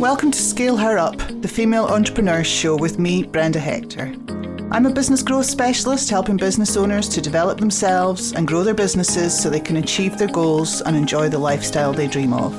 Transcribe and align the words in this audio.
Welcome 0.00 0.30
to 0.30 0.40
Scale 0.40 0.78
Her 0.78 0.96
Up, 0.96 1.18
the 1.42 1.46
female 1.46 1.84
entrepreneurs 1.84 2.46
show 2.46 2.74
with 2.74 2.98
me, 2.98 3.22
Brenda 3.22 3.58
Hector. 3.58 4.16
I'm 4.70 4.86
a 4.86 4.90
business 4.90 5.22
growth 5.22 5.44
specialist 5.44 6.08
helping 6.08 6.38
business 6.38 6.74
owners 6.74 7.06
to 7.10 7.20
develop 7.20 7.60
themselves 7.60 8.32
and 8.32 8.48
grow 8.48 8.64
their 8.64 8.72
businesses 8.72 9.38
so 9.38 9.50
they 9.50 9.60
can 9.60 9.76
achieve 9.76 10.16
their 10.16 10.28
goals 10.28 10.80
and 10.80 10.96
enjoy 10.96 11.28
the 11.28 11.38
lifestyle 11.38 11.92
they 11.92 12.08
dream 12.08 12.32
of. 12.32 12.54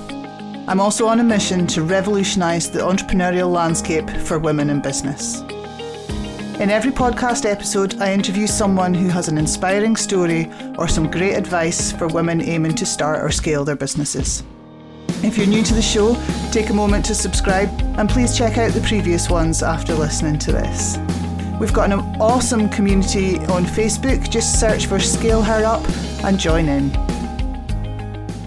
I'm 0.70 0.80
also 0.80 1.08
on 1.08 1.20
a 1.20 1.24
mission 1.24 1.66
to 1.66 1.82
revolutionise 1.82 2.68
the 2.68 2.82
entrepreneurial 2.82 3.52
landscape 3.52 4.08
for 4.08 4.38
women 4.38 4.70
in 4.70 4.80
business. 4.80 5.42
In 6.62 6.70
every 6.70 6.92
podcast 6.92 7.50
episode, 7.50 8.00
I 8.00 8.14
interview 8.14 8.46
someone 8.46 8.94
who 8.94 9.08
has 9.08 9.30
an 9.30 9.40
inspiring 9.40 9.96
story 9.96 10.48
or 10.78 10.88
some 10.88 11.10
great 11.10 11.34
advice 11.34 11.92
for 11.92 12.06
women 12.06 12.40
aiming 12.40 12.76
to 12.76 12.86
start 12.86 13.20
or 13.20 13.32
scale 13.32 13.66
their 13.66 13.76
businesses. 13.76 14.44
If 15.24 15.38
you're 15.38 15.46
new 15.46 15.62
to 15.62 15.76
the 15.76 15.84
show, 15.84 16.16
take 16.52 16.72
a 16.72 16.74
moment 16.74 17.06
to 17.06 17.14
subscribe 17.14 17.70
and 18.00 18.10
please 18.10 18.36
check 18.36 18.58
out 18.58 18.72
the 18.72 18.82
previous 18.82 19.30
ones 19.30 19.62
after 19.62 19.94
listening 19.94 20.40
to 20.40 20.52
this. 20.52 20.98
We've 21.60 21.72
got 21.72 21.92
an 21.92 22.00
awesome 22.20 22.68
community 22.70 23.38
on 23.46 23.64
Facebook. 23.66 24.32
Just 24.32 24.60
search 24.60 24.88
for 24.88 25.00
Scale 25.00 25.44
Her 25.44 25.64
Up 25.64 25.88
and 26.24 26.40
join 26.40 26.68
in. 26.68 26.90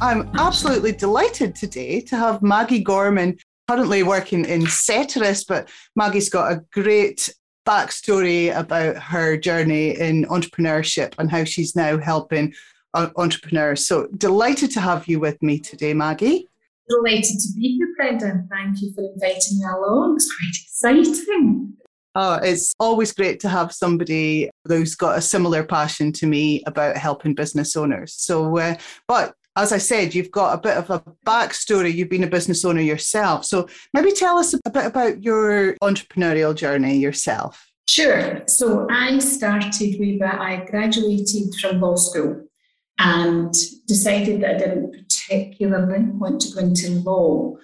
I'm 0.00 0.28
absolutely 0.34 0.90
delighted 0.90 1.54
today 1.54 2.00
to 2.00 2.16
have 2.16 2.42
Maggie 2.42 2.82
Gorman, 2.82 3.38
currently 3.68 4.02
working 4.02 4.44
in 4.44 4.66
Ceteris, 4.66 5.44
but 5.44 5.68
Maggie's 5.94 6.28
got 6.28 6.50
a 6.50 6.64
great 6.72 7.32
backstory 7.64 8.52
about 8.54 8.96
her 8.96 9.36
journey 9.36 9.90
in 9.90 10.24
entrepreneurship 10.24 11.14
and 11.18 11.30
how 11.30 11.44
she's 11.44 11.76
now 11.76 11.98
helping 11.98 12.52
entrepreneurs. 12.94 13.86
So 13.86 14.08
delighted 14.16 14.72
to 14.72 14.80
have 14.80 15.06
you 15.06 15.20
with 15.20 15.40
me 15.40 15.60
today, 15.60 15.94
Maggie 15.94 16.48
delighted 16.88 17.38
to 17.40 17.52
be 17.56 17.76
here, 17.78 17.88
Brenda, 17.96 18.44
thank 18.50 18.80
you 18.80 18.92
for 18.94 19.04
inviting 19.12 19.58
me 19.58 19.64
along. 19.64 20.16
It's 20.16 20.32
quite 20.80 20.96
exciting. 20.96 21.76
Oh, 22.16 22.34
it's 22.42 22.72
always 22.78 23.12
great 23.12 23.40
to 23.40 23.48
have 23.48 23.72
somebody 23.72 24.48
who's 24.66 24.94
got 24.94 25.18
a 25.18 25.22
similar 25.22 25.64
passion 25.64 26.12
to 26.12 26.26
me 26.26 26.62
about 26.66 26.96
helping 26.96 27.34
business 27.34 27.76
owners. 27.76 28.14
So, 28.14 28.56
uh, 28.58 28.76
but 29.08 29.34
as 29.56 29.72
I 29.72 29.78
said, 29.78 30.14
you've 30.14 30.30
got 30.30 30.54
a 30.54 30.60
bit 30.60 30.76
of 30.76 30.90
a 30.90 31.02
backstory. 31.26 31.92
You've 31.92 32.08
been 32.08 32.24
a 32.24 32.28
business 32.28 32.64
owner 32.64 32.80
yourself. 32.80 33.44
So 33.44 33.68
maybe 33.92 34.12
tell 34.12 34.38
us 34.38 34.54
a 34.54 34.70
bit 34.70 34.86
about 34.86 35.22
your 35.22 35.74
entrepreneurial 35.76 36.54
journey 36.54 36.98
yourself. 36.98 37.68
Sure. 37.88 38.42
So 38.46 38.86
I 38.90 39.18
started 39.18 39.96
with, 39.98 40.22
uh, 40.22 40.36
I 40.40 40.64
graduated 40.70 41.54
from 41.60 41.80
law 41.80 41.96
school 41.96 42.44
and 42.98 43.54
decided 43.86 44.42
that 44.42 44.56
I 44.56 44.58
didn't 44.58 44.92
particularly 44.92 46.04
want 46.10 46.40
to 46.42 46.54
go 46.54 46.60
into 46.60 46.90
law. 47.00 47.56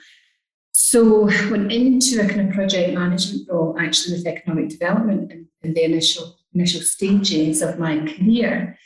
So 0.73 1.25
went 1.50 1.73
into 1.73 2.20
a 2.20 2.28
kind 2.28 2.48
of 2.48 2.55
project 2.55 2.95
management 2.95 3.48
role, 3.48 3.77
actually 3.78 4.17
with 4.17 4.27
economic 4.27 4.70
development 4.70 5.31
in, 5.31 5.47
in 5.62 5.75
the 5.75 5.84
initial 5.84 6.36
initial 6.55 6.81
stages 6.81 7.62
of 7.62 7.78
my 7.78 7.98
career. 7.98 8.77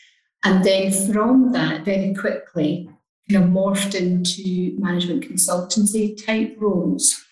And 0.45 0.63
then 0.63 0.93
from 1.11 1.53
that, 1.53 1.85
very 1.85 2.15
quickly, 2.15 2.91
kind 3.31 3.45
of 3.45 3.51
morphed 3.51 3.95
into 3.95 4.79
management 4.79 5.25
consultancy 5.25 6.23
type 6.25 6.57
roles. 6.59 7.24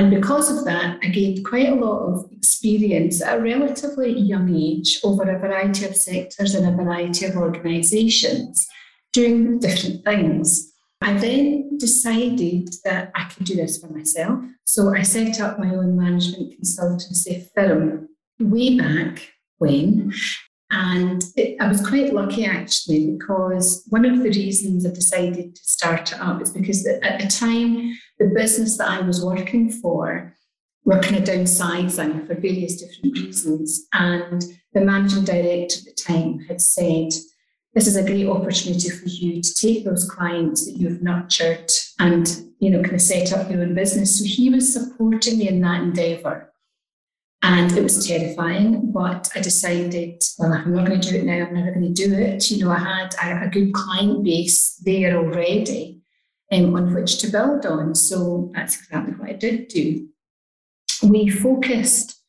And 0.00 0.10
because 0.10 0.50
of 0.50 0.64
that, 0.64 0.98
I 1.02 1.08
gained 1.08 1.44
quite 1.44 1.68
a 1.68 1.74
lot 1.74 2.00
of 2.00 2.32
experience 2.32 3.20
at 3.20 3.36
a 3.36 3.42
relatively 3.42 4.18
young 4.18 4.48
age 4.56 4.98
over 5.04 5.24
a 5.24 5.38
variety 5.38 5.84
of 5.84 5.94
sectors 5.94 6.54
and 6.54 6.66
a 6.66 6.82
variety 6.82 7.26
of 7.26 7.36
organizations 7.36 8.66
doing 9.12 9.58
different 9.58 10.02
things. 10.02 10.72
I 11.02 11.12
then 11.18 11.76
decided 11.76 12.70
that 12.82 13.12
I 13.14 13.24
could 13.24 13.44
do 13.44 13.56
this 13.56 13.76
for 13.76 13.88
myself. 13.88 14.42
So 14.64 14.94
I 14.94 15.02
set 15.02 15.38
up 15.38 15.58
my 15.58 15.68
own 15.68 15.98
management 15.98 16.54
consultancy 16.58 17.50
firm 17.54 18.08
way 18.38 18.78
back 18.78 19.30
when. 19.58 20.14
And 20.70 21.24
it, 21.36 21.56
I 21.60 21.68
was 21.68 21.86
quite 21.86 22.12
lucky 22.12 22.44
actually, 22.44 23.10
because 23.12 23.84
one 23.88 24.04
of 24.04 24.18
the 24.18 24.30
reasons 24.30 24.86
I 24.86 24.90
decided 24.90 25.56
to 25.56 25.62
start 25.62 26.12
it 26.12 26.20
up 26.20 26.40
is 26.40 26.50
because 26.50 26.86
at 26.86 27.20
the 27.20 27.26
time, 27.26 27.96
the 28.18 28.32
business 28.34 28.78
that 28.78 28.88
I 28.88 29.00
was 29.00 29.24
working 29.24 29.70
for 29.70 30.34
were 30.84 31.00
kind 31.00 31.16
of 31.16 31.24
downsizing 31.24 32.26
for 32.26 32.34
various 32.34 32.80
different 32.80 33.18
reasons. 33.18 33.86
And 33.92 34.42
the 34.72 34.80
managing 34.80 35.24
director 35.24 35.78
at 35.78 35.84
the 35.84 36.02
time 36.02 36.38
had 36.40 36.60
said, 36.60 37.10
this 37.74 37.86
is 37.86 37.96
a 37.96 38.04
great 38.04 38.26
opportunity 38.26 38.90
for 38.90 39.06
you 39.06 39.40
to 39.40 39.54
take 39.54 39.84
those 39.84 40.08
clients 40.08 40.66
that 40.66 40.76
you've 40.76 41.02
nurtured 41.02 41.70
and 41.98 42.42
you 42.58 42.70
know 42.70 42.82
kind 42.82 42.94
of 42.94 43.00
set 43.00 43.32
up 43.32 43.50
your 43.50 43.62
own 43.62 43.74
business 43.74 44.18
so 44.18 44.24
he 44.24 44.50
was 44.50 44.72
supporting 44.72 45.38
me 45.38 45.48
in 45.48 45.60
that 45.60 45.82
endeavor 45.82 46.49
and 47.42 47.72
it 47.72 47.82
was 47.82 48.06
terrifying 48.06 48.92
but 48.92 49.30
i 49.34 49.40
decided 49.40 50.22
well 50.38 50.52
i'm 50.52 50.74
not 50.74 50.86
going 50.86 51.00
to 51.00 51.10
do 51.10 51.16
it 51.16 51.24
now 51.24 51.46
i'm 51.46 51.54
never 51.54 51.72
going 51.72 51.94
to 51.94 52.08
do 52.08 52.14
it 52.14 52.50
you 52.50 52.62
know 52.62 52.70
i 52.70 52.78
had 52.78 53.14
a, 53.22 53.46
a 53.46 53.48
good 53.48 53.72
client 53.72 54.22
base 54.24 54.76
there 54.84 55.16
already 55.16 56.00
um, 56.52 56.74
on 56.74 56.92
which 56.94 57.18
to 57.18 57.28
build 57.28 57.64
on 57.64 57.94
so 57.94 58.50
that's 58.54 58.76
exactly 58.76 59.14
what 59.14 59.30
i 59.30 59.32
did 59.32 59.68
do 59.68 60.06
we 61.02 61.28
focused 61.30 62.20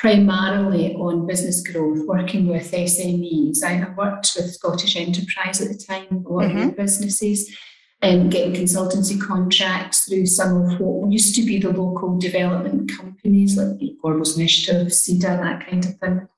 primarily 0.00 0.94
on 0.94 1.26
business 1.26 1.60
growth, 1.66 2.06
working 2.06 2.48
with 2.48 2.72
SMEs. 2.72 3.62
I 3.62 3.86
worked 3.94 4.32
with 4.34 4.54
Scottish 4.54 4.96
Enterprise 4.96 5.60
at 5.60 5.68
the 5.68 5.76
time, 5.76 6.24
a 6.24 6.28
lot 6.28 6.44
mm-hmm. 6.44 6.68
of 6.70 6.76
businesses, 6.76 7.54
um, 8.02 8.30
getting 8.30 8.54
consultancy 8.54 9.20
contracts 9.20 10.04
through 10.04 10.26
some 10.26 10.62
of 10.62 10.80
what 10.80 11.12
used 11.12 11.34
to 11.36 11.44
be 11.44 11.58
the 11.58 11.70
local 11.70 12.18
development 12.18 12.90
companies 12.90 13.56
like 13.56 13.78
the 13.78 13.96
Gorbals 14.02 14.36
Initiative, 14.36 14.88
CEDA, 14.88 15.20
that 15.20 15.68
kind 15.68 15.84
of 15.84 15.94
thing. 15.98 16.28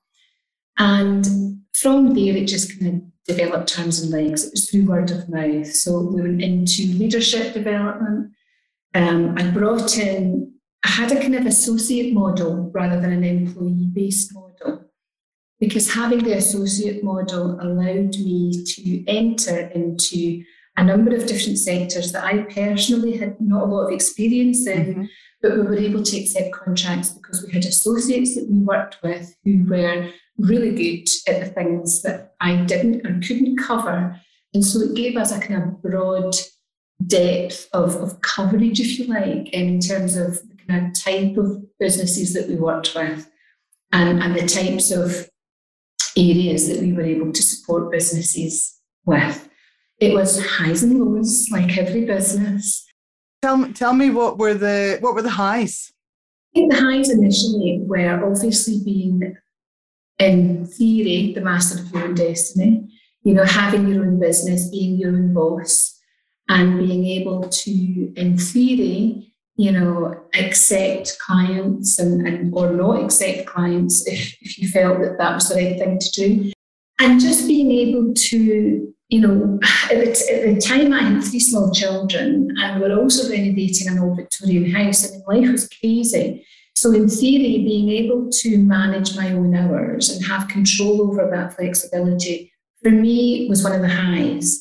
And 0.77 1.61
from 1.73 2.13
there, 2.13 2.35
it 2.35 2.47
just 2.47 2.79
kind 2.79 2.95
of 2.95 3.01
developed 3.25 3.69
terms 3.69 4.01
and 4.01 4.11
legs. 4.11 4.45
It 4.45 4.51
was 4.51 4.69
through 4.69 4.85
word 4.85 5.11
of 5.11 5.29
mouth. 5.29 5.73
So 5.73 6.01
we 6.01 6.21
went 6.21 6.41
into 6.41 6.83
leadership 6.97 7.53
development. 7.53 8.31
Um, 8.93 9.35
I 9.37 9.49
brought 9.49 9.97
in 9.97 10.53
I 10.83 10.89
had 10.89 11.11
a 11.11 11.19
kind 11.19 11.35
of 11.35 11.45
associate 11.45 12.13
model 12.13 12.69
rather 12.73 12.99
than 12.99 13.13
an 13.13 13.23
employee 13.23 13.89
based 13.93 14.33
model 14.33 14.83
because 15.59 15.93
having 15.93 16.23
the 16.23 16.35
associate 16.35 17.03
model 17.03 17.57
allowed 17.61 18.17
me 18.17 18.65
to 18.65 19.05
enter 19.07 19.67
into 19.69 20.43
a 20.75 20.83
number 20.83 21.15
of 21.15 21.27
different 21.27 21.59
sectors 21.59 22.11
that 22.11 22.23
I 22.23 22.43
personally 22.43 23.17
had 23.17 23.39
not 23.39 23.63
a 23.63 23.65
lot 23.65 23.87
of 23.87 23.93
experience 23.93 24.65
in, 24.65 24.85
mm-hmm. 24.85 25.03
but 25.41 25.53
we 25.53 25.61
were 25.61 25.77
able 25.77 26.03
to 26.03 26.19
accept 26.19 26.53
contracts 26.53 27.09
because 27.09 27.43
we 27.45 27.51
had 27.51 27.65
associates 27.65 28.35
that 28.35 28.49
we 28.49 28.59
worked 28.59 28.97
with 29.03 29.35
who 29.43 29.65
were 29.65 30.09
really 30.37 30.73
good 30.73 31.07
at 31.27 31.39
the 31.39 31.51
things 31.51 32.01
that 32.01 32.33
I 32.41 32.55
didn't 32.57 33.05
or 33.05 33.19
couldn't 33.25 33.57
cover. 33.57 34.19
And 34.53 34.65
so 34.65 34.79
it 34.81 34.95
gave 34.95 35.15
us 35.15 35.31
a 35.31 35.39
kind 35.39 35.61
of 35.63 35.81
broad 35.81 36.35
depth 37.05 37.67
of, 37.73 37.95
of 37.97 38.21
coverage, 38.21 38.79
if 38.79 38.97
you 38.97 39.05
like, 39.05 39.49
in 39.49 39.79
terms 39.79 40.15
of 40.15 40.39
the 40.47 40.57
kind 40.67 40.87
of 40.87 41.03
type 41.03 41.37
of 41.37 41.63
businesses 41.79 42.33
that 42.33 42.47
we 42.47 42.55
worked 42.55 42.95
with 42.95 43.29
and, 43.91 44.21
and 44.21 44.35
the 44.35 44.47
types 44.47 44.91
of 44.91 45.29
areas 46.17 46.67
that 46.67 46.81
we 46.81 46.93
were 46.93 47.03
able 47.03 47.31
to 47.31 47.43
support 47.43 47.91
businesses 47.91 48.79
with. 49.05 49.49
It 50.03 50.13
was 50.13 50.45
highs 50.45 50.83
and 50.83 50.99
lows, 50.99 51.47
like 51.49 51.77
every 51.77 52.03
business. 52.05 52.85
Tell, 53.41 53.71
tell 53.71 53.93
me 53.93 54.09
what 54.09 54.37
were 54.37 54.53
the 54.53 54.97
what 54.99 55.13
were 55.15 55.21
the 55.21 55.29
highs? 55.29 55.93
I 56.53 56.59
think 56.59 56.73
the 56.73 56.81
highs 56.81 57.09
initially 57.09 57.79
were 57.83 58.25
obviously 58.25 58.81
being 58.83 59.35
in 60.19 60.65
theory 60.65 61.33
the 61.33 61.41
master 61.41 61.79
of 61.79 61.89
your 61.91 62.03
own 62.03 62.15
destiny, 62.15 62.87
you 63.23 63.33
know, 63.33 63.45
having 63.45 63.87
your 63.87 64.05
own 64.05 64.19
business, 64.19 64.69
being 64.69 64.99
your 64.99 65.11
own 65.11 65.33
boss, 65.33 65.97
and 66.49 66.79
being 66.79 67.05
able 67.05 67.47
to, 67.47 68.13
in 68.15 68.37
theory, 68.37 69.33
you 69.55 69.71
know, 69.71 70.21
accept 70.33 71.17
clients 71.19 71.97
and, 71.97 72.27
and 72.27 72.53
or 72.53 72.71
not 72.71 73.03
accept 73.03 73.47
clients 73.47 74.05
if, 74.07 74.35
if 74.41 74.59
you 74.59 74.67
felt 74.67 74.99
that 74.99 75.17
that 75.17 75.33
was 75.33 75.49
the 75.49 75.55
right 75.55 75.77
thing 75.79 75.97
to 75.97 76.11
do. 76.11 76.51
And 76.99 77.21
just 77.21 77.47
being 77.47 77.71
able 77.71 78.13
to, 78.13 78.93
you 79.13 79.21
know, 79.21 79.59
at 79.91 79.97
the, 79.97 80.33
at 80.33 80.55
the 80.55 80.59
time 80.59 80.91
I 80.91 81.03
had 81.03 81.23
three 81.23 81.39
small 81.39 81.71
children 81.71 82.49
and 82.57 82.81
we 82.81 82.89
were 82.89 82.99
also 82.99 83.29
renovating 83.29 83.87
an 83.87 83.99
old 83.99 84.17
Victorian 84.17 84.71
house. 84.71 85.07
I 85.07 85.11
mean, 85.11 85.23
life 85.27 85.51
was 85.51 85.69
crazy. 85.69 86.43
So, 86.75 86.91
in 86.93 87.07
theory, 87.07 87.63
being 87.63 87.89
able 87.89 88.29
to 88.31 88.57
manage 88.57 89.15
my 89.15 89.31
own 89.33 89.53
hours 89.53 90.09
and 90.09 90.25
have 90.25 90.47
control 90.47 91.03
over 91.03 91.29
that 91.29 91.55
flexibility 91.55 92.51
for 92.81 92.89
me 92.89 93.45
was 93.47 93.63
one 93.63 93.73
of 93.73 93.81
the 93.81 93.87
highs. 93.87 94.59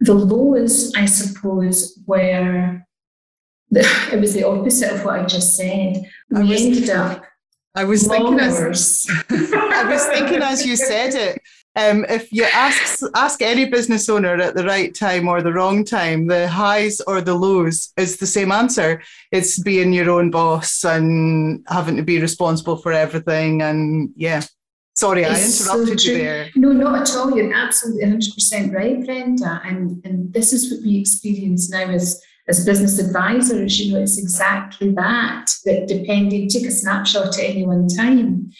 The 0.00 0.14
lows, 0.14 0.92
I 0.96 1.04
suppose, 1.04 1.96
were 2.06 2.84
it 3.70 4.20
was 4.20 4.34
the 4.34 4.48
opposite 4.48 4.92
of 4.92 5.04
what 5.04 5.20
I 5.20 5.24
just 5.26 5.56
said. 5.56 6.02
We 6.30 6.42
was, 6.42 6.60
ended 6.60 6.90
up. 6.90 7.24
I 7.76 7.84
was 7.84 8.08
thinking 8.08 8.40
as 8.40 9.06
I 9.30 9.84
was 9.88 10.04
thinking 10.06 10.42
as 10.42 10.66
you 10.66 10.74
said 10.74 11.14
it. 11.14 11.40
Um, 11.80 12.04
if 12.08 12.32
you 12.32 12.44
ask 12.44 13.02
ask 13.14 13.42
any 13.42 13.64
business 13.66 14.08
owner 14.08 14.34
at 14.36 14.54
the 14.54 14.64
right 14.64 14.94
time 14.94 15.28
or 15.28 15.42
the 15.42 15.52
wrong 15.52 15.84
time, 15.84 16.26
the 16.26 16.48
highs 16.48 17.00
or 17.02 17.20
the 17.20 17.34
lows 17.34 17.92
is 17.96 18.16
the 18.16 18.26
same 18.26 18.52
answer. 18.52 19.02
It's 19.32 19.58
being 19.58 19.92
your 19.92 20.10
own 20.10 20.30
boss 20.30 20.84
and 20.84 21.64
having 21.68 21.96
to 21.96 22.02
be 22.02 22.20
responsible 22.20 22.76
for 22.76 22.92
everything. 22.92 23.62
And 23.62 24.10
yeah, 24.16 24.42
sorry, 24.94 25.22
it's 25.22 25.60
I 25.70 25.74
interrupted 25.74 26.00
so 26.00 26.10
you 26.10 26.18
there. 26.18 26.50
No, 26.56 26.72
not 26.72 27.02
at 27.02 27.16
all. 27.16 27.36
You're 27.36 27.54
absolutely 27.54 28.04
100% 28.04 28.74
right, 28.74 29.04
Brenda. 29.04 29.60
And, 29.64 30.04
and 30.04 30.32
this 30.32 30.52
is 30.52 30.72
what 30.72 30.84
we 30.84 30.98
experience 30.98 31.70
now 31.70 31.90
as 31.90 32.22
as 32.48 32.64
business 32.64 32.98
advisors, 32.98 33.78
you 33.78 33.92
know, 33.92 34.00
it's 34.00 34.18
exactly 34.18 34.90
that, 34.90 35.46
that 35.64 35.86
depending, 35.86 36.48
take 36.48 36.66
a 36.66 36.70
snapshot 36.70 37.38
at 37.38 37.44
any 37.44 37.64
one 37.64 37.86
time. 37.86 38.50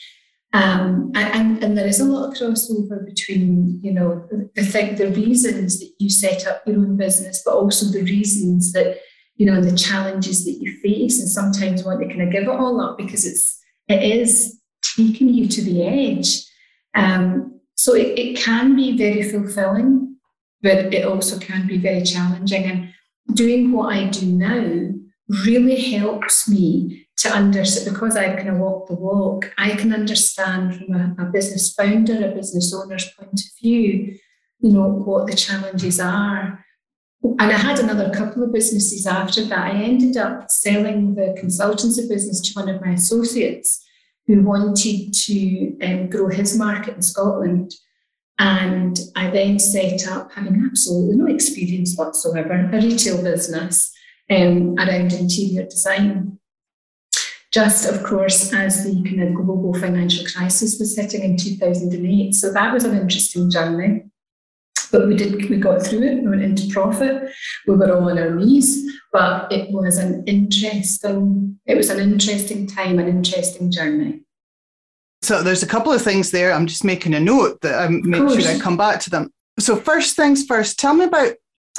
Um, 0.52 1.12
and, 1.14 1.62
and 1.62 1.78
there 1.78 1.86
is 1.86 2.00
a 2.00 2.04
lot 2.04 2.28
of 2.28 2.34
crossover 2.34 3.06
between, 3.06 3.80
you 3.82 3.92
know, 3.92 4.26
the, 4.54 4.64
thing, 4.64 4.96
the 4.96 5.10
reasons 5.10 5.78
that 5.78 5.92
you 6.00 6.10
set 6.10 6.46
up 6.46 6.62
your 6.66 6.76
own 6.76 6.96
business, 6.96 7.42
but 7.44 7.54
also 7.54 7.86
the 7.86 8.02
reasons 8.02 8.72
that, 8.72 8.98
you 9.36 9.46
know, 9.46 9.60
the 9.60 9.76
challenges 9.76 10.44
that 10.44 10.58
you 10.60 10.76
face, 10.80 11.20
and 11.20 11.28
sometimes 11.28 11.84
want 11.84 12.00
to 12.00 12.08
kind 12.08 12.22
of 12.22 12.32
give 12.32 12.42
it 12.42 12.48
all 12.48 12.80
up 12.80 12.98
because 12.98 13.24
it's 13.24 13.58
it 13.88 14.02
is 14.02 14.60
taking 14.96 15.28
you 15.28 15.48
to 15.48 15.62
the 15.62 15.82
edge. 15.84 16.44
Um, 16.94 17.60
so 17.76 17.94
it, 17.94 18.18
it 18.18 18.36
can 18.36 18.76
be 18.76 18.96
very 18.96 19.22
fulfilling, 19.22 20.16
but 20.62 20.92
it 20.92 21.06
also 21.06 21.38
can 21.38 21.66
be 21.66 21.78
very 21.78 22.02
challenging. 22.02 22.64
And 22.64 22.92
doing 23.34 23.72
what 23.72 23.94
I 23.94 24.08
do 24.08 24.26
now 24.26 24.92
really 25.44 25.80
helps 25.80 26.48
me 26.48 26.99
to 27.20 27.28
understand 27.28 27.92
because 27.94 28.16
I 28.16 28.34
kind 28.34 28.48
of 28.48 28.56
walk 28.56 28.88
the 28.88 28.94
walk, 28.94 29.52
I 29.58 29.76
can 29.76 29.92
understand 29.92 30.76
from 30.76 30.94
a, 30.94 31.22
a, 31.22 31.26
business 31.26 31.74
founder, 31.74 32.14
a 32.14 32.34
business 32.34 32.74
owner's 32.74 33.10
point 33.12 33.40
of 33.40 33.58
view, 33.60 34.16
you 34.60 34.72
know, 34.72 34.88
what 34.88 35.26
the 35.26 35.36
challenges 35.36 36.00
are. 36.00 36.64
And 37.22 37.52
I 37.52 37.52
had 37.52 37.78
another 37.78 38.10
couple 38.10 38.42
of 38.42 38.54
businesses 38.54 39.06
after 39.06 39.44
that. 39.44 39.74
I 39.74 39.82
ended 39.82 40.16
up 40.16 40.50
selling 40.50 41.14
the 41.14 41.36
consultancy 41.38 42.08
business 42.08 42.40
to 42.40 42.58
one 42.58 42.70
of 42.70 42.80
my 42.80 42.92
associates 42.92 43.84
who 44.26 44.42
wanted 44.42 45.12
to 45.12 45.78
um, 45.82 46.08
grow 46.08 46.28
his 46.28 46.56
market 46.56 46.94
in 46.94 47.02
Scotland. 47.02 47.74
And 48.38 48.98
I 49.14 49.28
then 49.28 49.58
set 49.58 50.08
up, 50.08 50.32
having 50.32 50.66
absolutely 50.66 51.16
no 51.16 51.26
experience 51.26 51.94
whatsoever, 51.96 52.70
a 52.72 52.80
retail 52.80 53.22
business 53.22 53.92
um, 54.30 54.78
around 54.78 55.12
interior 55.12 55.64
design. 55.64 56.39
Just, 57.52 57.88
of 57.88 58.04
course, 58.04 58.52
as 58.52 58.84
the 58.84 59.02
kind 59.02 59.22
of 59.22 59.34
global 59.34 59.74
financial 59.74 60.24
crisis 60.24 60.78
was 60.78 60.96
hitting 60.96 61.22
in 61.22 61.36
2008. 61.36 62.32
So 62.34 62.52
that 62.52 62.72
was 62.72 62.84
an 62.84 62.96
interesting 62.96 63.50
journey. 63.50 64.04
But 64.92 65.06
we 65.06 65.16
did, 65.16 65.48
we 65.48 65.56
got 65.56 65.82
through 65.82 66.02
it, 66.02 66.22
we 66.22 66.28
went 66.28 66.42
into 66.42 66.68
profit, 66.68 67.30
we 67.66 67.76
were 67.76 67.94
all 67.94 68.10
on 68.10 68.18
our 68.18 68.34
knees, 68.34 68.92
but 69.12 69.50
it 69.52 69.70
was 69.70 69.98
an 69.98 70.24
interesting, 70.26 71.60
it 71.66 71.76
was 71.76 71.90
an 71.90 72.00
interesting 72.00 72.66
time, 72.66 72.98
an 72.98 73.06
interesting 73.06 73.70
journey. 73.70 74.22
So 75.22 75.42
there's 75.42 75.62
a 75.62 75.68
couple 75.68 75.92
of 75.92 76.02
things 76.02 76.30
there. 76.30 76.52
I'm 76.52 76.66
just 76.66 76.82
making 76.82 77.14
a 77.14 77.20
note 77.20 77.60
that 77.60 77.80
I 77.80 77.88
make 77.88 78.40
sure 78.40 78.50
I 78.50 78.58
come 78.58 78.76
back 78.76 79.00
to 79.00 79.10
them. 79.10 79.30
So 79.58 79.76
first 79.76 80.16
things 80.16 80.44
first, 80.44 80.78
tell 80.78 80.94
me 80.94 81.04
about 81.04 81.34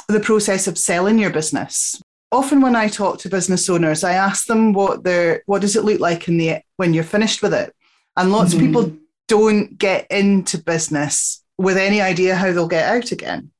the 0.08 0.20
process 0.20 0.66
of 0.66 0.78
selling 0.78 1.18
your 1.18 1.30
business. 1.30 2.00
Often 2.32 2.62
when 2.62 2.74
I 2.74 2.88
talk 2.88 3.18
to 3.18 3.28
business 3.28 3.68
owners, 3.68 4.02
I 4.02 4.14
ask 4.14 4.46
them 4.46 4.72
what 4.72 5.04
their 5.04 5.42
what 5.46 5.60
does 5.60 5.76
it 5.76 5.84
look 5.84 6.00
like 6.00 6.26
in 6.26 6.38
the 6.38 6.60
when 6.78 6.94
you're 6.94 7.04
finished 7.04 7.42
with 7.42 7.54
it. 7.54 7.74
And 8.16 8.32
lots 8.32 8.54
mm-hmm. 8.54 8.60
of 8.60 8.66
people 8.66 8.96
don't 9.28 9.78
get 9.78 10.10
into 10.10 10.58
business 10.58 11.44
with 11.58 11.76
any 11.76 12.00
idea 12.00 12.34
how 12.34 12.52
they'll 12.52 12.66
get 12.66 12.88
out 12.88 13.12
again. 13.12 13.50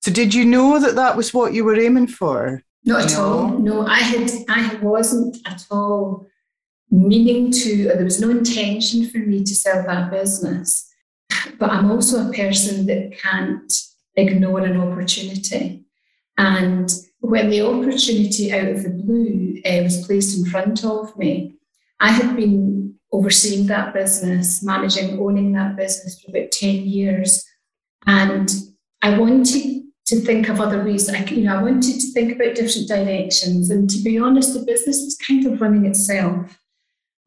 So 0.00 0.12
did 0.12 0.32
you 0.32 0.44
know 0.44 0.78
that 0.78 0.94
that 0.94 1.16
was 1.16 1.34
what 1.34 1.54
you 1.54 1.64
were 1.64 1.80
aiming 1.80 2.06
for? 2.06 2.62
Not 2.84 3.06
at 3.06 3.18
all. 3.18 3.48
No, 3.48 3.86
I 3.86 3.98
had 3.98 4.30
I 4.48 4.76
wasn't 4.76 5.38
at 5.46 5.66
all 5.70 6.28
meaning 6.90 7.50
to, 7.50 7.84
there 7.88 8.04
was 8.04 8.20
no 8.20 8.30
intention 8.30 9.08
for 9.08 9.18
me 9.18 9.44
to 9.44 9.54
sell 9.54 9.82
that 9.84 10.10
business. 10.10 10.88
But 11.58 11.70
I'm 11.70 11.90
also 11.90 12.28
a 12.28 12.32
person 12.32 12.86
that 12.86 13.18
can't 13.20 13.72
ignore 14.16 14.60
an 14.60 14.80
opportunity. 14.80 15.84
And 16.36 16.90
when 17.20 17.50
the 17.50 17.62
opportunity 17.62 18.52
out 18.52 18.68
of 18.68 18.82
the 18.82 18.90
blue 18.90 19.60
uh, 19.64 19.82
was 19.82 20.06
placed 20.06 20.38
in 20.38 20.44
front 20.46 20.84
of 20.84 21.16
me, 21.16 21.56
I 22.00 22.10
had 22.10 22.36
been 22.36 22.94
overseeing 23.12 23.66
that 23.66 23.92
business, 23.92 24.62
managing, 24.62 25.18
owning 25.18 25.52
that 25.52 25.76
business 25.76 26.20
for 26.20 26.30
about 26.30 26.52
10 26.52 26.86
years. 26.86 27.44
And 28.06 28.50
I 29.02 29.18
wanted 29.18 29.82
to 30.06 30.20
think 30.20 30.48
of 30.48 30.60
other 30.60 30.84
ways. 30.84 31.08
I, 31.12 31.24
you 31.24 31.44
know, 31.44 31.58
I 31.58 31.62
wanted 31.62 32.00
to 32.00 32.12
think 32.12 32.32
about 32.32 32.54
different 32.54 32.88
directions. 32.88 33.70
And 33.70 33.90
to 33.90 34.02
be 34.02 34.18
honest, 34.18 34.54
the 34.54 34.64
business 34.64 35.02
was 35.04 35.18
kind 35.26 35.46
of 35.46 35.60
running 35.60 35.86
itself. 35.86 36.58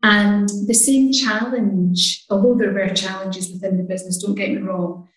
And 0.03 0.49
the 0.67 0.73
same 0.73 1.11
challenge, 1.11 2.25
although 2.29 2.55
there 2.55 2.73
were 2.73 2.89
challenges 2.89 3.51
within 3.51 3.77
the 3.77 3.83
business, 3.83 4.17
don't 4.17 4.35
get 4.35 4.49
me 4.49 4.57
wrong, 4.57 5.07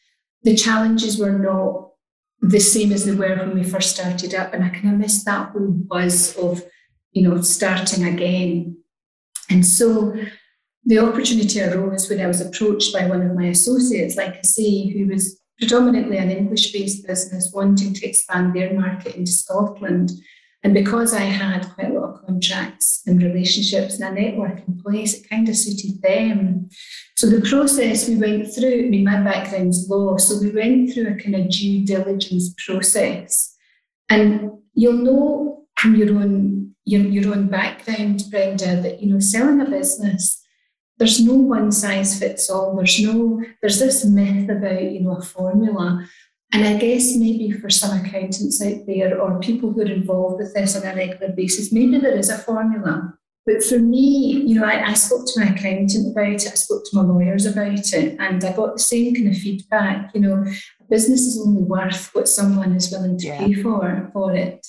the 0.43 0.55
challenges 0.55 1.19
were 1.19 1.39
not 1.39 1.94
the 2.49 2.61
same 2.61 2.93
as 2.93 3.05
they 3.05 3.15
were 3.15 3.37
when 3.37 3.55
we 3.55 3.65
first 3.65 3.95
started 3.95 4.35
up. 4.35 4.53
And 4.53 4.63
I 4.63 4.69
kind 4.69 4.91
of 4.91 5.01
missed 5.01 5.25
that 5.25 5.51
whole 5.51 5.71
buzz 5.71 6.37
of, 6.37 6.63
you 7.13 7.29
know, 7.29 7.41
starting 7.41 8.05
again. 8.05 8.77
And 9.51 9.65
so 9.65 10.15
the 10.85 10.99
opportunity 10.99 11.63
arose 11.63 12.09
when 12.09 12.21
I 12.21 12.27
was 12.27 12.41
approached 12.41 12.93
by 12.93 13.07
one 13.07 13.23
of 13.23 13.35
my 13.35 13.47
associates, 13.47 14.17
like 14.17 14.37
I 14.37 14.43
say, 14.43 14.89
who 14.89 15.07
was 15.09 15.41
predominantly 15.59 16.19
an 16.19 16.31
English 16.31 16.73
based 16.73 17.07
business 17.07 17.51
wanting 17.55 17.95
to 17.95 18.07
expand 18.07 18.55
their 18.55 18.75
market 18.75 19.17
into 19.17 19.33
Scotland. 19.33 20.11
And 20.63 20.75
because 20.75 21.15
I 21.15 21.21
had 21.21 21.69
quite 21.75 21.91
a 21.91 21.99
lot 21.99 22.15
of 22.15 22.27
contracts 22.27 23.03
and 23.07 23.23
relationships 23.23 24.01
and 24.01 24.19
a 24.19 24.21
network 24.21 24.67
in 24.67 24.81
place, 24.81 25.15
it 25.15 25.29
kind 25.29 25.49
of 25.49 25.57
suited 25.57 26.03
them. 26.03 26.69
So 27.17 27.29
the 27.29 27.49
process 27.49 28.09
we 28.09 28.17
went 28.17 28.53
through, 28.53 28.87
I 28.87 28.89
mean, 28.89 29.05
my 29.05 29.21
background's 29.21 29.89
law, 29.89 30.17
so 30.17 30.41
we 30.41 30.51
went 30.51 30.93
through 30.93 31.09
a 31.09 31.15
kind 31.15 31.37
of 31.37 31.49
due 31.49 31.85
diligence 31.85 32.55
process. 32.67 33.55
And 34.11 34.51
you'll 34.75 34.95
know 34.95 35.67
from 35.77 35.95
your 35.95 36.11
own 36.17 36.65
your, 36.85 37.01
your 37.03 37.35
own 37.35 37.49
background, 37.49 38.25
Brenda, 38.31 38.81
that 38.83 39.03
you 39.03 39.13
know, 39.13 39.21
selling 39.21 39.61
a 39.61 39.65
business, 39.65 40.43
there's 40.99 41.25
no 41.25 41.35
one 41.35 41.73
size 41.73 42.19
fits 42.19 42.51
all. 42.51 42.77
There's 42.77 43.01
no, 43.01 43.43
there's 43.61 43.79
this 43.79 44.05
myth 44.05 44.49
about, 44.49 44.83
you 44.83 45.01
know, 45.01 45.17
a 45.17 45.23
formula. 45.23 46.07
And 46.53 46.65
I 46.65 46.77
guess 46.77 47.17
maybe 47.17 47.51
for 47.51 47.69
some 47.71 47.99
accountants 47.99 48.63
out 48.63 48.87
there 48.87 49.21
or 49.21 49.41
people 49.41 49.73
who 49.73 49.81
are 49.81 49.87
involved 49.87 50.39
with 50.39 50.55
this 50.55 50.77
on 50.77 50.87
a 50.87 50.95
regular 50.95 51.33
basis, 51.33 51.73
maybe 51.73 51.99
there 51.99 52.17
is 52.17 52.31
a 52.31 52.39
formula. 52.39 53.15
But 53.47 53.63
for 53.63 53.79
me, 53.79 54.43
you 54.47 54.59
know, 54.59 54.67
I, 54.67 54.89
I, 54.89 54.95
spoke 54.95 55.27
to 55.27 55.41
my 55.41 55.51
accountant 55.51 56.13
about 56.13 56.33
it, 56.33 56.47
I 56.51 56.55
spoke 56.55 56.83
to 56.85 56.97
my 56.97 57.03
lawyers 57.03 57.45
about 57.45 57.93
it, 57.93 58.17
and 58.19 58.43
I 58.43 58.53
got 58.53 58.75
the 58.75 58.83
same 58.83 59.15
kind 59.15 59.29
of 59.29 59.37
feedback. 59.37 60.15
You 60.15 60.21
know, 60.23 60.45
a 60.81 60.85
business 60.89 61.21
is 61.21 61.43
only 61.45 61.63
worth 61.63 62.15
what 62.15 62.29
someone 62.29 62.75
is 62.75 62.91
willing 62.91 63.19
to 63.19 63.27
yeah. 63.27 63.39
pay 63.39 63.55
for 63.55 64.11
for 64.15 64.35
it. 64.35 64.67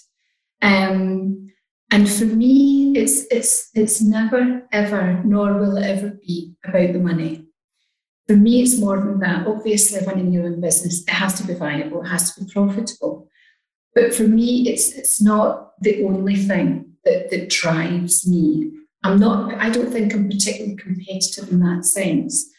Um, 0.62 1.52
and 1.90 2.10
for 2.10 2.26
me, 2.26 2.94
it's 2.98 3.26
it's 3.32 3.70
it's 3.76 4.02
never 4.02 4.68
ever, 4.74 5.22
nor 5.24 5.54
will 5.54 5.78
it 5.78 5.86
ever 5.86 6.10
be 6.10 6.56
about 6.66 6.92
the 6.92 7.00
money. 7.00 7.46
For 8.28 8.36
me, 8.36 8.62
it's 8.62 8.78
more 8.78 9.00
than 9.00 9.20
that. 9.20 9.48
Obviously, 9.48 10.06
running 10.06 10.34
your 10.34 10.48
own 10.48 10.60
business, 10.60 11.04
it 11.08 11.12
has 11.12 11.36
to 11.36 11.48
be 11.48 11.54
viable, 11.54 12.02
it 12.04 12.08
has 12.08 12.34
to 12.34 12.44
be 12.44 12.52
profitable. 12.52 13.30
But 13.94 14.14
for 14.14 14.24
me, 14.24 14.68
it's 14.68 14.92
it's 14.94 15.22
not 15.22 15.82
the 15.82 16.04
only 16.04 16.36
thing 16.36 16.95
that, 17.06 17.30
that 17.30 17.50
drives 17.50 18.28
me. 18.28 18.72
I'm 19.04 19.20
not, 19.20 19.54
I 19.56 19.70
don't 19.70 19.92
think 19.92 20.14
I'm 20.14 20.30
particularly 20.30 20.76
competitive 20.76 21.52
in 21.52 21.60
that 21.60 21.86
sense, 21.86 22.52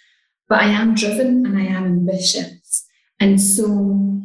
but 0.49 0.63
I 0.63 0.67
am 0.67 0.95
driven 0.95 1.45
and 1.45 1.59
I 1.59 1.65
am 1.65 1.85
ambitious. 1.85 2.87
And 3.19 3.41
so 3.41 4.23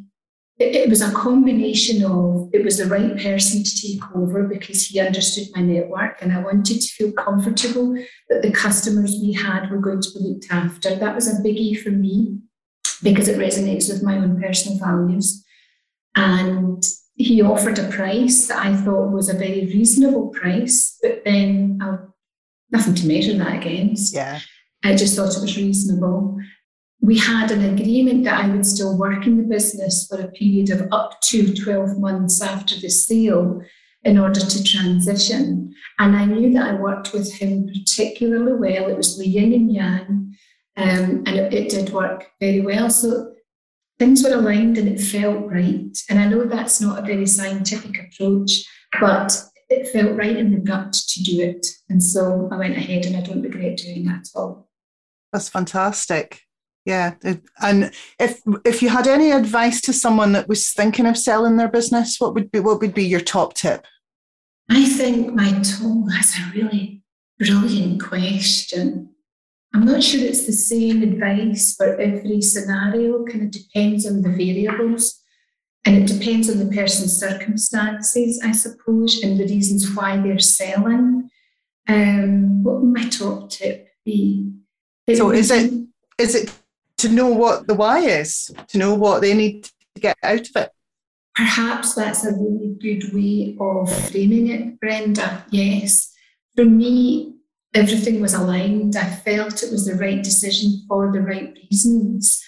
it, 0.59 0.75
it 0.75 0.89
was 0.89 1.01
a 1.01 1.11
combination 1.11 2.03
of 2.05 2.49
it 2.53 2.63
was 2.63 2.77
the 2.77 2.85
right 2.85 3.17
person 3.17 3.63
to 3.63 3.81
take 3.81 4.15
over 4.15 4.47
because 4.47 4.85
he 4.85 4.99
understood 4.99 5.47
my 5.55 5.61
network 5.61 6.21
and 6.21 6.31
I 6.31 6.39
wanted 6.39 6.81
to 6.81 6.87
feel 6.87 7.11
comfortable 7.13 7.97
that 8.29 8.43
the 8.43 8.51
customers 8.51 9.17
we 9.21 9.33
had 9.33 9.71
were 9.71 9.79
going 9.79 10.01
to 10.01 10.09
be 10.13 10.19
looked 10.19 10.47
after. 10.51 10.95
That 10.95 11.15
was 11.15 11.27
a 11.27 11.41
biggie 11.41 11.79
for 11.79 11.89
me 11.89 12.37
because 13.01 13.27
it 13.27 13.39
resonates 13.39 13.91
with 13.91 14.03
my 14.03 14.17
own 14.17 14.39
personal 14.39 14.77
values. 14.77 15.43
And 16.15 16.83
he 17.15 17.41
offered 17.41 17.77
a 17.77 17.89
price 17.89 18.47
that 18.47 18.65
I 18.65 18.75
thought 18.75 19.11
was 19.11 19.29
a 19.29 19.37
very 19.37 19.65
reasonable 19.65 20.29
price, 20.29 20.97
but 21.01 21.23
then 21.25 21.79
uh, 21.83 21.97
nothing 22.71 22.95
to 22.95 23.07
measure 23.07 23.37
that 23.37 23.57
against. 23.57 24.13
Yeah. 24.13 24.39
I 24.83 24.95
just 24.95 25.15
thought 25.15 25.35
it 25.35 25.41
was 25.41 25.57
reasonable 25.57 26.39
we 27.01 27.17
had 27.17 27.49
an 27.49 27.65
agreement 27.73 28.23
that 28.23 28.39
I 28.39 28.47
would 28.47 28.65
still 28.65 28.97
work 28.97 29.25
in 29.25 29.37
the 29.37 29.43
business 29.43 30.07
for 30.07 30.21
a 30.21 30.27
period 30.31 30.69
of 30.69 30.87
up 30.91 31.19
to 31.21 31.53
12 31.53 31.99
months 31.99 32.41
after 32.41 32.79
the 32.79 32.89
sale 32.89 33.61
in 34.03 34.19
order 34.19 34.39
to 34.39 34.63
transition. 34.63 35.73
And 35.97 36.15
I 36.15 36.25
knew 36.25 36.53
that 36.53 36.69
I 36.69 36.73
worked 36.75 37.11
with 37.11 37.33
him 37.33 37.67
particularly 37.67 38.53
well. 38.53 38.89
It 38.89 38.97
was 38.97 39.17
the 39.17 39.27
yin 39.27 39.53
and 39.53 39.73
yang, 39.73 40.35
um, 40.77 41.23
and 41.25 41.27
it, 41.27 41.53
it, 41.53 41.69
did 41.69 41.89
work 41.89 42.27
very 42.39 42.61
well. 42.61 42.89
So 42.89 43.30
things 44.01 44.23
were 44.23 44.33
aligned 44.33 44.79
and 44.79 44.87
it 44.87 44.99
felt 44.99 45.45
right. 45.45 45.95
And 46.09 46.17
I 46.17 46.27
know 46.27 46.45
that's 46.45 46.81
not 46.81 46.97
a 46.97 47.05
very 47.05 47.27
scientific 47.27 47.99
approach, 47.99 48.63
but 48.99 49.31
it 49.69 49.89
felt 49.89 50.17
right 50.17 50.35
in 50.35 50.51
the 50.51 50.57
gut 50.57 50.91
to 50.91 51.21
do 51.21 51.39
it. 51.39 51.67
And 51.87 52.01
so 52.01 52.49
I 52.51 52.57
went 52.57 52.75
ahead 52.75 53.05
and 53.05 53.15
I 53.15 53.21
don't 53.21 53.43
regret 53.43 53.77
doing 53.77 54.05
that 54.05 54.21
at 54.21 54.29
all. 54.33 54.67
That's 55.31 55.49
fantastic. 55.49 56.41
Yeah. 56.83 57.13
And 57.61 57.91
if 58.19 58.41
if 58.65 58.81
you 58.81 58.89
had 58.89 59.05
any 59.05 59.29
advice 59.29 59.81
to 59.81 59.93
someone 59.93 60.31
that 60.31 60.49
was 60.49 60.71
thinking 60.71 61.05
of 61.05 61.15
selling 61.15 61.57
their 61.57 61.69
business, 61.69 62.19
what 62.19 62.33
would 62.33 62.49
be 62.51 62.59
what 62.59 62.81
would 62.81 62.95
be 62.95 63.05
your 63.05 63.21
top 63.21 63.53
tip? 63.53 63.85
I 64.67 64.83
think 64.83 65.35
my 65.35 65.51
top 65.61 66.05
that's 66.07 66.39
a 66.39 66.51
really 66.55 67.03
brilliant 67.37 68.01
question. 68.01 69.10
I'm 69.73 69.85
not 69.85 70.03
sure 70.03 70.21
it's 70.21 70.45
the 70.45 70.51
same 70.51 71.01
advice 71.01 71.75
for 71.75 71.99
every 71.99 72.41
scenario, 72.41 73.23
kind 73.25 73.43
of 73.43 73.51
depends 73.51 74.05
on 74.05 74.21
the 74.21 74.29
variables. 74.29 75.21
And 75.85 75.97
it 75.97 76.07
depends 76.07 76.49
on 76.49 76.59
the 76.59 76.75
person's 76.75 77.17
circumstances, 77.17 78.39
I 78.43 78.51
suppose, 78.51 79.23
and 79.23 79.39
the 79.39 79.45
reasons 79.45 79.95
why 79.95 80.17
they're 80.17 80.39
selling. 80.39 81.29
Um, 81.87 82.63
what 82.63 82.81
would 82.81 82.93
my 82.93 83.09
top 83.09 83.49
tip 83.49 83.87
be? 84.05 84.53
It 85.07 85.17
so 85.17 85.31
is 85.31 85.49
it 85.49 85.73
is 86.19 86.35
it 86.35 86.53
to 86.99 87.09
know 87.09 87.29
what 87.29 87.65
the 87.65 87.73
why 87.73 87.99
is, 88.01 88.51
to 88.67 88.77
know 88.77 88.93
what 88.93 89.21
they 89.21 89.33
need 89.33 89.63
to 89.63 90.01
get 90.01 90.17
out 90.21 90.47
of 90.47 90.55
it? 90.55 90.71
Perhaps 91.35 91.95
that's 91.95 92.25
a 92.25 92.33
really 92.33 92.75
good 92.79 93.13
way 93.13 93.57
of 93.59 94.09
framing 94.11 94.47
it, 94.49 94.79
Brenda. 94.79 95.45
Yes. 95.49 96.13
For 96.55 96.65
me, 96.65 97.37
everything 97.73 98.21
was 98.21 98.33
aligned. 98.33 98.95
I 98.95 99.09
felt 99.09 99.63
it 99.63 99.71
was 99.71 99.85
the 99.85 99.95
right 99.95 100.23
decision 100.23 100.83
for 100.87 101.11
the 101.11 101.21
right 101.21 101.53
reasons. 101.69 102.43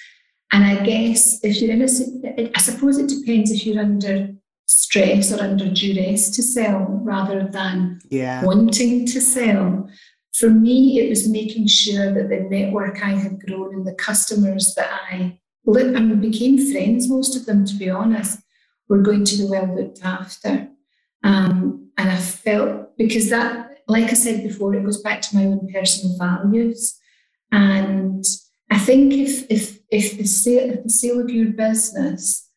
And 0.52 0.64
I 0.64 0.84
guess 0.86 1.44
if 1.44 1.62
you're 1.62 1.72
in 1.72 1.82
a, 1.82 2.52
I 2.56 2.60
suppose 2.60 2.98
it 2.98 3.10
depends 3.10 3.52
if 3.52 3.66
you're 3.66 3.82
under 3.82 4.30
stress 4.66 5.32
or 5.32 5.42
under 5.42 5.70
duress 5.70 6.30
to 6.32 6.44
sell 6.44 6.88
rather 7.02 7.48
than 7.48 8.00
yeah. 8.10 8.44
wanting 8.44 9.06
to 9.08 9.22
sell. 9.22 9.90
For 10.36 10.50
me, 10.50 11.00
it 11.00 11.10
was 11.10 11.28
making 11.28 11.68
sure 11.68 12.14
that 12.14 12.30
the 12.30 12.42
network 12.50 13.04
I 13.04 13.12
had 13.12 13.40
grown 13.40 13.74
and 13.76 13.88
the 13.88 13.94
customers 13.94 14.74
that 14.76 14.90
I 15.12 15.40
lived 15.66 15.96
and 15.96 16.22
became 16.22 16.72
friends, 16.72 17.10
most 17.10 17.36
of 17.36 17.46
them, 17.46 17.66
to 17.66 17.76
be 17.76 17.90
honest, 17.90 18.40
were 18.90 19.02
going 19.02 19.26
to 19.26 19.38
be 19.38 19.46
well 19.46 19.76
looked 19.76 20.04
after. 20.04 20.68
Um, 21.24 21.92
and 21.98 22.10
I 22.10 22.18
felt 22.18 22.98
because 22.98 23.30
that 23.30 23.73
like 23.88 24.10
I 24.10 24.14
said 24.14 24.44
before, 24.44 24.74
it 24.76 24.84
goes 24.84 25.02
back 25.02 25.22
to 25.22 25.36
my 25.36 25.46
own 25.46 25.68
personal 25.72 26.18
values. 26.18 26.98
And 27.52 28.24
I 28.70 28.80
think 28.80 29.14
if 29.14 29.46
if 29.50 29.80
if 29.90 30.18
the 30.18 30.26
sale 30.26 30.72
if 30.72 30.84
the 30.84 30.90
sale 30.90 31.20
of 31.20 31.30
your 31.30 31.52
business 31.52 32.50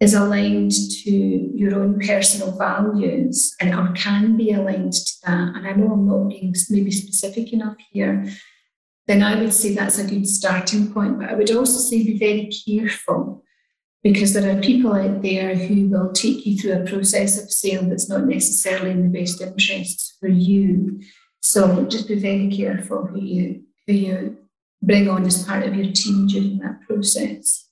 is 0.00 0.14
aligned 0.14 0.72
to 1.04 1.10
your 1.10 1.76
own 1.76 2.00
personal 2.00 2.56
values 2.56 3.54
and 3.60 3.74
or 3.74 3.92
can 3.94 4.36
be 4.36 4.52
aligned 4.52 4.92
to 4.92 5.12
that, 5.24 5.54
and 5.54 5.66
I 5.66 5.72
know 5.72 5.92
I'm 5.92 6.06
not 6.08 6.28
being 6.28 6.54
maybe 6.70 6.90
specific 6.90 7.52
enough 7.52 7.76
here, 7.92 8.24
then 9.06 9.22
I 9.22 9.40
would 9.40 9.52
say 9.52 9.74
that's 9.74 9.98
a 9.98 10.06
good 10.06 10.26
starting 10.26 10.92
point. 10.92 11.20
But 11.20 11.28
I 11.28 11.34
would 11.34 11.50
also 11.50 11.78
say 11.78 12.04
be 12.04 12.18
very 12.18 12.50
careful 12.66 13.44
because 14.02 14.32
there 14.32 14.56
are 14.56 14.60
people 14.60 14.94
out 14.94 15.22
there 15.22 15.54
who 15.54 15.88
will 15.88 16.12
take 16.12 16.44
you 16.44 16.56
through 16.56 16.72
a 16.72 16.84
process 16.84 17.40
of 17.40 17.50
sale 17.50 17.82
that's 17.84 18.08
not 18.08 18.26
necessarily 18.26 18.90
in 18.90 19.02
the 19.02 19.18
best 19.18 19.40
interests 19.40 20.16
for 20.18 20.28
you. 20.28 21.00
So 21.40 21.84
just 21.86 22.08
be 22.08 22.18
very 22.18 22.50
careful 22.50 23.06
who 23.06 23.20
you 23.20 23.62
who 23.86 23.92
you 23.92 24.38
bring 24.82 25.08
on 25.08 25.24
as 25.24 25.44
part 25.44 25.64
of 25.64 25.74
your 25.74 25.92
team 25.92 26.26
during 26.26 26.58
that 26.58 26.80
process. 26.82 27.68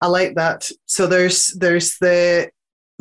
I 0.00 0.08
like 0.08 0.34
that. 0.34 0.70
So 0.86 1.06
there's 1.06 1.48
there's 1.48 1.98
the 1.98 2.50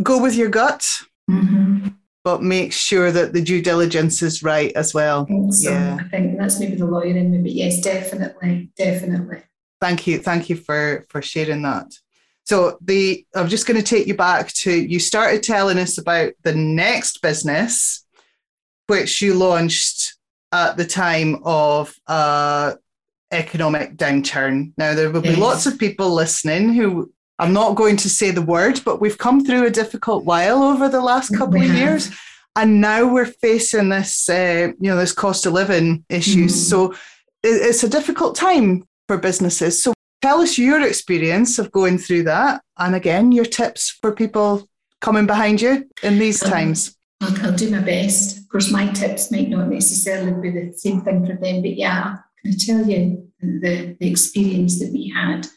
go 0.01 0.21
with 0.21 0.35
your 0.35 0.49
gut, 0.49 0.87
mm-hmm. 1.29 1.89
but 2.23 2.41
make 2.41 2.73
sure 2.73 3.11
that 3.11 3.33
the 3.33 3.41
due 3.41 3.61
diligence 3.61 4.21
is 4.21 4.43
right 4.43 4.71
as 4.73 4.93
well. 4.93 5.25
So. 5.51 5.71
Yeah, 5.71 5.97
I 5.99 6.07
think 6.09 6.37
that's 6.37 6.59
maybe 6.59 6.75
the 6.75 6.85
lawyer 6.85 7.15
in 7.15 7.31
me, 7.31 7.37
but 7.39 7.51
yes, 7.51 7.81
definitely, 7.81 8.71
definitely. 8.77 9.43
Thank 9.81 10.07
you, 10.07 10.19
thank 10.19 10.49
you 10.49 10.55
for 10.55 11.05
for 11.09 11.21
sharing 11.21 11.61
that. 11.63 11.93
So 12.45 12.77
the 12.81 13.25
I'm 13.33 13.47
just 13.47 13.65
going 13.65 13.81
to 13.81 13.95
take 13.95 14.07
you 14.07 14.15
back 14.15 14.49
to 14.53 14.71
you 14.71 14.99
started 14.99 15.41
telling 15.43 15.79
us 15.79 15.97
about 15.97 16.33
the 16.43 16.53
next 16.53 17.21
business, 17.21 18.05
which 18.87 19.21
you 19.21 19.33
launched 19.33 20.13
at 20.51 20.77
the 20.77 20.85
time 20.85 21.41
of 21.43 21.93
uh, 22.07 22.75
economic 23.31 23.97
downturn. 23.97 24.73
Now 24.77 24.93
there 24.93 25.09
will 25.09 25.25
yes. 25.25 25.35
be 25.35 25.41
lots 25.41 25.65
of 25.65 25.79
people 25.79 26.11
listening 26.13 26.73
who 26.73 27.11
I'm 27.39 27.51
not 27.51 27.75
going 27.75 27.97
to 27.97 28.09
say 28.09 28.31
the 28.31 28.41
word, 28.41 28.79
but 28.85 29.01
we've 29.01 29.17
come 29.17 29.43
through 29.43 29.65
a 29.65 29.71
difficult 29.71 30.23
while 30.23 30.63
over 30.63 30.87
the 30.87 31.01
last 31.01 31.35
couple 31.35 31.61
of 31.61 31.67
years, 31.67 32.09
and 32.55 32.79
now 32.79 33.11
we're 33.11 33.25
facing 33.25 33.89
this, 33.89 34.29
uh, 34.29 34.71
you 34.79 34.89
know, 34.89 34.95
this 34.95 35.11
cost 35.11 35.45
of 35.45 35.53
living 35.53 36.05
issues. 36.09 36.53
Mm. 36.53 36.69
So 36.69 36.95
it's 37.43 37.83
a 37.83 37.89
difficult 37.89 38.35
time 38.35 38.87
for 39.07 39.17
businesses. 39.17 39.81
So 39.81 39.94
Tell 40.21 40.41
us 40.41 40.57
your 40.57 40.81
experience 40.85 41.59
of 41.59 41.71
going 41.71 41.97
through 41.97 42.23
that, 42.23 42.61
and 42.77 42.95
again, 42.95 43.31
your 43.31 43.45
tips 43.45 43.89
for 44.01 44.11
people 44.11 44.67
coming 45.01 45.27
behind 45.27 45.61
you 45.61 45.87
in 46.03 46.19
these 46.19 46.43
um, 46.43 46.51
times. 46.51 46.97
I'll, 47.21 47.45
I'll, 47.45 47.55
do 47.55 47.69
my 47.69 47.79
best. 47.79 48.39
Of 48.39 48.49
course, 48.49 48.71
my 48.71 48.87
tips 48.87 49.31
might 49.31 49.49
not 49.49 49.67
necessarily 49.67 50.33
be 50.41 50.49
the 50.49 50.73
same 50.77 51.01
thing 51.01 51.25
for 51.25 51.33
them, 51.33 51.61
but 51.61 51.75
yeah, 51.75 52.17
can 52.41 52.53
I 52.53 52.55
tell 52.57 52.89
you 52.89 53.31
the, 53.39 53.95
the 53.99 54.09
experience 54.09 54.79
that 54.79 54.91
we 54.91 55.09
had? 55.09 55.47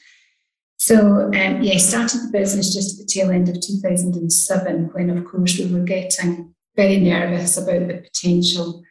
So, 0.76 1.24
um, 1.24 1.62
yeah, 1.62 1.74
I 1.74 1.78
started 1.78 2.20
the 2.22 2.30
business 2.32 2.72
just 2.72 3.00
at 3.00 3.06
the 3.06 3.12
tail 3.12 3.30
end 3.30 3.48
of 3.48 3.60
2007 3.60 4.90
when, 4.92 5.10
of 5.10 5.24
course, 5.24 5.58
we 5.58 5.66
were 5.66 5.80
getting 5.80 6.54
very 6.76 6.98
nervous 6.98 7.56
about 7.56 7.88
the 7.88 7.94
potential 7.94 8.82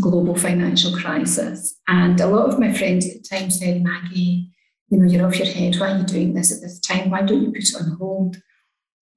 global 0.00 0.34
financial 0.34 0.96
crisis. 0.96 1.78
And 1.88 2.18
a 2.20 2.26
lot 2.26 2.48
of 2.48 2.58
my 2.58 2.72
friends 2.72 3.06
at 3.06 3.22
the 3.22 3.28
time 3.28 3.50
said, 3.50 3.82
Maggie, 3.82 4.50
you 4.90 4.98
know, 4.98 5.06
you're 5.06 5.26
off 5.26 5.38
your 5.38 5.46
head. 5.46 5.76
Why 5.76 5.92
are 5.92 5.98
you 5.98 6.04
doing 6.04 6.34
this 6.34 6.52
at 6.52 6.60
this 6.60 6.78
time? 6.80 7.10
Why 7.10 7.22
don't 7.22 7.42
you 7.42 7.52
put 7.52 7.62
it 7.62 7.76
on 7.76 7.96
hold? 7.96 8.42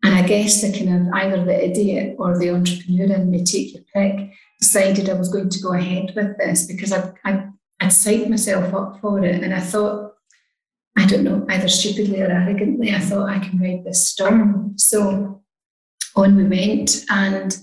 And 0.03 0.15
I 0.15 0.21
guess 0.21 0.61
the 0.61 0.71
kind 0.71 1.07
of 1.07 1.13
either 1.13 1.43
the 1.43 1.65
idiot 1.69 2.15
or 2.19 2.37
the 2.37 2.51
entrepreneur 2.51 3.15
in 3.15 3.31
me, 3.31 3.43
take 3.43 3.73
your 3.73 3.83
pick, 3.93 4.31
decided 4.59 5.09
I 5.09 5.13
was 5.13 5.29
going 5.29 5.49
to 5.49 5.61
go 5.61 5.73
ahead 5.73 6.13
with 6.15 6.37
this 6.37 6.67
because 6.67 6.91
I, 6.91 7.11
I, 7.25 7.47
I'd 7.79 7.87
psyched 7.87 8.29
myself 8.29 8.73
up 8.73 8.99
for 9.01 9.23
it. 9.23 9.43
And 9.43 9.53
I 9.53 9.61
thought, 9.61 10.13
I 10.97 11.05
don't 11.05 11.23
know, 11.23 11.45
either 11.49 11.67
stupidly 11.67 12.21
or 12.21 12.27
arrogantly, 12.27 12.93
I 12.93 12.99
thought 12.99 13.29
I 13.29 13.39
can 13.39 13.59
ride 13.59 13.83
this 13.83 14.09
storm. 14.09 14.73
So 14.77 15.41
on 16.15 16.35
we 16.35 16.43
went. 16.43 17.05
And 17.09 17.57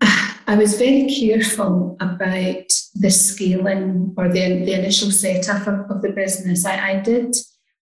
I 0.00 0.56
was 0.56 0.78
very 0.78 1.08
careful 1.08 1.96
about 2.00 2.72
the 2.94 3.10
scaling 3.10 4.14
or 4.16 4.28
the, 4.28 4.64
the 4.64 4.72
initial 4.72 5.10
setup 5.10 5.66
of, 5.66 5.90
of 5.90 6.02
the 6.02 6.10
business. 6.10 6.64
I, 6.64 6.90
I 6.90 7.00
did, 7.00 7.34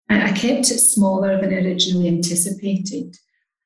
I, 0.10 0.32
kept 0.32 0.72
it 0.72 0.80
smaller 0.80 1.40
than 1.40 1.54
originally 1.54 2.08
anticipated. 2.08 3.18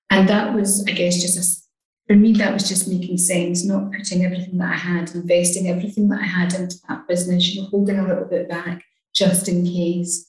And 0.10 0.27
that 0.29 0.53
was, 0.53 0.86
I 0.88 0.91
guess, 0.91 1.22
just 1.22 1.38
a, 1.38 1.67
for 2.08 2.15
me, 2.15 2.34
that 2.34 2.53
was 2.53 2.67
just 2.67 2.88
making 2.88 3.17
sense, 3.17 3.65
not 3.65 3.91
putting 3.91 4.25
everything 4.25 4.58
that 4.58 4.74
I 4.74 4.77
had, 4.77 5.13
investing 5.13 5.67
everything 5.67 6.10
that 6.10 6.22
I 6.22 6.25
had 6.25 6.53
into 6.53 6.77
that 6.88 7.08
business, 7.08 7.53
you 7.53 7.62
know, 7.62 7.67
holding 7.67 8.00
a 8.00 8.08
little 8.08 8.25
bit 8.25 8.50
back 8.50 8.84
just 9.13 9.48
in 9.48 9.65
case. 9.65 10.27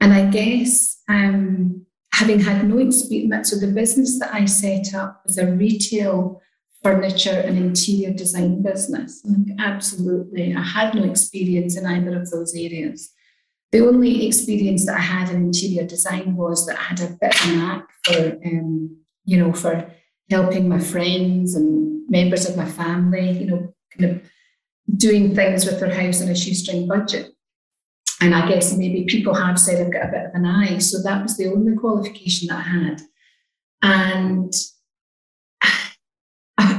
And 0.00 0.12
I 0.12 0.30
guess 0.30 1.02
um, 1.08 1.84
having 2.12 2.40
had 2.40 2.66
no 2.68 2.78
experience, 2.78 3.50
so 3.50 3.58
the 3.58 3.72
business 3.72 4.18
that 4.20 4.32
I 4.32 4.44
set 4.44 4.94
up 4.94 5.22
was 5.26 5.36
a 5.36 5.50
retail 5.50 6.40
furniture 6.84 7.42
and 7.46 7.56
interior 7.56 8.12
design 8.12 8.62
business. 8.62 9.22
Like, 9.24 9.58
absolutely. 9.58 10.54
I 10.54 10.62
had 10.62 10.94
no 10.94 11.04
experience 11.04 11.76
in 11.78 11.86
either 11.86 12.20
of 12.20 12.30
those 12.30 12.54
areas. 12.54 13.10
The 13.72 13.80
only 13.80 14.26
experience 14.26 14.86
that 14.86 14.98
I 14.98 15.00
had 15.00 15.30
in 15.30 15.46
interior 15.46 15.86
design 15.86 16.36
was 16.36 16.66
that 16.66 16.78
I 16.78 16.82
had 16.82 17.00
a 17.00 17.16
bit 17.20 17.34
of 17.34 17.50
a 17.50 17.56
knack 17.56 17.88
for, 18.04 18.38
um, 18.44 18.98
you 19.24 19.38
know, 19.38 19.52
for 19.52 19.90
helping 20.30 20.68
my 20.68 20.78
friends 20.78 21.54
and 21.54 22.08
members 22.08 22.48
of 22.48 22.56
my 22.56 22.66
family, 22.66 23.30
you 23.30 23.46
know, 23.46 23.74
kind 23.96 24.10
of 24.10 24.30
doing 24.96 25.34
things 25.34 25.64
with 25.64 25.80
their 25.80 25.92
house 25.92 26.22
on 26.22 26.28
a 26.28 26.36
shoestring 26.36 26.86
budget. 26.86 27.30
And 28.20 28.34
I 28.34 28.46
guess 28.48 28.76
maybe 28.76 29.06
people 29.06 29.34
have 29.34 29.58
said 29.58 29.84
I've 29.84 29.92
got 29.92 30.08
a 30.08 30.12
bit 30.12 30.26
of 30.26 30.34
an 30.34 30.46
eye. 30.46 30.78
So 30.78 31.02
that 31.02 31.22
was 31.22 31.36
the 31.36 31.50
only 31.50 31.76
qualification 31.76 32.48
that 32.48 32.58
I 32.58 32.68
had. 32.68 33.00
And 33.82 34.52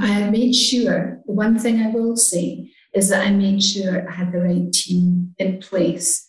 I, 0.04 0.30
made 0.30 0.54
sure, 0.54 1.22
the 1.26 1.34
one 1.34 1.58
thing 1.60 1.82
I 1.82 1.90
will 1.90 2.16
say 2.16 2.72
is 2.94 3.10
that 3.10 3.26
I 3.26 3.32
made 3.32 3.62
sure 3.62 4.10
I 4.10 4.14
had 4.14 4.32
the 4.32 4.40
right 4.40 4.72
team 4.72 5.36
in 5.38 5.60
place. 5.60 6.26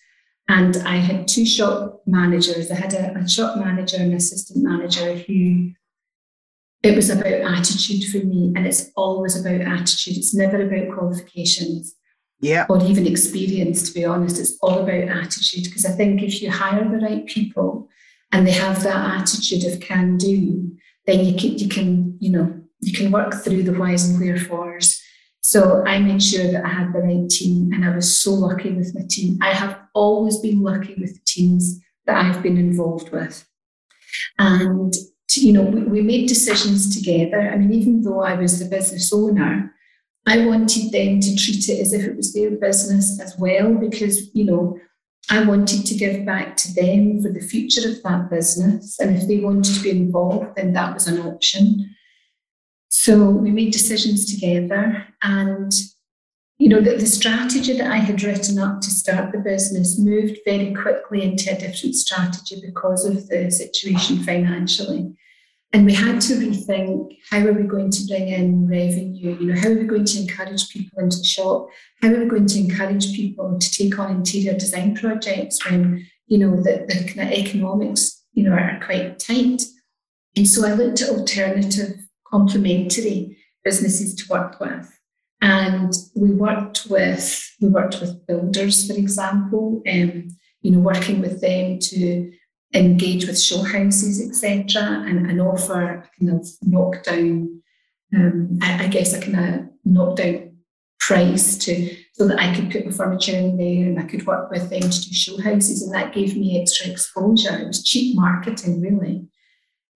And 0.48 0.76
I 0.84 0.96
had 0.96 1.26
two 1.26 1.44
shop 1.44 2.02
managers. 2.06 2.70
I 2.70 2.76
had 2.76 2.94
a, 2.94 3.18
a 3.18 3.28
shop 3.28 3.58
manager 3.58 3.96
and 3.98 4.14
assistant 4.14 4.64
manager 4.64 5.14
who 5.14 5.72
it 6.82 6.94
was 6.94 7.10
about 7.10 7.26
attitude 7.26 8.04
for 8.10 8.18
me. 8.18 8.52
And 8.54 8.66
it's 8.66 8.90
always 8.94 9.40
about 9.40 9.60
attitude. 9.60 10.16
It's 10.16 10.34
never 10.34 10.62
about 10.62 10.96
qualifications. 10.96 11.96
yeah. 12.40 12.66
or 12.68 12.82
even 12.84 13.06
experience, 13.06 13.88
to 13.88 13.94
be 13.94 14.04
honest. 14.04 14.38
It's 14.38 14.56
all 14.60 14.80
about 14.80 15.08
attitude. 15.08 15.64
Because 15.64 15.84
I 15.84 15.92
think 15.92 16.22
if 16.22 16.42
you 16.42 16.50
hire 16.50 16.84
the 16.84 16.98
right 16.98 17.26
people 17.26 17.88
and 18.32 18.46
they 18.46 18.52
have 18.52 18.82
that 18.82 19.20
attitude 19.20 19.64
of 19.64 19.80
can 19.80 20.16
do, 20.16 20.70
then 21.06 21.24
you 21.24 21.36
can, 21.36 21.58
you 21.58 21.68
can, 21.68 22.16
you 22.20 22.30
know, 22.30 22.60
you 22.86 22.92
can 22.92 23.10
work 23.10 23.34
through 23.34 23.64
the 23.64 23.72
whys 23.72 24.08
and 24.08 24.20
wherefores. 24.20 25.02
So 25.40 25.84
I 25.86 25.98
made 25.98 26.22
sure 26.22 26.50
that 26.50 26.64
I 26.64 26.68
had 26.68 26.92
the 26.92 27.00
right 27.00 27.28
team 27.28 27.72
and 27.72 27.84
I 27.84 27.94
was 27.94 28.20
so 28.20 28.32
lucky 28.32 28.72
with 28.72 28.94
my 28.94 29.02
team. 29.08 29.38
I 29.42 29.52
have 29.52 29.78
always 29.94 30.38
been 30.38 30.62
lucky 30.62 30.94
with 30.98 31.14
the 31.14 31.24
teams 31.24 31.80
that 32.06 32.16
I've 32.24 32.42
been 32.42 32.56
involved 32.56 33.10
with. 33.10 33.46
And 34.38 34.94
you 35.34 35.52
know, 35.52 35.62
we, 35.62 35.82
we 35.82 36.02
made 36.02 36.28
decisions 36.28 36.96
together. 36.96 37.40
I 37.40 37.56
mean, 37.56 37.72
even 37.72 38.02
though 38.02 38.22
I 38.22 38.34
was 38.34 38.58
the 38.58 38.64
business 38.64 39.12
owner, 39.12 39.74
I 40.26 40.46
wanted 40.46 40.92
them 40.92 41.20
to 41.20 41.36
treat 41.36 41.68
it 41.68 41.80
as 41.80 41.92
if 41.92 42.04
it 42.04 42.16
was 42.16 42.32
their 42.32 42.50
business 42.52 43.20
as 43.20 43.36
well, 43.38 43.74
because, 43.74 44.34
you 44.34 44.44
know, 44.44 44.78
I 45.30 45.44
wanted 45.44 45.84
to 45.86 45.94
give 45.94 46.24
back 46.24 46.56
to 46.58 46.74
them 46.74 47.22
for 47.22 47.30
the 47.32 47.40
future 47.40 47.88
of 47.88 48.02
that 48.02 48.30
business. 48.30 48.98
And 49.00 49.16
if 49.16 49.28
they 49.28 49.38
wanted 49.38 49.74
to 49.74 49.82
be 49.82 49.90
involved, 49.90 50.56
then 50.56 50.72
that 50.72 50.94
was 50.94 51.06
an 51.08 51.20
option. 51.20 51.95
So 53.06 53.30
we 53.30 53.52
made 53.52 53.72
decisions 53.72 54.34
together. 54.34 55.06
And, 55.22 55.70
you 56.58 56.68
know, 56.68 56.80
the, 56.80 56.96
the 56.96 57.06
strategy 57.06 57.78
that 57.78 57.88
I 57.88 57.98
had 57.98 58.24
written 58.24 58.58
up 58.58 58.80
to 58.80 58.90
start 58.90 59.30
the 59.30 59.38
business 59.38 59.96
moved 59.96 60.38
very 60.44 60.74
quickly 60.74 61.22
into 61.22 61.52
a 61.52 61.56
different 61.56 61.94
strategy 61.94 62.60
because 62.60 63.04
of 63.04 63.28
the 63.28 63.48
situation 63.52 64.24
financially. 64.24 65.14
And 65.72 65.86
we 65.86 65.94
had 65.94 66.20
to 66.22 66.34
rethink 66.34 67.16
how 67.30 67.46
are 67.46 67.52
we 67.52 67.62
going 67.62 67.92
to 67.92 68.06
bring 68.08 68.26
in 68.26 68.66
revenue? 68.66 69.38
You 69.38 69.46
know, 69.52 69.60
how 69.60 69.68
are 69.68 69.78
we 69.78 69.84
going 69.84 70.06
to 70.06 70.22
encourage 70.22 70.68
people 70.70 70.98
into 70.98 71.18
the 71.18 71.24
shop? 71.24 71.68
How 72.02 72.08
are 72.08 72.18
we 72.18 72.26
going 72.28 72.46
to 72.46 72.58
encourage 72.58 73.14
people 73.14 73.56
to 73.56 73.70
take 73.70 74.00
on 74.00 74.16
interior 74.16 74.58
design 74.58 74.96
projects 74.96 75.64
when, 75.64 76.04
you 76.26 76.38
know, 76.38 76.56
the, 76.56 76.84
the 76.88 77.38
economics, 77.38 78.24
you 78.32 78.42
know, 78.42 78.56
are 78.56 78.80
quite 78.84 79.20
tight? 79.20 79.62
And 80.34 80.48
so 80.48 80.66
I 80.66 80.72
looked 80.72 81.02
at 81.02 81.10
alternative 81.10 82.05
complementary 82.30 83.36
businesses 83.64 84.14
to 84.14 84.24
work 84.30 84.60
with. 84.60 84.90
And 85.42 85.92
we 86.14 86.30
worked 86.30 86.86
with 86.88 87.42
we 87.60 87.68
worked 87.68 88.00
with 88.00 88.26
builders, 88.26 88.86
for 88.86 88.94
example, 88.94 89.82
um, 89.88 90.28
you 90.60 90.70
know, 90.70 90.78
working 90.78 91.20
with 91.20 91.40
them 91.40 91.78
to 91.78 92.32
engage 92.74 93.26
with 93.26 93.40
show 93.40 93.62
houses, 93.62 94.20
etc., 94.20 94.82
and, 94.82 95.30
and 95.30 95.40
offer 95.40 95.82
a 95.82 96.10
kind 96.18 96.38
of 96.38 96.46
knockdown, 96.62 97.62
um, 98.14 98.58
I, 98.60 98.84
I, 98.84 98.88
guess 98.88 99.14
a 99.14 99.20
kind 99.20 99.54
of 99.54 99.68
knockdown 99.84 100.56
price 100.98 101.56
to 101.58 101.96
so 102.12 102.26
that 102.26 102.40
I 102.40 102.54
could 102.54 102.70
put 102.70 102.84
the 102.84 102.92
furniture 102.92 103.36
in 103.36 103.56
there 103.56 103.86
and 103.86 103.98
I 103.98 104.04
could 104.04 104.26
work 104.26 104.50
with 104.50 104.70
them 104.70 104.80
to 104.80 105.02
do 105.02 105.12
show 105.14 105.40
houses, 105.40 105.82
and 105.82 105.94
that 105.94 106.14
gave 106.14 106.36
me 106.36 106.60
extra 106.60 106.90
exposure. 106.90 107.58
It 107.58 107.66
was 107.66 107.82
cheap 107.82 108.16
marketing, 108.16 108.80
really. 108.80 109.26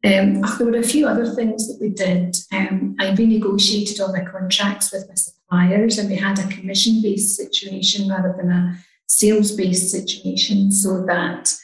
Um, 0.02 0.40
there 0.58 0.66
were 0.66 0.78
a 0.78 0.82
few 0.82 1.06
other 1.06 1.26
things 1.26 1.68
that 1.68 1.78
we 1.80 1.90
did. 1.90 2.36
Um, 2.52 2.96
I 2.98 3.10
renegotiated 3.10 4.00
all 4.00 4.12
my 4.12 4.24
contracts 4.24 4.92
with 4.92 5.06
my 5.08 5.14
suppliers, 5.14 5.98
and 5.98 6.08
we 6.08 6.16
had 6.16 6.38
a 6.38 6.48
commission-based 6.48 7.36
situation 7.36 8.08
rather 8.08 8.34
than 8.36 8.50
a 8.50 8.78
sales-based 9.08 9.90
situation, 9.90 10.72
so 10.72 11.04
that 11.06 11.54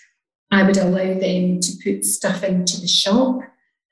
I 0.50 0.62
would 0.62 0.76
allow 0.76 1.14
them 1.14 1.60
to 1.60 1.72
put 1.82 2.04
stuff 2.04 2.44
into 2.44 2.80
the 2.80 2.88
shop, 2.88 3.40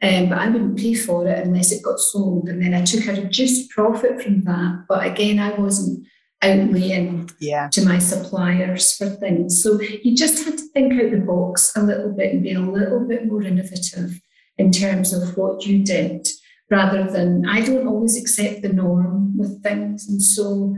um, 0.02 0.28
but 0.28 0.38
I 0.38 0.48
wouldn't 0.48 0.78
pay 0.78 0.94
for 0.94 1.26
it 1.26 1.46
unless 1.46 1.72
it 1.72 1.82
got 1.82 1.98
sold. 1.98 2.48
And 2.48 2.62
then 2.62 2.74
I 2.74 2.84
took 2.84 3.06
a 3.06 3.20
reduced 3.20 3.70
profit 3.70 4.22
from 4.22 4.42
that. 4.42 4.84
But 4.88 5.06
again, 5.06 5.38
I 5.38 5.58
wasn't 5.58 6.06
outlaying 6.42 7.32
yeah. 7.40 7.68
to 7.68 7.84
my 7.84 7.98
suppliers 7.98 8.94
for 8.96 9.08
things. 9.08 9.62
So 9.62 9.80
you 9.80 10.14
just 10.14 10.44
had 10.44 10.58
to 10.58 10.64
think 10.74 10.92
out 10.92 11.10
the 11.10 11.18
box 11.18 11.72
a 11.74 11.82
little 11.82 12.12
bit 12.12 12.34
and 12.34 12.42
be 12.42 12.52
a 12.52 12.60
little 12.60 13.00
bit 13.00 13.26
more 13.26 13.42
innovative 13.42 14.20
in 14.58 14.70
terms 14.70 15.12
of 15.12 15.36
what 15.36 15.66
you 15.66 15.84
did 15.84 16.28
rather 16.70 17.04
than 17.10 17.46
I 17.46 17.60
don't 17.60 17.86
always 17.86 18.20
accept 18.20 18.62
the 18.62 18.68
norm 18.68 19.36
with 19.36 19.62
things. 19.62 20.08
And 20.08 20.22
so 20.22 20.76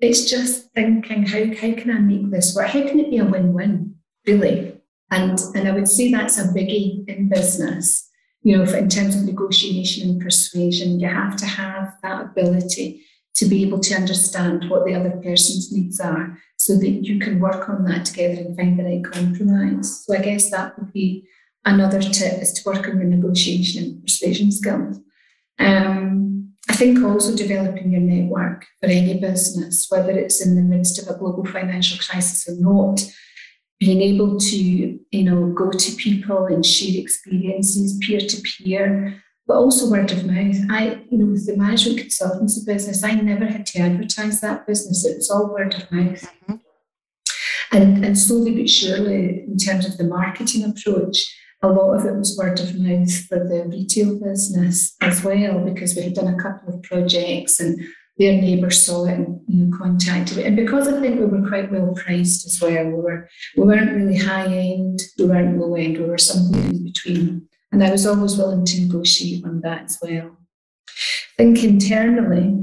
it's 0.00 0.28
just 0.28 0.70
thinking, 0.72 1.24
how, 1.26 1.46
how 1.46 1.74
can 1.74 1.90
I 1.90 1.98
make 2.00 2.30
this 2.30 2.54
work? 2.54 2.68
How 2.68 2.82
can 2.82 3.00
it 3.00 3.10
be 3.10 3.18
a 3.18 3.24
win-win, 3.24 3.94
really? 4.26 4.80
And, 5.10 5.38
and 5.54 5.68
I 5.68 5.72
would 5.72 5.88
say 5.88 6.10
that's 6.10 6.38
a 6.38 6.48
biggie 6.48 7.08
in 7.08 7.28
business. 7.28 8.08
You 8.42 8.58
know, 8.58 8.64
in 8.64 8.88
terms 8.88 9.14
of 9.14 9.22
negotiation 9.22 10.10
and 10.10 10.20
persuasion, 10.20 10.98
you 10.98 11.06
have 11.06 11.36
to 11.36 11.46
have 11.46 11.94
that 12.02 12.24
ability 12.24 13.02
to 13.34 13.46
be 13.46 13.62
able 13.62 13.80
to 13.80 13.94
understand 13.94 14.68
what 14.68 14.84
the 14.84 14.94
other 14.94 15.10
person's 15.22 15.72
needs 15.72 16.00
are 16.00 16.36
so 16.56 16.76
that 16.76 16.88
you 16.88 17.18
can 17.18 17.40
work 17.40 17.68
on 17.68 17.84
that 17.84 18.04
together 18.04 18.40
and 18.40 18.56
find 18.56 18.78
the 18.78 18.84
right 18.84 19.04
compromise. 19.04 20.04
So 20.04 20.14
I 20.14 20.20
guess 20.20 20.50
that 20.50 20.78
would 20.78 20.92
be 20.92 21.26
another 21.64 22.00
tip 22.00 22.42
is 22.42 22.52
to 22.52 22.62
work 22.68 22.88
on 22.88 23.00
your 23.00 23.04
negotiation 23.04 23.84
and 23.84 24.02
persuasion 24.02 24.50
skills. 24.52 24.98
Um, 25.58 26.54
I 26.68 26.74
think 26.74 27.02
also 27.02 27.36
developing 27.36 27.90
your 27.92 28.00
network 28.00 28.66
for 28.80 28.86
any 28.86 29.18
business, 29.18 29.86
whether 29.88 30.12
it's 30.12 30.44
in 30.44 30.56
the 30.56 30.62
midst 30.62 30.98
of 31.00 31.08
a 31.08 31.18
global 31.18 31.44
financial 31.44 31.98
crisis 31.98 32.48
or 32.48 32.60
not, 32.60 33.04
being 33.80 34.00
able 34.00 34.38
to, 34.38 34.56
you 34.56 35.24
know, 35.24 35.52
go 35.52 35.70
to 35.70 35.96
people 35.96 36.46
and 36.46 36.64
share 36.64 37.00
experiences 37.00 37.98
peer 38.00 38.20
to 38.20 38.40
peer, 38.42 39.20
but 39.46 39.54
also 39.54 39.90
word 39.90 40.12
of 40.12 40.24
mouth. 40.24 40.56
I, 40.70 41.02
you 41.10 41.18
know, 41.18 41.26
with 41.26 41.46
the 41.46 41.56
management 41.56 41.98
consultancy 41.98 42.64
business, 42.64 43.02
I 43.02 43.14
never 43.14 43.44
had 43.44 43.66
to 43.66 43.80
advertise 43.80 44.40
that 44.40 44.66
business. 44.68 45.04
It 45.04 45.16
was 45.16 45.30
all 45.30 45.52
word 45.52 45.74
of 45.74 45.90
mouth. 45.90 46.22
Mm-hmm. 46.48 46.54
And, 47.72 48.04
and 48.04 48.16
slowly 48.16 48.54
but 48.54 48.70
surely, 48.70 49.44
in 49.44 49.56
terms 49.56 49.86
of 49.86 49.96
the 49.96 50.04
marketing 50.04 50.62
approach, 50.62 51.16
a 51.62 51.68
lot 51.68 51.94
of 51.94 52.04
it 52.04 52.16
was 52.16 52.36
word 52.36 52.58
of 52.58 52.78
mouth 52.78 53.12
for 53.26 53.38
the 53.38 53.64
retail 53.68 54.18
business 54.18 54.96
as 55.00 55.22
well, 55.22 55.60
because 55.60 55.94
we 55.94 56.02
had 56.02 56.14
done 56.14 56.34
a 56.34 56.42
couple 56.42 56.74
of 56.74 56.82
projects 56.82 57.60
and 57.60 57.78
their 58.18 58.40
neighbours 58.40 58.84
saw 58.84 59.04
it 59.06 59.14
and 59.14 59.40
you 59.48 59.64
know, 59.64 59.78
contacted 59.78 60.38
it. 60.38 60.46
And 60.46 60.56
because 60.56 60.88
I 60.88 61.00
think 61.00 61.18
we 61.18 61.26
were 61.26 61.48
quite 61.48 61.72
well 61.72 61.94
priced 61.94 62.46
as 62.46 62.60
well, 62.60 62.84
we 62.84 62.94
were 62.94 63.28
we 63.56 63.64
weren't 63.64 63.96
really 63.96 64.18
high 64.18 64.46
end, 64.46 65.00
we 65.18 65.26
weren't 65.26 65.58
low 65.58 65.74
end, 65.76 65.98
we 65.98 66.04
were 66.04 66.18
somewhere 66.18 66.62
in 66.62 66.84
between. 66.84 67.48
And 67.70 67.82
I 67.82 67.90
was 67.90 68.06
always 68.06 68.36
willing 68.36 68.66
to 68.66 68.80
negotiate 68.80 69.44
on 69.44 69.62
that 69.62 69.84
as 69.84 69.98
well. 70.02 70.36
I 70.88 71.44
think 71.44 71.64
internally, 71.64 72.58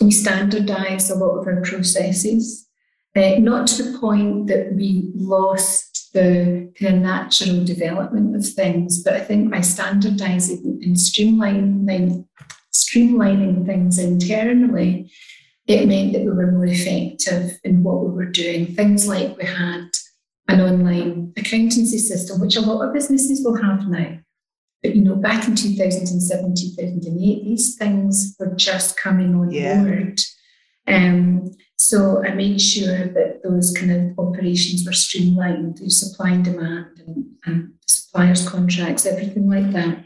we 0.00 0.10
standardise 0.10 1.10
a 1.10 1.14
lot 1.14 1.38
of 1.38 1.46
our 1.46 1.62
processes, 1.62 2.68
uh, 3.16 3.36
not 3.38 3.66
to 3.68 3.82
the 3.82 3.98
point 3.98 4.48
that 4.48 4.74
we 4.74 5.10
lost 5.14 5.89
the 6.12 6.72
kind 6.78 6.96
of 6.96 7.02
natural 7.02 7.64
development 7.64 8.34
of 8.36 8.46
things, 8.46 9.02
but 9.02 9.14
I 9.14 9.20
think 9.20 9.50
by 9.50 9.58
standardising 9.58 10.82
and 10.82 10.96
streamlining 10.96 12.26
streamlining 12.72 13.66
things 13.66 13.98
internally, 13.98 15.10
it 15.66 15.86
meant 15.86 16.12
that 16.12 16.22
we 16.22 16.30
were 16.30 16.50
more 16.50 16.66
effective 16.66 17.58
in 17.64 17.82
what 17.82 18.04
we 18.04 18.10
were 18.10 18.30
doing. 18.30 18.74
Things 18.74 19.06
like 19.06 19.36
we 19.36 19.44
had 19.44 19.88
an 20.48 20.60
online 20.60 21.32
accountancy 21.36 21.98
system, 21.98 22.40
which 22.40 22.56
a 22.56 22.60
lot 22.60 22.86
of 22.86 22.92
businesses 22.92 23.44
will 23.44 23.60
have 23.62 23.88
now. 23.88 24.18
But 24.82 24.96
you 24.96 25.02
know, 25.02 25.14
back 25.14 25.46
in 25.46 25.54
2007, 25.54 26.54
2008, 26.54 27.44
these 27.44 27.76
things 27.76 28.34
were 28.38 28.54
just 28.54 28.96
coming 28.96 29.34
on 29.34 29.50
yeah. 29.50 29.82
board. 29.82 30.20
Um, 30.86 31.52
so 31.80 32.22
I 32.22 32.34
made 32.34 32.60
sure 32.60 33.06
that 33.06 33.40
those 33.42 33.72
kind 33.72 33.90
of 33.90 34.18
operations 34.18 34.84
were 34.84 34.92
streamlined 34.92 35.78
through 35.78 35.88
supply 35.88 36.28
and 36.32 36.44
demand 36.44 37.02
and, 37.06 37.24
and 37.46 37.72
suppliers' 37.86 38.46
contracts, 38.46 39.06
everything 39.06 39.48
like 39.48 39.72
that. 39.72 40.04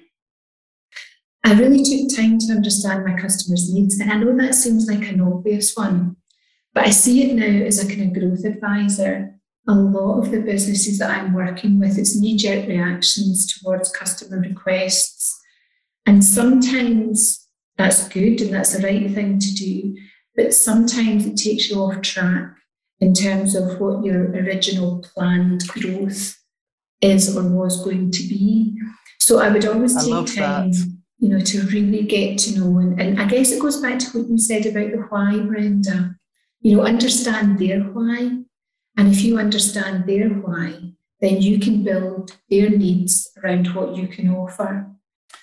I 1.42 1.54
really 1.54 1.82
took 1.82 2.16
time 2.16 2.38
to 2.38 2.52
understand 2.52 3.04
my 3.04 3.20
customers' 3.20 3.74
needs. 3.74 3.98
And 3.98 4.12
I 4.12 4.18
know 4.18 4.37
that 4.37 4.54
seems 4.54 4.87
like 4.87 5.08
an 5.08 5.20
obvious 5.20 5.74
one, 5.74 6.14
but 6.74 6.87
I 6.87 6.90
see 6.90 7.28
it 7.28 7.34
now 7.34 7.66
as 7.66 7.84
a 7.84 7.88
kind 7.88 8.16
of 8.16 8.22
growth 8.22 8.44
advisor. 8.44 9.34
A 9.66 9.74
lot 9.74 10.20
of 10.20 10.30
the 10.30 10.42
businesses 10.42 11.00
that 11.00 11.10
I'm 11.10 11.34
working 11.34 11.80
with, 11.80 11.98
it's 11.98 12.14
knee 12.14 12.37
jerk 12.37 12.68
reactions 12.68 13.52
towards 13.52 13.90
customer 13.90 14.38
requests. 14.38 15.37
And 16.06 16.24
sometimes 16.24 17.48
that's 17.76 18.06
good 18.06 18.40
and 18.42 18.54
that's 18.54 18.76
the 18.76 18.84
right 18.84 19.10
thing 19.10 19.40
to 19.40 19.54
do. 19.54 19.96
But 20.37 20.55
sometimes 20.55 21.27
it 21.27 21.37
takes 21.37 21.70
you 21.70 21.81
off 21.81 22.01
track 22.03 22.55
in 23.01 23.14
terms 23.14 23.55
of 23.55 23.81
what 23.81 24.05
your 24.05 24.31
original 24.31 25.05
planned 25.14 25.66
growth 25.68 26.37
is 27.01 27.37
or 27.37 27.42
was 27.42 27.85
going 27.85 28.11
to 28.11 28.23
be. 28.23 28.77
So 29.20 29.38
I 29.38 29.49
would 29.51 29.66
always 29.66 29.94
take 29.94 30.37
time. 30.37 30.70
That 30.70 30.94
you 31.25 31.31
know, 31.31 31.40
to 31.40 31.62
really 31.68 32.03
get 32.03 32.38
to 32.38 32.59
know. 32.59 32.79
And, 32.79 33.01
and 33.01 33.20
I 33.20 33.27
guess 33.27 33.51
it 33.51 33.62
goes 33.62 33.81
back 33.81 33.99
to 34.01 34.18
what 34.18 34.29
you 34.29 34.37
said 34.37 34.66
about 34.66 34.90
the 34.90 34.99
why, 35.09 35.38
Brenda. 35.40 36.16
You 36.61 36.77
know, 36.77 36.83
understand 36.83 37.59
their 37.59 37.81
why. 37.81 38.42
And 38.97 39.09
if 39.09 39.23
you 39.23 39.38
understand 39.38 40.07
their 40.07 40.29
why, 40.29 40.92
then 41.20 41.40
you 41.40 41.59
can 41.59 41.83
build 41.83 42.37
their 42.51 42.68
needs 42.68 43.31
around 43.42 43.75
what 43.75 43.97
you 43.97 44.07
can 44.07 44.35
offer. 44.35 44.93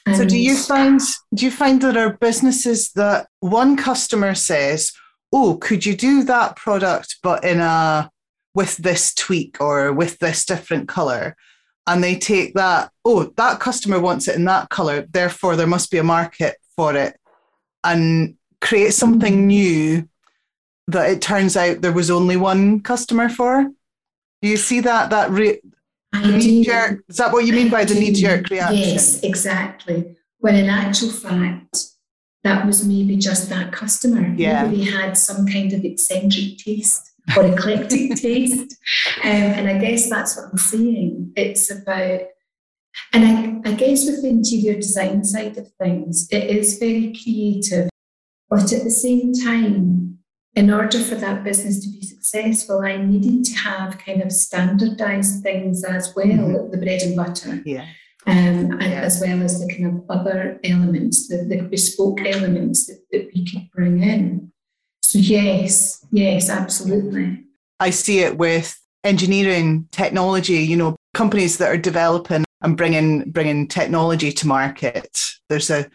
And 0.06 0.18
so 0.18 0.26
do 0.26 0.38
you 0.38 0.56
find 0.56 1.00
do 1.34 1.46
you 1.46 1.52
find 1.52 1.82
that 1.82 1.98
our 1.98 2.14
businesses 2.14 2.92
that 2.94 3.28
one 3.40 3.78
customer 3.78 4.34
says, 4.34 4.92
oh, 5.32 5.58
could 5.58 5.86
you 5.86 5.96
do 5.96 6.24
that 6.24 6.56
product, 6.56 7.18
but 7.22 7.44
in 7.44 7.60
a 7.60 8.10
with 8.54 8.78
this 8.78 9.14
tweak 9.14 9.62
or 9.62 9.94
with 9.94 10.20
this 10.20 10.46
different 10.46 10.88
color? 10.88 11.36
And 11.88 12.04
they 12.04 12.16
take 12.16 12.54
that, 12.56 12.92
oh, 13.06 13.26
that 13.38 13.60
customer 13.60 14.00
wants 14.00 14.28
it 14.28 14.36
in 14.36 14.46
that 14.46 14.70
color, 14.70 15.08
therefore 15.10 15.56
there 15.56 15.68
must 15.68 15.92
be 15.92 15.98
a 15.98 16.04
market 16.04 16.58
for 16.76 16.96
it, 16.96 17.18
and 17.84 18.36
create 18.60 18.94
something 18.94 19.34
mm-hmm. 19.34 19.48
new 19.48 20.10
that 20.88 21.10
it 21.10 21.22
turns 21.22 21.58
out 21.58 21.82
there 21.82 21.92
was 21.92 22.12
only 22.12 22.38
one 22.38 22.82
customer 22.82 23.30
for. 23.30 23.64
Do 24.42 24.50
you 24.50 24.58
see 24.58 24.80
that 24.82 25.10
that 25.12 25.30
re- 25.32 25.62
knee 26.14 26.66
jerk? 26.66 27.04
Is 27.08 27.18
that 27.18 27.32
what 27.32 27.46
you 27.46 27.54
mean 27.54 27.70
by 27.70 27.86
the 27.86 27.96
knee 27.96 28.12
jerk 28.12 28.50
reaction? 28.50 28.78
Yes, 28.78 29.22
exactly. 29.24 30.16
When 30.40 30.56
in 30.56 30.70
actual 30.70 31.10
fact, 31.10 31.78
that 32.44 32.66
was 32.66 32.86
maybe 32.86 33.18
just 33.18 33.50
that 33.50 33.72
customer. 33.72 34.34
Yeah. 34.36 34.64
Maybe 34.64 34.86
they 34.86 34.92
had 34.92 35.18
some 35.18 35.46
kind 35.46 35.72
of 35.74 35.86
eccentric 35.86 36.58
taste 36.58 37.12
or 37.38 37.46
eclectic 37.46 38.16
taste. 38.16 38.76
Um, 39.24 39.30
and 39.32 39.68
I 39.68 39.78
guess 39.78 40.10
that's 40.10 40.36
what 40.36 40.48
I'm 40.52 40.58
saying. 40.58 41.34
It's 41.36 41.70
about, 41.70 42.22
and 43.14 43.64
I, 43.66 43.70
I 43.70 43.74
guess 43.74 44.06
with 44.06 44.24
the 44.24 44.30
interior 44.30 44.76
design 44.76 45.24
side 45.24 45.58
of 45.58 45.72
things, 45.74 46.28
it 46.32 46.50
is 46.50 46.80
very 46.80 47.16
creative. 47.22 47.90
But 48.50 48.74
at 48.74 48.84
the 48.84 48.92
same 48.92 49.34
time, 49.34 50.11
in 50.56 50.72
order 50.72 51.00
for 51.00 51.16
that 51.16 51.44
business 51.44 51.84
to 51.84 51.90
be 51.90 52.06
successful, 52.06 52.82
I 52.82 52.98
needed 52.98 53.46
to 53.46 53.56
have 53.60 53.98
kind 53.98 54.22
of 54.22 54.32
standardized 54.32 55.44
things 55.44 55.84
as 55.84 56.14
well, 56.16 56.26
mm-hmm. 56.26 56.72
the 56.72 56.78
bread 56.78 57.02
and 57.02 57.16
butter. 57.16 57.62
Yeah 57.66 57.86
um, 58.28 58.36
and 58.36 58.82
yeah. 58.82 59.02
as 59.02 59.20
well 59.20 59.42
as 59.42 59.60
the 59.60 59.74
kind 59.74 59.88
of 59.88 60.10
other 60.10 60.60
elements, 60.64 61.28
the, 61.28 61.38
the 61.38 61.64
bespoke 61.64 62.22
elements 62.22 62.86
that, 62.88 63.04
that 63.12 63.30
we 63.34 63.46
could 63.46 63.70
bring 63.74 64.04
in. 64.04 64.52
So, 65.02 65.20
yes, 65.20 66.06
yes, 66.12 66.50
absolutely. 66.50 67.46
I 67.80 67.90
see 67.90 68.20
it 68.20 68.38
with 68.38 68.80
engineering 69.04 69.88
technology, 69.92 70.58
you 70.58 70.78
know, 70.78 70.96
companies 71.14 71.58
that 71.58 71.70
are 71.70 71.78
developing 71.78 72.46
and 72.62 72.78
bringing 72.78 73.32
bringing 73.32 73.68
technology 73.68 74.32
to 74.32 74.48
market. 74.48 75.20
There's 75.50 75.72
a, 75.72 75.90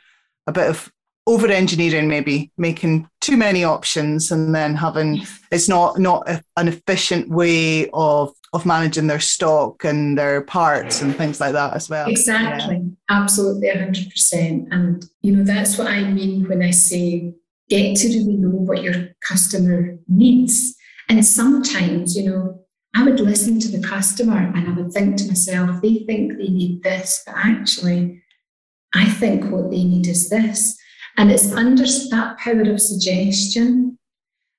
a 0.48 0.52
bit 0.52 0.68
of 0.68 0.90
over 1.28 1.48
engineering 1.48 2.06
maybe 2.08 2.52
making 2.56 3.08
too 3.20 3.36
many 3.36 3.64
options 3.64 4.30
and 4.30 4.54
then 4.54 4.76
having 4.76 5.20
it's 5.50 5.68
not 5.68 5.98
not 5.98 6.28
a, 6.28 6.42
an 6.56 6.68
efficient 6.68 7.28
way 7.28 7.90
of 7.92 8.32
of 8.56 8.66
managing 8.66 9.06
their 9.06 9.20
stock 9.20 9.84
and 9.84 10.18
their 10.18 10.40
parts 10.40 11.02
and 11.02 11.14
things 11.14 11.40
like 11.40 11.52
that 11.52 11.74
as 11.74 11.90
well. 11.90 12.08
Exactly. 12.08 12.76
Yeah. 12.76 12.90
Absolutely 13.10 13.68
100%. 13.68 14.68
And, 14.70 15.04
you 15.20 15.36
know, 15.36 15.44
that's 15.44 15.76
what 15.76 15.88
I 15.88 16.04
mean 16.04 16.48
when 16.48 16.62
I 16.62 16.70
say 16.70 17.34
get 17.68 17.96
to 17.98 18.08
really 18.08 18.36
know 18.36 18.48
what 18.48 18.82
your 18.82 19.08
customer 19.26 19.98
needs. 20.08 20.74
And 21.08 21.24
sometimes, 21.24 22.16
you 22.16 22.30
know, 22.30 22.60
I 22.94 23.04
would 23.04 23.20
listen 23.20 23.60
to 23.60 23.68
the 23.68 23.86
customer 23.86 24.38
and 24.38 24.68
I 24.68 24.72
would 24.72 24.92
think 24.92 25.16
to 25.18 25.28
myself, 25.28 25.82
they 25.82 26.04
think 26.06 26.38
they 26.38 26.48
need 26.48 26.82
this, 26.82 27.22
but 27.26 27.34
actually, 27.36 28.22
I 28.94 29.04
think 29.04 29.50
what 29.50 29.70
they 29.70 29.84
need 29.84 30.06
is 30.06 30.30
this. 30.30 30.78
And 31.18 31.30
it's 31.30 31.52
under 31.52 31.84
that 31.84 32.36
power 32.38 32.62
of 32.62 32.80
suggestion 32.80 33.96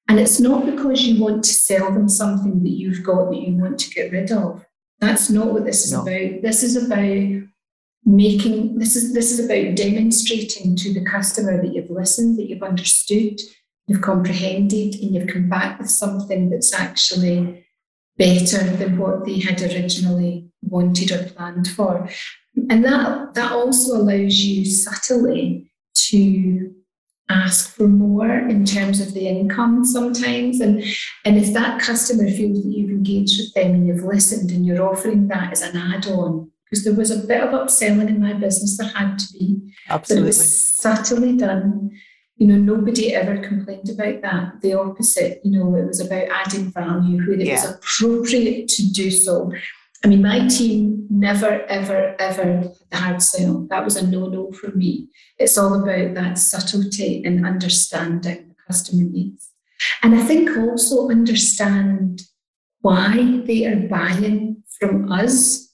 and 0.08 0.20
it's 0.20 0.40
not 0.40 0.66
because 0.66 1.06
you 1.06 1.22
want 1.22 1.44
to 1.44 1.54
sell 1.54 1.92
them 1.92 2.08
something 2.08 2.64
that 2.64 2.70
you've 2.70 3.04
got 3.04 3.30
that 3.30 3.42
you 3.42 3.56
want 3.56 3.80
to 3.80 3.90
get 3.90 4.12
rid 4.12 4.32
of. 4.32 4.66
That's 5.00 5.30
not 5.30 5.48
what 5.48 5.66
this 5.66 5.86
is 5.86 5.92
no. 5.92 6.02
about. 6.02 6.42
This 6.42 6.64
is 6.64 6.76
about 6.76 7.44
making 8.06 8.80
this 8.80 8.96
is 8.96 9.14
this 9.14 9.38
is 9.38 9.46
about 9.46 9.76
demonstrating 9.76 10.78
to 10.78 10.94
the 10.94 11.04
customer 11.04 11.62
that 11.62 11.74
you've 11.74 11.90
listened, 11.90 12.38
that 12.40 12.50
you've 12.50 12.64
understood, 12.64 13.40
you've 13.88 14.02
comprehended, 14.02 14.96
and 14.96 15.14
you've 15.14 15.28
come 15.28 15.50
back 15.50 15.78
with 15.78 15.90
something 15.90 16.50
that's 16.50 16.74
actually 16.74 17.66
better 18.18 18.64
than 18.78 18.98
what 18.98 19.26
they 19.26 19.40
had 19.40 19.62
originally 19.62 20.50
wanted 20.62 21.12
or 21.12 21.24
planned 21.32 21.68
for. 21.68 22.10
And 22.70 22.84
that 22.86 23.34
that 23.34 23.52
also 23.52 23.98
allows 23.98 24.40
you 24.40 24.66
subtly 24.66 25.67
to 26.10 26.74
ask 27.30 27.76
for 27.76 27.88
more 27.88 28.32
in 28.32 28.64
terms 28.66 29.02
of 29.02 29.14
the 29.14 29.28
income 29.28 29.84
sometimes. 29.84 30.62
And, 30.62 30.84
and 31.26 31.38
if 31.38 31.54
that 31.54 31.82
customer 31.82 32.30
feels 32.30 32.64
that 32.64 32.70
you've 32.70 32.90
engaged 32.90 33.40
with 33.40 33.54
them 33.54 33.76
and 33.76 33.88
you've 33.88 34.04
listened 34.04 34.50
and 34.52 34.66
you're 34.66 34.88
offering 34.88 35.28
that 35.28 35.52
as 35.52 35.62
an 35.62 35.76
add 35.76 36.08
on, 36.08 36.50
because 36.70 36.84
there 36.84 36.94
was 36.94 37.12
a 37.12 37.28
bit 37.28 37.42
of 37.42 37.50
upselling 37.50 38.08
in 38.08 38.22
my 38.22 38.34
business, 38.34 38.78
there 38.78 38.90
had 38.90 39.18
to 39.20 39.34
be. 39.34 39.74
Absolutely. 39.90 40.22
But 40.22 40.24
it 40.24 40.28
was 40.28 40.68
subtly 40.68 41.38
done. 41.38 41.92
You 42.36 42.48
know, 42.48 42.56
nobody 42.56 43.16
ever 43.16 43.38
complained 43.38 43.90
about 43.90 44.22
that. 44.22 44.62
The 44.62 44.74
opposite, 44.74 45.42
you 45.44 45.52
know, 45.58 45.76
it 45.76 45.88
was 45.88 46.00
about 46.00 46.28
adding 46.30 46.72
value 46.72 47.26
where 47.26 47.40
it 47.40 47.48
yeah. 47.48 47.54
was 47.54 47.76
appropriate 47.76 48.68
to 48.70 48.92
do 48.92 49.10
so. 49.10 49.52
I 50.04 50.08
mean, 50.08 50.22
my 50.22 50.48
team 50.48 51.08
never, 51.10 51.64
ever, 51.64 52.16
ever 52.20 52.44
had 52.44 52.74
the 52.92 52.98
hard 52.98 53.22
sell. 53.22 53.68
That 53.70 53.84
was 53.84 53.96
a 53.96 54.06
no 54.06 54.28
no 54.28 54.52
for 54.52 54.72
me. 54.72 55.10
It's 55.38 55.58
all 55.58 55.82
about 55.82 56.14
that 56.14 56.38
subtlety 56.38 57.24
and 57.26 57.46
understanding 57.46 58.50
the 58.50 58.56
customer 58.68 59.04
needs. 59.04 59.52
And 60.04 60.16
I 60.16 60.24
think 60.24 60.56
also 60.58 61.10
understand 61.10 62.22
why 62.82 63.42
they 63.46 63.66
are 63.66 63.88
buying 63.88 64.64
from 64.80 65.12
us 65.12 65.74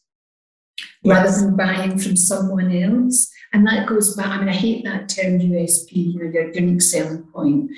yes. 1.03 1.13
rather 1.15 1.31
than 1.31 1.57
buying 1.57 1.97
from 1.97 2.15
someone 2.15 2.71
else. 2.71 3.29
And 3.51 3.67
that 3.67 3.87
goes 3.87 4.15
back, 4.15 4.27
I 4.27 4.39
mean, 4.39 4.49
I 4.49 4.53
hate 4.53 4.83
that 4.85 5.09
term 5.09 5.39
USP, 5.39 5.91
you 5.91 6.23
know, 6.23 6.31
your 6.31 6.51
unique 6.53 6.81
selling 6.81 7.23
point. 7.33 7.69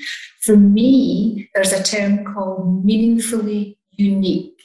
For 0.41 0.55
me, 0.55 1.49
there's 1.53 1.73
a 1.73 1.84
term 1.84 2.23
called 2.23 2.86
meaningfully 2.86 3.77
unique 3.91 4.55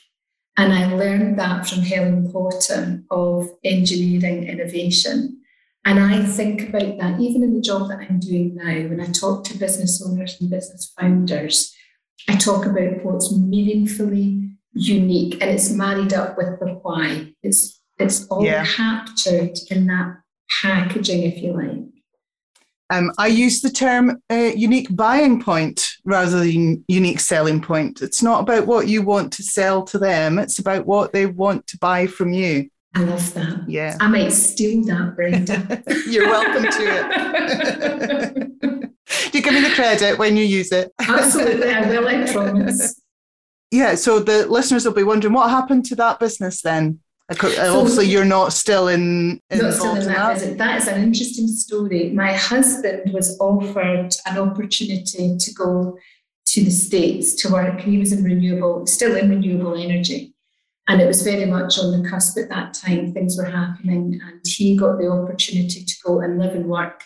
and 0.60 0.74
I 0.74 0.92
learned 0.92 1.38
that 1.38 1.66
from 1.66 1.80
Helen 1.80 2.30
Potter 2.30 3.02
of 3.10 3.48
engineering 3.64 4.46
innovation. 4.46 5.40
And 5.86 5.98
I 5.98 6.22
think 6.26 6.68
about 6.68 6.98
that 6.98 7.18
even 7.18 7.42
in 7.42 7.54
the 7.54 7.62
job 7.62 7.88
that 7.88 8.00
I'm 8.00 8.20
doing 8.20 8.56
now, 8.56 8.88
when 8.88 9.00
I 9.00 9.06
talk 9.06 9.44
to 9.44 9.56
business 9.56 10.04
owners 10.06 10.36
and 10.38 10.50
business 10.50 10.92
founders, 11.00 11.74
I 12.28 12.36
talk 12.36 12.66
about 12.66 13.02
what's 13.02 13.34
meaningfully 13.34 14.50
unique 14.74 15.40
and 15.40 15.50
it's 15.50 15.70
married 15.70 16.12
up 16.12 16.36
with 16.36 16.60
the 16.60 16.78
why. 16.82 17.32
It's 17.42 17.80
it's 17.98 18.26
all 18.26 18.44
yeah. 18.44 18.66
captured 18.66 19.56
in 19.70 19.86
that 19.86 20.18
packaging, 20.60 21.22
if 21.22 21.42
you 21.42 21.54
like. 21.54 21.89
Um, 22.90 23.12
I 23.18 23.28
use 23.28 23.60
the 23.60 23.70
term 23.70 24.20
uh, 24.30 24.50
unique 24.56 24.94
buying 24.94 25.40
point 25.40 25.88
rather 26.04 26.40
than 26.40 26.84
unique 26.88 27.20
selling 27.20 27.60
point. 27.60 28.02
It's 28.02 28.22
not 28.22 28.40
about 28.40 28.66
what 28.66 28.88
you 28.88 29.02
want 29.02 29.32
to 29.34 29.44
sell 29.44 29.82
to 29.84 29.98
them, 29.98 30.38
it's 30.38 30.58
about 30.58 30.86
what 30.86 31.12
they 31.12 31.26
want 31.26 31.66
to 31.68 31.78
buy 31.78 32.06
from 32.06 32.32
you. 32.32 32.68
I 32.94 33.04
love 33.04 33.32
that. 33.34 33.68
Yeah. 33.68 33.96
I 34.00 34.08
might 34.08 34.32
steal 34.32 34.84
that, 34.86 35.14
Brenda. 35.14 35.82
You're 36.08 36.26
welcome 36.26 36.64
to 36.64 36.82
it. 38.62 38.90
you 39.32 39.42
give 39.42 39.54
me 39.54 39.60
the 39.60 39.74
credit 39.74 40.18
when 40.18 40.36
you 40.36 40.44
use 40.44 40.72
it. 40.72 40.92
Absolutely, 41.00 41.70
I 41.70 41.88
will, 41.88 42.08
I 42.08 42.32
promise. 42.32 43.00
Yeah, 43.70 43.94
so 43.94 44.18
the 44.18 44.48
listeners 44.48 44.84
will 44.84 44.92
be 44.92 45.04
wondering 45.04 45.32
what 45.32 45.50
happened 45.50 45.84
to 45.86 45.94
that 45.96 46.18
business 46.18 46.62
then? 46.62 46.98
So, 47.32 47.78
Obviously, 47.78 48.06
you're 48.06 48.24
not 48.24 48.52
still 48.52 48.88
in. 48.88 49.40
Not 49.52 49.74
still 49.74 49.94
in 49.94 50.06
that, 50.06 50.38
that. 50.38 50.58
That 50.58 50.82
is 50.82 50.88
an 50.88 51.02
interesting 51.02 51.46
story. 51.46 52.10
My 52.10 52.32
husband 52.32 53.12
was 53.12 53.38
offered 53.38 54.14
an 54.26 54.38
opportunity 54.38 55.36
to 55.38 55.54
go 55.54 55.96
to 56.46 56.64
the 56.64 56.70
States 56.70 57.34
to 57.34 57.52
work. 57.52 57.80
He 57.80 57.98
was 57.98 58.12
in 58.12 58.24
renewable, 58.24 58.86
still 58.86 59.16
in 59.16 59.30
renewable 59.30 59.76
energy. 59.76 60.34
And 60.88 61.00
it 61.00 61.06
was 61.06 61.22
very 61.22 61.46
much 61.46 61.78
on 61.78 62.02
the 62.02 62.08
cusp 62.08 62.36
at 62.36 62.48
that 62.48 62.74
time, 62.74 63.12
things 63.12 63.38
were 63.38 63.44
happening. 63.44 64.20
And 64.26 64.40
he 64.44 64.76
got 64.76 64.98
the 64.98 65.08
opportunity 65.08 65.84
to 65.84 65.94
go 66.04 66.20
and 66.20 66.36
live 66.36 66.56
and 66.56 66.66
work 66.66 67.04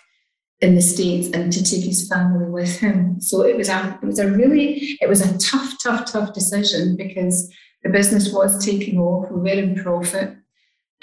in 0.61 0.75
the 0.75 0.81
States 0.81 1.29
and 1.35 1.53
to 1.53 1.63
take 1.63 1.85
his 1.85 2.09
family 2.09 2.49
with 2.49 2.79
him. 2.79 3.21
So 3.21 3.43
it 3.43 3.59
was 3.59 3.69
a 3.69 3.99
it 4.03 4.07
was 4.07 4.19
a 4.19 4.31
really, 4.31 4.97
it 5.03 5.09
was 5.09 5.21
a 5.21 5.37
tough, 5.37 5.75
tough, 5.83 6.11
tough 6.11 6.33
decision 6.33 6.97
because 6.97 7.53
the 7.85 7.91
business 7.91 8.33
was 8.33 8.65
taking 8.65 8.99
off, 8.99 9.31
we 9.31 9.41
were 9.41 9.49
in 9.49 9.77
profit. 9.77 10.37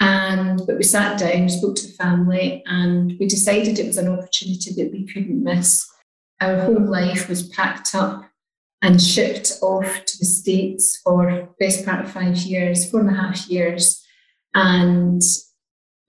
And 0.00 0.60
but 0.66 0.76
we 0.76 0.82
sat 0.82 1.18
down, 1.18 1.48
spoke 1.48 1.76
to 1.76 1.86
the 1.86 1.92
family, 1.92 2.62
and 2.66 3.14
we 3.20 3.26
decided 3.26 3.78
it 3.78 3.86
was 3.86 3.98
an 3.98 4.08
opportunity 4.08 4.72
that 4.74 4.90
we 4.92 5.06
couldn't 5.06 5.44
miss. 5.44 5.88
Our 6.40 6.60
whole 6.60 6.84
life 6.84 7.28
was 7.28 7.48
packed 7.48 7.94
up 7.94 8.28
and 8.82 9.00
shipped 9.00 9.52
off 9.62 10.04
to 10.04 10.18
the 10.18 10.24
States 10.24 11.00
for 11.04 11.48
best 11.60 11.86
part 11.86 12.04
of 12.04 12.10
five 12.10 12.36
years, 12.38 12.90
four 12.90 13.00
and 13.00 13.10
a 13.10 13.14
half 13.14 13.48
years. 13.48 14.04
And 14.54 15.22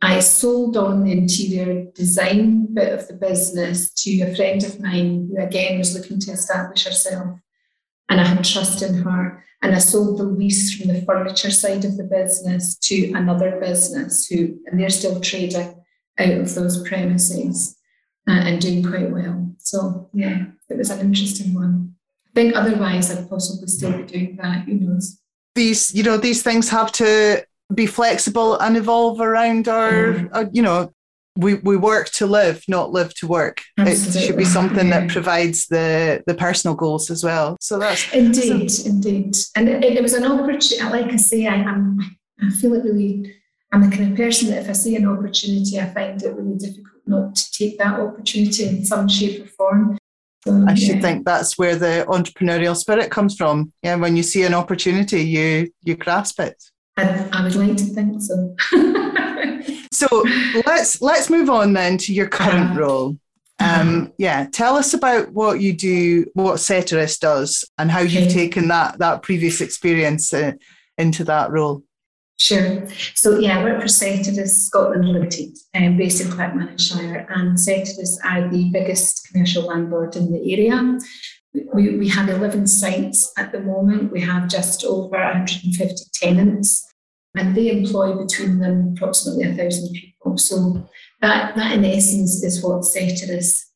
I 0.02 0.20
sold 0.20 0.76
on 0.76 1.04
the 1.04 1.12
interior 1.12 1.86
design 1.94 2.74
bit 2.74 2.92
of 2.92 3.08
the 3.08 3.14
business 3.14 3.94
to 4.04 4.22
a 4.22 4.36
friend 4.36 4.64
of 4.64 4.80
mine 4.80 5.30
who 5.30 5.42
again 5.42 5.78
was 5.78 5.96
looking 5.96 6.20
to 6.22 6.32
establish 6.32 6.84
herself. 6.84 7.40
And 8.10 8.20
I 8.20 8.26
had 8.26 8.44
trust 8.44 8.82
in 8.82 8.96
her. 8.96 9.46
And 9.64 9.74
I 9.74 9.80
sold 9.80 10.20
the 10.20 10.24
lease 10.24 10.76
from 10.76 10.90
the 10.90 11.02
furniture 11.04 11.50
side 11.50 11.86
of 11.86 11.96
the 11.96 12.04
business 12.04 12.76
to 12.80 13.14
another 13.14 13.60
business 13.62 14.28
who, 14.28 14.60
and 14.66 14.78
they're 14.78 14.90
still 14.90 15.22
trading 15.22 15.82
out 16.20 16.32
of 16.32 16.54
those 16.54 16.86
premises 16.88 17.78
uh, 18.28 18.34
and 18.34 18.62
doing 18.62 18.84
quite 18.84 19.10
well. 19.10 19.56
So, 19.60 20.10
yeah, 20.14 20.48
it 20.70 20.78
was 20.78 20.90
an 20.90 21.00
interesting 21.00 21.54
one. 21.54 21.96
I 22.28 22.32
think 22.36 22.56
otherwise 22.58 23.10
I'd 23.10 23.30
possibly 23.30 23.68
still 23.68 23.98
be 23.98 24.04
doing 24.04 24.36
that, 24.42 24.66
who 24.66 24.74
knows. 24.74 25.20
These, 25.56 25.96
you 25.96 26.04
know, 26.04 26.18
these 26.18 26.44
things 26.44 26.68
have 26.70 26.92
to 26.94 27.46
be 27.74 27.86
flexible 27.86 28.60
and 28.60 28.76
evolve 28.76 29.22
around 29.22 29.70
our, 29.70 30.12
yeah. 30.12 30.28
our 30.34 30.50
you 30.52 30.62
know, 30.62 30.94
we, 31.36 31.56
we 31.56 31.78
work 31.78 32.10
to 32.12 32.28
live, 32.28 32.64
not 32.68 32.92
live 32.92 33.14
to 33.16 33.28
work. 33.28 33.62
Absolutely. 33.78 34.22
It 34.22 34.26
should 34.26 34.38
be 34.38 34.46
something 34.46 34.88
yeah. 34.90 35.02
that 35.02 35.10
provides 35.10 35.68
the 35.68 36.24
the 36.28 36.36
personal 36.36 36.76
goals 36.76 37.10
as 37.10 37.24
well. 37.24 37.58
So 37.60 37.80
that's 37.80 38.12
indeed, 38.14 38.70
so. 38.70 38.90
indeed. 38.90 39.36
And 39.56 39.68
it, 39.68 39.84
it, 39.84 40.02
was 40.02 40.14
an 40.14 40.26
opportunity. 40.26 40.84
Like 40.84 41.12
I 41.12 41.16
say, 41.16 41.48
I, 41.48 41.56
am 41.56 42.00
I 42.42 42.50
feel 42.50 42.74
it 42.74 42.84
really. 42.84 43.36
I'm 43.72 43.90
the 43.90 43.96
kind 43.96 44.12
of 44.12 44.18
person 44.18 44.50
that 44.50 44.64
if 44.64 44.70
I 44.70 44.74
see 44.74 44.96
an 44.96 45.08
opportunity, 45.08 45.80
I 45.80 45.92
find 45.92 46.22
it 46.22 46.36
really 46.36 46.58
difficult 46.58 46.94
not 47.08 47.36
to 47.36 47.52
take 47.52 47.78
that 47.80 48.00
opportunity 48.00 48.68
in 48.68 48.86
some 48.86 49.10
shape 49.10 49.44
or 49.44 49.48
form. 49.48 49.98
So, 50.46 50.66
I 50.68 50.76
should 50.76 50.98
yeah. 50.98 51.02
think 51.02 51.26
that's 51.26 51.58
where 51.58 51.76
the 51.76 52.06
entrepreneurial 52.08 52.76
spirit 52.76 53.10
comes 53.10 53.36
from. 53.36 53.72
Yeah, 53.82 53.96
when 53.96 54.16
you 54.16 54.24
see 54.24 54.44
an 54.44 54.54
opportunity, 54.54 55.24
you 55.24 55.72
you 55.82 55.96
grasp 55.96 56.40
it. 56.40 56.62
I, 56.98 57.28
I 57.32 57.44
would 57.44 57.56
like 57.56 57.78
to 57.78 57.86
think 57.86 58.22
so. 58.22 58.56
so 59.94 60.26
let's 60.66 61.02
let's 61.02 61.30
move 61.30 61.50
on 61.50 61.74
then 61.74 61.98
to 62.00 62.14
your 62.14 62.28
current 62.28 62.78
role. 62.78 63.18
Um, 63.60 64.12
yeah, 64.18 64.48
tell 64.52 64.76
us 64.76 64.94
about 64.94 65.32
what 65.32 65.62
you 65.62 65.74
do, 65.74 66.26
what 66.34 66.60
Ceteris 66.60 67.18
does, 67.18 67.64
and 67.78 67.90
how 67.90 68.02
you've 68.02 68.32
taken 68.32 68.68
that 68.70 69.00
that 69.00 69.22
previous 69.22 69.62
experience 69.62 70.34
uh, 70.34 70.54
into 70.98 71.24
that 71.26 71.52
role. 71.52 71.84
Sure. 72.38 72.88
So 73.14 73.38
yeah, 73.40 73.60
I 73.60 73.64
work 73.64 73.82
for 73.82 73.88
Ceteris 73.88 74.66
Scotland 74.66 75.08
Limited, 75.08 75.58
um, 75.76 75.98
based 75.98 76.20
in 76.20 76.28
Clackmannanshire, 76.28 77.26
and 77.30 77.60
Ceteris 77.60 78.20
are 78.26 78.50
the 78.50 78.70
biggest 78.74 79.30
commercial 79.32 79.64
landlord 79.64 80.16
in 80.16 80.32
the 80.32 80.54
area. 80.54 81.00
We, 81.74 81.98
we 81.98 82.10
have 82.10 82.30
11 82.30 82.66
sites 82.66 83.32
at 83.38 83.52
the 83.52 83.62
moment. 83.62 84.12
We 84.12 84.20
have 84.22 84.50
just 84.50 84.84
over 84.84 85.18
150 85.18 85.96
tenants 86.14 86.93
and 87.36 87.56
they 87.56 87.72
employ 87.72 88.16
between 88.16 88.60
them 88.60 88.94
approximately 88.96 89.44
a 89.46 89.56
thousand 89.56 89.94
people. 89.94 90.38
So 90.38 90.88
that, 91.22 91.56
that 91.56 91.74
in 91.74 91.86
essence 91.86 92.44
is 92.44 92.64
what 92.64 92.86
Ceteris 92.86 93.72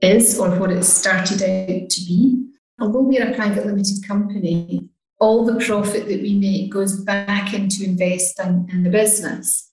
is 0.00 0.38
or 0.38 0.50
what 0.58 0.70
it 0.70 0.84
started 0.84 1.42
out 1.42 1.90
to 1.90 2.00
be. 2.06 2.46
Although 2.78 3.02
we're 3.02 3.30
a 3.30 3.34
private 3.34 3.66
limited 3.66 4.06
company, 4.06 4.88
all 5.18 5.44
the 5.44 5.64
profit 5.64 6.06
that 6.08 6.22
we 6.22 6.38
make 6.38 6.72
goes 6.72 7.00
back 7.04 7.52
into 7.52 7.84
investing 7.84 8.68
in 8.72 8.84
the 8.84 8.90
business, 8.90 9.70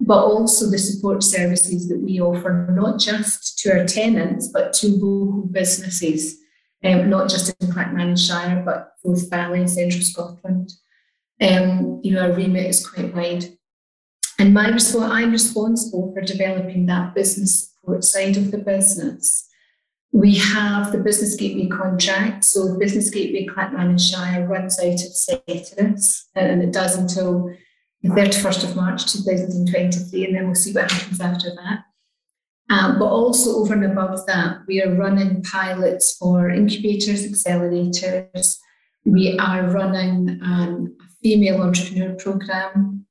but 0.00 0.22
also 0.22 0.68
the 0.68 0.78
support 0.78 1.22
services 1.22 1.88
that 1.88 1.98
we 1.98 2.20
offer, 2.20 2.68
not 2.76 2.98
just 2.98 3.58
to 3.60 3.72
our 3.72 3.86
tenants, 3.86 4.48
but 4.48 4.72
to 4.74 4.88
local 4.88 5.46
businesses, 5.46 6.36
um, 6.84 7.08
not 7.08 7.30
just 7.30 7.54
in 7.60 7.68
Clackmannanshire, 7.68 8.64
but 8.64 8.92
Forth 9.02 9.30
Valley 9.30 9.60
and 9.60 9.70
Central 9.70 10.02
Scotland 10.02 10.72
um, 11.42 12.00
you 12.02 12.12
know, 12.12 12.22
our 12.22 12.32
remit 12.32 12.66
is 12.66 12.86
quite 12.86 13.14
wide. 13.14 13.44
And 14.38 14.54
my 14.54 14.66
I'm 14.70 15.30
responsible 15.30 16.12
for 16.14 16.22
developing 16.22 16.86
that 16.86 17.14
business 17.14 17.72
support 17.82 18.04
side 18.04 18.36
of 18.36 18.50
the 18.50 18.58
business. 18.58 19.48
We 20.12 20.36
have 20.36 20.92
the 20.92 20.98
Business 20.98 21.36
Gateway 21.36 21.68
contract. 21.68 22.44
So 22.44 22.68
the 22.68 22.78
Business 22.78 23.08
Gateway 23.10 23.46
Clackmannanshire 23.46 24.48
runs 24.48 24.78
out 24.78 24.94
of 24.94 25.16
Ceteris 25.16 26.28
and 26.34 26.62
it 26.62 26.72
does 26.72 26.96
until 26.96 27.54
the 28.02 28.08
31st 28.10 28.64
of 28.64 28.76
March 28.76 29.10
2023, 29.12 30.24
and 30.24 30.34
then 30.34 30.46
we'll 30.46 30.54
see 30.54 30.72
what 30.72 30.90
happens 30.90 31.20
after 31.20 31.50
that. 31.54 31.84
Um, 32.68 32.98
but 32.98 33.06
also 33.06 33.60
over 33.60 33.74
and 33.74 33.84
above 33.84 34.26
that, 34.26 34.58
we 34.66 34.82
are 34.82 34.94
running 34.94 35.42
pilots 35.42 36.16
for 36.16 36.50
incubators, 36.50 37.24
accelerators. 37.24 38.56
We 39.04 39.38
are 39.38 39.68
running 39.68 40.40
um, 40.42 40.96
female 41.22 41.62
entrepreneur 41.62 42.14
program. 42.14 43.06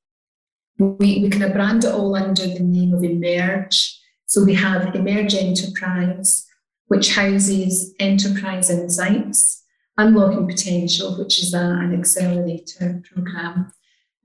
We, 0.77 1.19
we 1.21 1.29
kind 1.29 1.43
of 1.43 1.53
brand 1.53 1.83
it 1.83 1.93
all 1.93 2.15
under 2.15 2.47
the 2.47 2.59
name 2.59 2.93
of 2.93 3.03
Emerge. 3.03 3.99
So 4.25 4.43
we 4.43 4.53
have 4.55 4.95
Emerge 4.95 5.35
Enterprise, 5.35 6.45
which 6.87 7.15
houses 7.15 7.93
enterprise 7.99 8.69
insights, 8.69 9.63
Unlocking 9.97 10.47
Potential, 10.47 11.17
which 11.17 11.41
is 11.41 11.53
a, 11.53 11.59
an 11.59 11.93
accelerator 11.93 13.01
program. 13.13 13.71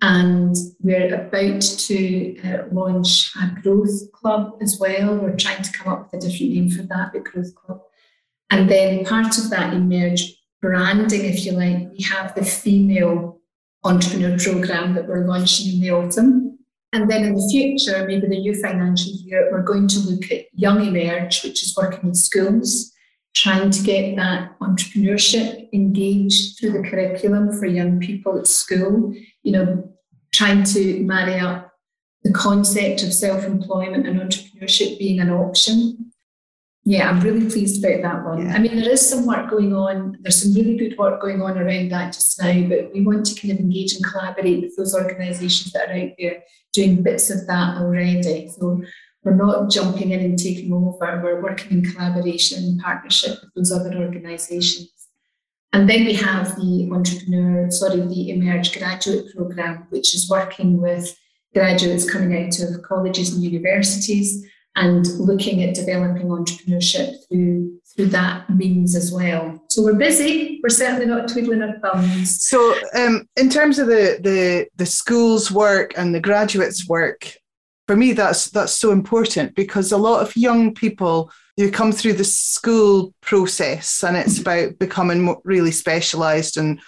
And 0.03 0.55
we're 0.81 1.14
about 1.14 1.61
to 1.61 2.38
uh, 2.42 2.64
launch 2.70 3.33
a 3.37 3.61
growth 3.61 4.12
club 4.12 4.59
as 4.61 4.79
well. 4.79 5.16
We're 5.16 5.37
trying 5.37 5.62
to 5.62 5.72
come 5.72 5.92
up 5.92 6.12
with 6.12 6.25
a 6.25 6.29
different 6.29 6.53
name 6.53 6.70
for 6.70 6.83
that, 6.83 7.12
the 7.12 7.20
growth 7.20 7.55
club. 7.55 7.81
And 8.51 8.70
then 8.70 9.05
part 9.05 9.38
of 9.38 9.51
that 9.51 9.75
Emerge 9.75 10.35
branding, 10.61 11.25
if 11.25 11.44
you 11.44 11.53
like, 11.53 11.90
we 11.92 12.03
have 12.05 12.35
the 12.35 12.44
female 12.44 13.36
entrepreneur 13.85 14.39
program 14.39 14.95
that 14.95 15.07
we're 15.07 15.27
launching 15.27 15.75
in 15.75 15.81
the 15.81 15.91
autumn. 15.91 16.59
And 16.93 17.11
then 17.11 17.25
in 17.25 17.35
the 17.35 17.49
future, 17.51 18.07
maybe 18.07 18.27
the 18.27 18.41
new 18.41 18.55
financial 18.61 19.12
year, 19.25 19.49
we're 19.53 19.62
going 19.62 19.89
to 19.89 19.99
look 20.01 20.31
at 20.31 20.47
Young 20.55 20.85
Emerge, 20.85 21.43
which 21.43 21.62
is 21.62 21.77
working 21.77 22.09
in 22.09 22.15
schools, 22.15 22.93
trying 23.35 23.71
to 23.71 23.83
get 23.83 24.17
that 24.17 24.59
entrepreneurship 24.61 25.69
engaged 25.73 26.59
through 26.59 26.73
the 26.73 26.89
curriculum 26.89 27.53
for 27.59 27.67
young 27.67 28.01
people 28.01 28.39
at 28.39 28.47
school, 28.47 29.12
you 29.43 29.53
know, 29.53 29.93
trying 30.33 30.65
to 30.65 31.03
marry 31.05 31.39
up 31.39 31.73
the 32.23 32.33
concept 32.33 33.03
of 33.03 33.12
self 33.12 33.45
employment 33.45 34.07
and 34.07 34.21
entrepreneurship 34.21 34.99
being 34.99 35.21
an 35.21 35.31
option 35.31 36.06
yeah, 36.88 37.11
I'm 37.11 37.20
really 37.20 37.51
pleased 37.51 37.85
about 37.85 38.03
that 38.03 38.25
one. 38.25 38.46
Yeah. 38.46 38.55
I 38.55 38.61
mean, 38.61 38.77
there 38.77 38.88
is 38.88 39.11
some 39.11 39.27
work 39.27 39.51
going 39.51 39.75
on. 39.75 40.18
There's 40.20 40.40
some 40.40 40.55
really 40.55 40.77
good 40.77 40.96
work 40.96 41.20
going 41.20 41.42
on 41.42 41.59
around 41.59 41.88
that 41.90 42.12
just 42.12 42.40
now, 42.40 42.68
but 42.68 42.94
we 42.94 43.01
want 43.01 43.27
to 43.27 43.40
kind 43.40 43.53
of 43.53 43.59
engage 43.59 43.94
and 43.94 44.05
collaborate 44.05 44.62
with 44.62 44.77
those 44.77 44.94
organisations 44.94 45.72
that 45.72 45.90
are 45.90 45.94
out 45.94 46.11
there 46.16 46.44
doing 46.72 47.03
bits 47.03 47.29
of 47.29 47.44
that 47.49 47.79
already. 47.79 48.49
So 48.57 48.85
we're 49.25 49.35
not 49.35 49.68
jumping 49.68 50.12
in 50.12 50.20
and 50.20 50.38
taking 50.38 50.72
over. 50.72 51.20
We're 51.20 51.42
working 51.42 51.79
in 51.79 51.92
collaboration 51.92 52.62
and 52.62 52.81
partnership 52.81 53.40
with 53.42 53.55
those 53.57 53.72
other 53.72 53.92
organisations. 53.96 54.88
And 55.72 55.90
then 55.90 56.05
we 56.05 56.12
have 56.12 56.55
the 56.55 56.88
entrepreneur, 56.92 57.68
sorry, 57.68 58.01
the 58.03 58.31
Emerge 58.31 58.79
graduate 58.79 59.35
programme, 59.35 59.88
which 59.90 60.14
is 60.14 60.31
working 60.31 60.81
with 60.81 61.18
graduates 61.53 62.09
coming 62.09 62.46
out 62.46 62.61
of 62.61 62.81
colleges 62.83 63.35
and 63.35 63.42
universities 63.42 64.46
and 64.77 65.07
looking 65.19 65.62
at 65.62 65.75
developing 65.75 66.29
entrepreneurship 66.29 67.15
through 67.29 67.81
through 67.97 68.07
that 68.07 68.49
means 68.51 68.95
as 68.95 69.11
well. 69.11 69.59
So 69.71 69.83
we're 69.83 69.95
busy. 69.95 70.61
We're 70.62 70.69
certainly 70.69 71.07
not 71.07 71.29
twiddling 71.29 71.62
our 71.62 71.79
thumbs. 71.79 72.45
So, 72.45 72.77
um, 72.95 73.27
in 73.37 73.49
terms 73.49 73.79
of 73.79 73.87
the 73.87 74.19
the 74.23 74.69
the 74.77 74.87
schools 74.87 75.51
work 75.51 75.95
and 75.97 76.15
the 76.15 76.21
graduates 76.21 76.87
work, 76.87 77.33
for 77.89 77.97
me 77.97 78.12
that's 78.12 78.51
that's 78.51 78.77
so 78.77 78.93
important 78.93 79.55
because 79.55 79.93
a 79.93 79.97
lot 79.97 80.21
of 80.21 80.37
young 80.37 80.75
people 80.75 81.31
you 81.57 81.71
come 81.71 81.91
through 81.91 82.12
the 82.12 82.25
school 82.25 83.15
process 83.23 84.05
and 84.05 84.15
it's 84.15 84.39
about 84.39 84.79
becoming 84.79 85.35
really 85.45 85.73
specialized 85.73 86.59
and 86.59 86.81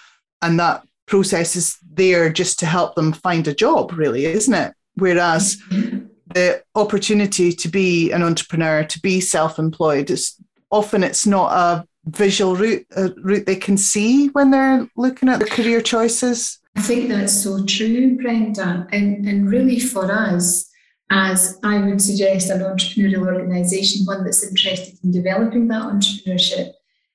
and 0.43 0.59
that 0.59 0.83
process 1.07 1.55
is 1.55 1.75
there 1.91 2.31
just 2.31 2.59
to 2.59 2.67
help 2.67 2.93
them 2.93 3.11
find 3.11 3.47
a 3.47 3.55
job 3.55 3.91
really 3.93 4.25
isn't 4.25 4.53
it 4.53 4.73
whereas 4.95 5.57
mm-hmm 5.71 5.88
the 6.33 6.63
opportunity 6.75 7.51
to 7.51 7.67
be 7.67 8.11
an 8.11 8.23
entrepreneur, 8.23 8.83
to 8.83 8.99
be 9.01 9.19
self-employed, 9.19 10.09
is 10.09 10.35
often 10.71 11.03
it's 11.03 11.25
not 11.25 11.51
a 11.51 11.85
visual 12.05 12.55
route, 12.55 12.85
a 12.95 13.11
route 13.21 13.45
they 13.45 13.55
can 13.55 13.77
see 13.77 14.27
when 14.29 14.51
they're 14.51 14.87
looking 14.95 15.29
at 15.29 15.39
their 15.39 15.47
career 15.47 15.81
choices. 15.81 16.59
I 16.75 16.81
think 16.81 17.09
that's 17.09 17.43
so 17.43 17.65
true, 17.65 18.17
Brenda. 18.17 18.87
And, 18.91 19.25
and 19.27 19.49
really 19.49 19.79
for 19.79 20.11
us, 20.11 20.69
as 21.11 21.59
I 21.63 21.79
would 21.79 22.01
suggest 22.01 22.51
an 22.51 22.61
entrepreneurial 22.61 23.25
organisation, 23.25 24.05
one 24.05 24.23
that's 24.23 24.47
interested 24.47 24.97
in 25.03 25.11
developing 25.11 25.67
that 25.69 25.81
entrepreneurship, 25.81 26.71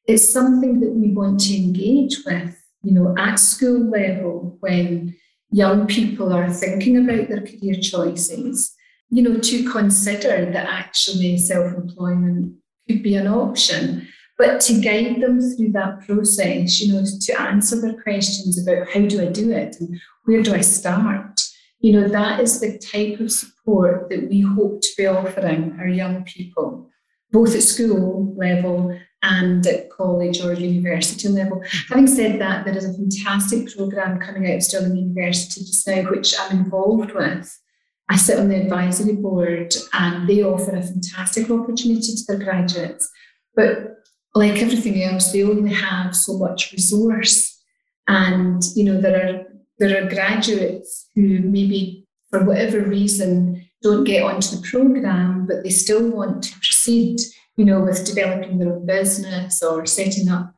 it's 0.07 0.33
something 0.33 0.81
that 0.81 0.91
we 0.91 1.13
want 1.13 1.41
to 1.41 1.57
engage 1.57 2.19
with, 2.27 2.61
you 2.83 2.93
know, 2.93 3.15
at 3.17 3.37
school 3.37 3.89
level 3.89 4.57
when 4.61 5.17
young 5.51 5.87
people 5.87 6.33
are 6.33 6.51
thinking 6.51 6.97
about 6.99 7.29
their 7.29 7.41
career 7.41 7.77
choices 7.81 8.74
you 9.15 9.23
know, 9.23 9.39
to 9.39 9.71
consider 9.71 10.51
that 10.51 10.69
actually 10.69 11.39
self-employment 11.39 12.53
could 12.89 13.03
be 13.03 13.15
an 13.15 13.29
option, 13.29 14.09
but 14.37 14.61
to 14.61 14.81
guide 14.81 15.21
them 15.21 15.41
through 15.41 15.71
that 15.71 16.01
process, 16.05 16.81
you 16.81 16.93
know, 16.93 17.05
to 17.21 17.41
answer 17.41 17.81
their 17.81 18.03
questions 18.03 18.61
about 18.61 18.89
how 18.89 19.01
do 19.03 19.23
I 19.23 19.27
do 19.27 19.53
it 19.53 19.77
and 19.79 20.01
where 20.25 20.43
do 20.43 20.53
I 20.53 20.63
start? 20.63 21.41
You 21.79 21.93
know, 21.93 22.09
that 22.09 22.41
is 22.41 22.59
the 22.59 22.77
type 22.77 23.21
of 23.21 23.31
support 23.31 24.11
that 24.11 24.29
we 24.29 24.41
hope 24.41 24.81
to 24.81 24.89
be 24.97 25.07
offering 25.07 25.77
our 25.79 25.87
young 25.87 26.25
people, 26.25 26.91
both 27.31 27.55
at 27.55 27.63
school 27.63 28.35
level 28.37 28.99
and 29.23 29.65
at 29.65 29.91
college 29.91 30.41
or 30.43 30.55
university 30.55 31.29
level. 31.29 31.63
Having 31.89 32.09
said 32.09 32.41
that, 32.41 32.65
there 32.65 32.77
is 32.77 32.85
a 32.85 32.93
fantastic 32.93 33.75
programme 33.77 34.19
coming 34.19 34.51
out 34.51 34.57
of 34.57 34.63
Stirling 34.65 34.97
University 34.97 35.61
just 35.61 35.87
now, 35.87 36.03
which 36.11 36.35
I'm 36.41 36.65
involved 36.65 37.13
with, 37.13 37.61
I 38.09 38.17
sit 38.17 38.39
on 38.39 38.49
the 38.49 38.61
advisory 38.61 39.15
board 39.15 39.75
and 39.93 40.29
they 40.29 40.43
offer 40.43 40.77
a 40.77 40.83
fantastic 40.83 41.51
opportunity 41.51 42.15
to 42.15 42.23
their 42.29 42.45
graduates. 42.45 43.09
But 43.55 43.97
like 44.35 44.61
everything 44.61 45.03
else, 45.03 45.33
they 45.33 45.43
only 45.43 45.73
have 45.73 46.15
so 46.15 46.39
much 46.39 46.73
resource. 46.73 47.63
And, 48.07 48.63
you 48.75 48.85
know, 48.85 49.01
there 49.01 49.17
are 49.27 49.45
there 49.79 50.05
are 50.05 50.09
graduates 50.09 51.09
who 51.15 51.41
maybe 51.41 52.07
for 52.31 52.45
whatever 52.45 52.81
reason 52.81 53.65
don't 53.83 54.05
get 54.05 54.23
onto 54.23 54.57
the 54.57 54.67
program, 54.71 55.47
but 55.47 55.63
they 55.63 55.71
still 55.71 56.11
want 56.11 56.43
to 56.45 56.53
proceed, 56.55 57.19
you 57.57 57.65
know, 57.65 57.81
with 57.81 58.07
developing 58.07 58.59
their 58.59 58.73
own 58.75 58.87
business 58.87 59.63
or 59.63 59.85
setting 59.87 60.29
up 60.29 60.55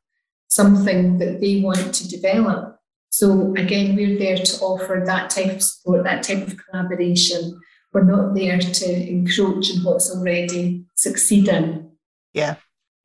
something 0.48 1.18
that 1.18 1.40
they 1.40 1.60
want 1.60 1.94
to 1.94 2.08
develop. 2.08 2.75
So 3.16 3.54
again, 3.56 3.96
we're 3.96 4.18
there 4.18 4.36
to 4.36 4.60
offer 4.60 5.02
that 5.06 5.30
type 5.30 5.50
of 5.50 5.62
support, 5.62 6.04
that 6.04 6.22
type 6.22 6.46
of 6.46 6.54
collaboration. 6.58 7.58
We're 7.94 8.04
not 8.04 8.34
there 8.34 8.58
to 8.58 9.08
encroach 9.08 9.70
on 9.74 9.84
what's 9.84 10.14
already 10.14 10.84
succeeding. 10.96 11.92
Yeah. 12.34 12.56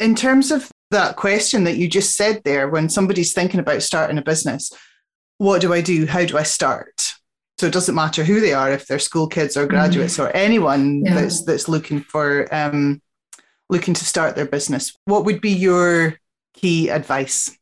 In 0.01 0.15
terms 0.15 0.51
of 0.51 0.69
that 0.89 1.15
question 1.15 1.63
that 1.63 1.77
you 1.77 1.87
just 1.87 2.17
said 2.17 2.41
there, 2.43 2.67
when 2.67 2.89
somebody's 2.89 3.31
thinking 3.31 3.61
about 3.61 3.83
starting 3.83 4.17
a 4.17 4.21
business, 4.21 4.73
what 5.37 5.61
do 5.61 5.71
I 5.71 5.79
do? 5.79 6.05
How 6.05 6.25
do 6.25 6.37
I 6.37 6.43
start? 6.43 7.13
So 7.57 7.67
it 7.67 7.73
doesn't 7.73 7.95
matter 7.95 8.25
who 8.25 8.41
they 8.41 8.51
are, 8.51 8.69
if 8.69 8.87
they're 8.87 8.99
school 8.99 9.27
kids 9.27 9.55
or 9.55 9.65
graduates 9.65 10.15
mm-hmm. 10.15 10.23
or 10.23 10.31
anyone 10.31 11.05
yeah. 11.05 11.15
that's 11.15 11.45
that's 11.45 11.69
looking 11.69 12.01
for 12.01 12.53
um, 12.53 13.01
looking 13.69 13.93
to 13.93 14.03
start 14.03 14.35
their 14.35 14.45
business. 14.45 14.93
What 15.05 15.23
would 15.23 15.39
be 15.39 15.51
your 15.51 16.17
key 16.53 16.89
advice? 16.89 17.57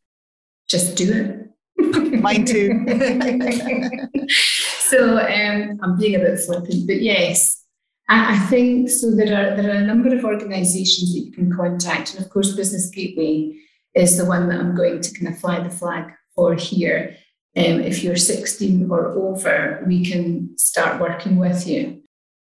Just 0.68 0.98
do 0.98 1.14
it. 1.14 1.49
Mine 2.22 2.46
too. 2.46 2.86
so 4.80 5.18
um, 5.18 5.80
I'm 5.82 5.98
being 5.98 6.16
a 6.16 6.20
bit 6.20 6.40
flippant, 6.40 6.88
but 6.88 7.02
yes, 7.02 7.64
I, 8.08 8.36
I, 8.36 8.40
think 8.48 8.90
so. 8.90 9.12
There 9.12 9.28
are 9.28 9.56
there 9.56 9.72
are 9.72 9.82
a 9.82 9.86
number 9.86 10.16
of 10.16 10.26
organisations 10.26 11.14
that 11.14 11.20
you 11.20 11.32
can 11.32 11.56
contact, 11.56 12.16
and 12.16 12.24
of 12.26 12.32
course, 12.32 12.56
Business 12.56 12.90
Gateway 12.90 13.56
is 13.96 14.18
the 14.18 14.26
one 14.26 14.50
that 14.50 14.60
I'm 14.60 14.76
going 14.76 15.02
to 15.02 15.14
kind 15.14 15.34
of 15.34 15.40
fly 15.40 15.60
the 15.60 15.70
flag 15.70 16.12
for 16.36 16.56
here. 16.56 17.16
Um, 17.58 17.82
if 17.82 18.04
you're 18.04 18.16
16 18.16 18.90
or 18.90 19.08
over, 19.08 19.84
we 19.88 20.06
can 20.06 20.58
start 20.58 21.02
working 21.02 21.38
with 21.38 21.68
you. 21.68 22.04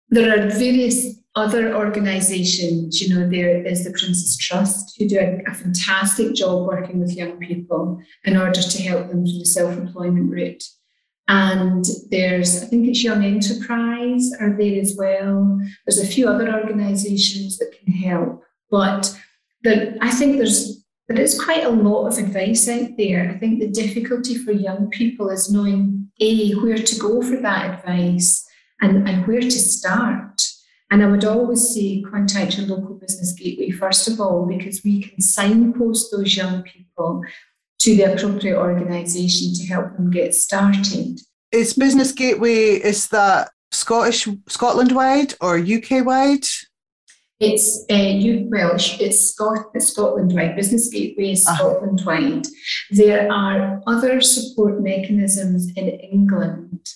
There 0.09 0.31
are 0.31 0.49
various 0.49 1.19
other 1.35 1.75
organisations, 1.75 3.01
you 3.01 3.13
know, 3.13 3.27
there 3.27 3.65
is 3.65 3.83
the 3.83 3.91
Prince's 3.91 4.37
Trust, 4.37 4.95
who 4.97 5.07
do 5.07 5.19
a, 5.19 5.41
a, 5.49 5.53
fantastic 5.53 6.35
job 6.35 6.67
working 6.67 6.99
with 6.99 7.15
young 7.15 7.39
people 7.39 7.99
in 8.23 8.37
order 8.37 8.61
to 8.61 8.81
help 8.83 9.07
them 9.07 9.25
through 9.25 9.39
the 9.39 9.45
self 9.45 9.75
employment 9.75 10.31
route. 10.31 10.63
And 11.27 11.85
there's, 12.11 12.61
I 12.61 12.67
think 12.67 12.87
it's 12.87 13.03
Young 13.03 13.23
Enterprise 13.23 14.31
are 14.39 14.55
there 14.57 14.79
as 14.79 14.95
well. 14.97 15.59
There's 15.85 15.99
a 15.99 16.05
few 16.05 16.27
other 16.27 16.53
organisations 16.53 17.57
that 17.57 17.73
can 17.79 17.93
help, 17.93 18.43
but 18.69 19.17
the, 19.63 19.97
I 20.01 20.11
think 20.11 20.37
there's 20.37 20.83
there 21.07 21.19
is 21.19 21.41
quite 21.41 21.65
a 21.65 21.69
lot 21.69 22.07
of 22.07 22.17
advice 22.17 22.67
out 22.69 22.91
there. 22.97 23.29
I 23.29 23.37
think 23.37 23.59
the 23.59 23.67
difficulty 23.67 24.35
for 24.35 24.51
young 24.51 24.89
people 24.89 25.29
is 25.29 25.51
knowing 25.51 26.09
a 26.21 26.53
where 26.53 26.77
to 26.77 26.99
go 26.99 27.21
for 27.21 27.37
that 27.37 27.79
advice 27.79 28.45
and, 28.81 29.07
and 29.07 29.27
where 29.27 29.41
to 29.41 29.51
start. 29.51 30.41
And 30.91 31.01
I 31.01 31.07
would 31.07 31.25
always 31.25 31.73
say 31.73 32.03
contact 32.03 32.57
your 32.57 32.67
local 32.67 32.95
business 32.95 33.33
gateway 33.33 33.71
first 33.71 34.07
of 34.07 34.19
all, 34.19 34.45
because 34.45 34.83
we 34.83 35.03
can 35.03 35.21
signpost 35.21 36.11
those 36.11 36.35
young 36.35 36.63
people 36.63 37.23
to 37.79 37.95
the 37.95 38.13
appropriate 38.13 38.57
organisation 38.57 39.53
to 39.55 39.65
help 39.65 39.95
them 39.95 40.09
get 40.09 40.33
started. 40.33 41.19
Is 41.51 41.73
Business 41.73 42.11
Gateway 42.11 42.75
is 42.75 43.09
that 43.09 43.51
Scottish 43.71 44.27
Scotland 44.47 44.91
wide 44.93 45.33
or 45.41 45.57
UK 45.57 46.05
wide? 46.05 46.45
It's 47.39 47.85
uh, 47.91 47.95
you 47.95 48.47
well, 48.49 48.75
it's 48.75 49.31
Scot 49.31 49.65
Scotland 49.81 50.33
wide. 50.33 50.55
Business 50.55 50.87
Gateway 50.89 51.31
is 51.31 51.45
uh-huh. 51.45 51.57
Scotland 51.57 52.01
wide. 52.05 52.47
There 52.91 53.31
are 53.31 53.81
other 53.85 54.21
support 54.21 54.81
mechanisms 54.81 55.71
in 55.75 55.89
England 55.89 56.87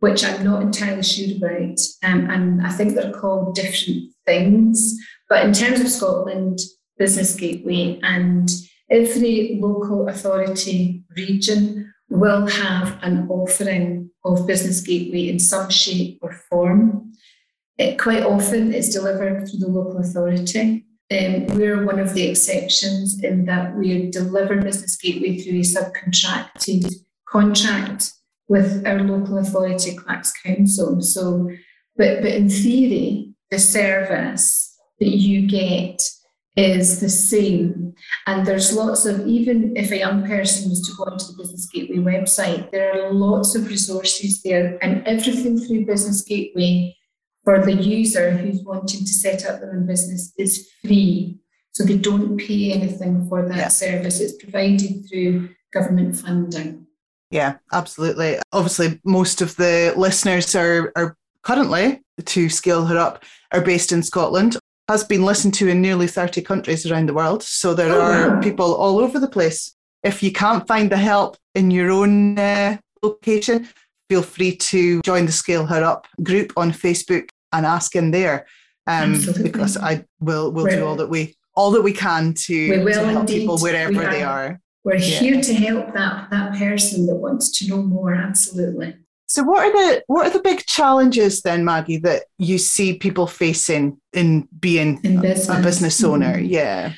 which 0.00 0.24
I'm 0.24 0.44
not 0.44 0.62
entirely 0.62 1.02
sure 1.02 1.36
about. 1.36 1.78
Um, 2.02 2.30
and 2.30 2.66
I 2.66 2.70
think 2.70 2.94
they're 2.94 3.12
called 3.12 3.54
different 3.54 4.12
things. 4.26 4.96
But 5.28 5.44
in 5.44 5.52
terms 5.52 5.80
of 5.80 5.88
Scotland, 5.88 6.58
Business 6.98 7.34
Gateway 7.34 7.98
and 8.02 8.50
every 8.90 9.58
local 9.60 10.08
authority 10.08 11.02
region 11.16 11.92
will 12.08 12.46
have 12.46 12.98
an 13.02 13.28
offering 13.28 14.10
of 14.24 14.46
Business 14.46 14.80
Gateway 14.80 15.28
in 15.28 15.38
some 15.38 15.70
shape 15.70 16.18
or 16.22 16.32
form. 16.32 17.12
It 17.78 17.98
quite 17.98 18.22
often 18.22 18.72
is 18.72 18.92
delivered 18.92 19.48
through 19.48 19.58
the 19.58 19.68
local 19.68 19.98
authority. 19.98 20.86
Um, 21.10 21.46
we're 21.48 21.84
one 21.84 22.00
of 22.00 22.14
the 22.14 22.28
exceptions 22.28 23.22
in 23.22 23.44
that 23.46 23.76
we 23.76 24.10
deliver 24.10 24.60
Business 24.60 24.96
Gateway 24.96 25.38
through 25.38 25.58
a 25.58 25.62
subcontracted 25.62 26.92
contract 27.28 28.12
with 28.48 28.86
our 28.86 29.00
local 29.00 29.38
authority, 29.38 29.96
Clacks 29.96 30.32
Council. 30.42 31.00
So, 31.00 31.50
but, 31.96 32.22
but 32.22 32.32
in 32.32 32.48
theory, 32.48 33.34
the 33.50 33.58
service 33.58 34.76
that 35.00 35.08
you 35.08 35.46
get 35.46 36.02
is 36.56 37.00
the 37.00 37.08
same. 37.08 37.94
And 38.26 38.46
there's 38.46 38.74
lots 38.74 39.04
of, 39.04 39.26
even 39.26 39.76
if 39.76 39.90
a 39.90 39.98
young 39.98 40.26
person 40.26 40.70
was 40.70 40.86
to 40.88 40.96
go 40.96 41.04
onto 41.04 41.26
the 41.26 41.42
Business 41.42 41.66
Gateway 41.66 41.98
website, 41.98 42.70
there 42.70 43.06
are 43.06 43.12
lots 43.12 43.54
of 43.54 43.68
resources 43.68 44.42
there 44.42 44.78
and 44.82 45.06
everything 45.06 45.58
through 45.58 45.86
Business 45.86 46.22
Gateway 46.22 46.96
for 47.44 47.64
the 47.64 47.74
user 47.74 48.32
who's 48.32 48.62
wanting 48.64 49.00
to 49.00 49.12
set 49.12 49.46
up 49.46 49.60
their 49.60 49.72
own 49.72 49.86
business 49.86 50.32
is 50.36 50.68
free. 50.82 51.38
So 51.72 51.84
they 51.84 51.98
don't 51.98 52.38
pay 52.38 52.72
anything 52.72 53.28
for 53.28 53.46
that 53.48 53.56
yeah. 53.56 53.68
service. 53.68 54.18
It's 54.18 54.42
provided 54.42 55.06
through 55.08 55.50
government 55.72 56.16
funding. 56.16 56.85
Yeah, 57.30 57.56
absolutely. 57.72 58.38
Obviously, 58.52 59.00
most 59.04 59.42
of 59.42 59.56
the 59.56 59.92
listeners 59.96 60.54
are, 60.54 60.92
are 60.96 61.16
currently 61.42 62.02
to 62.24 62.48
Scale 62.48 62.86
Her 62.86 62.96
Up 62.96 63.24
are 63.52 63.60
based 63.60 63.92
in 63.92 64.02
Scotland, 64.02 64.56
has 64.88 65.04
been 65.04 65.24
listened 65.24 65.54
to 65.54 65.68
in 65.68 65.82
nearly 65.82 66.06
30 66.06 66.42
countries 66.42 66.90
around 66.90 67.08
the 67.08 67.14
world. 67.14 67.42
So 67.42 67.74
there 67.74 67.92
oh, 67.92 68.00
are 68.00 68.30
wow. 68.30 68.40
people 68.40 68.74
all 68.74 68.98
over 68.98 69.18
the 69.18 69.28
place. 69.28 69.74
If 70.02 70.22
you 70.22 70.32
can't 70.32 70.66
find 70.68 70.90
the 70.90 70.96
help 70.96 71.36
in 71.54 71.70
your 71.70 71.90
own 71.90 72.38
uh, 72.38 72.78
location, 73.02 73.68
feel 74.08 74.22
free 74.22 74.54
to 74.56 75.00
join 75.02 75.26
the 75.26 75.32
Scale 75.32 75.66
Her 75.66 75.82
Up 75.82 76.06
group 76.22 76.52
on 76.56 76.70
Facebook 76.70 77.28
and 77.52 77.66
ask 77.66 77.96
in 77.96 78.10
there. 78.12 78.46
Um, 78.88 79.20
because 79.42 79.76
I 79.76 80.04
will 80.20 80.52
will 80.52 80.66
do 80.66 80.86
all 80.86 80.94
that 80.94 81.08
we 81.08 81.34
all 81.56 81.72
that 81.72 81.82
we 81.82 81.92
can 81.92 82.34
to, 82.34 82.84
we 82.84 82.92
to 82.92 83.04
help 83.04 83.20
indeed. 83.20 83.40
people 83.40 83.58
wherever 83.58 83.92
they 83.92 84.22
are. 84.22 84.60
We're 84.86 84.94
yeah. 84.94 85.18
here 85.18 85.40
to 85.40 85.52
help 85.52 85.94
that 85.94 86.30
that 86.30 86.56
person 86.56 87.06
that 87.06 87.16
wants 87.16 87.50
to 87.58 87.68
know 87.68 87.82
more. 87.82 88.14
Absolutely. 88.14 88.94
So 89.26 89.42
what 89.42 89.66
are 89.66 89.72
the 89.72 90.04
what 90.06 90.28
are 90.28 90.30
the 90.30 90.38
big 90.38 90.64
challenges 90.64 91.42
then, 91.42 91.64
Maggie, 91.64 91.96
that 91.98 92.26
you 92.38 92.56
see 92.56 92.96
people 92.96 93.26
facing 93.26 94.00
in 94.12 94.48
being 94.60 95.00
in 95.02 95.20
business. 95.20 95.48
a 95.48 95.60
business 95.60 96.04
owner? 96.04 96.36
Mm-hmm. 96.36 96.46
Yeah. 96.46 96.92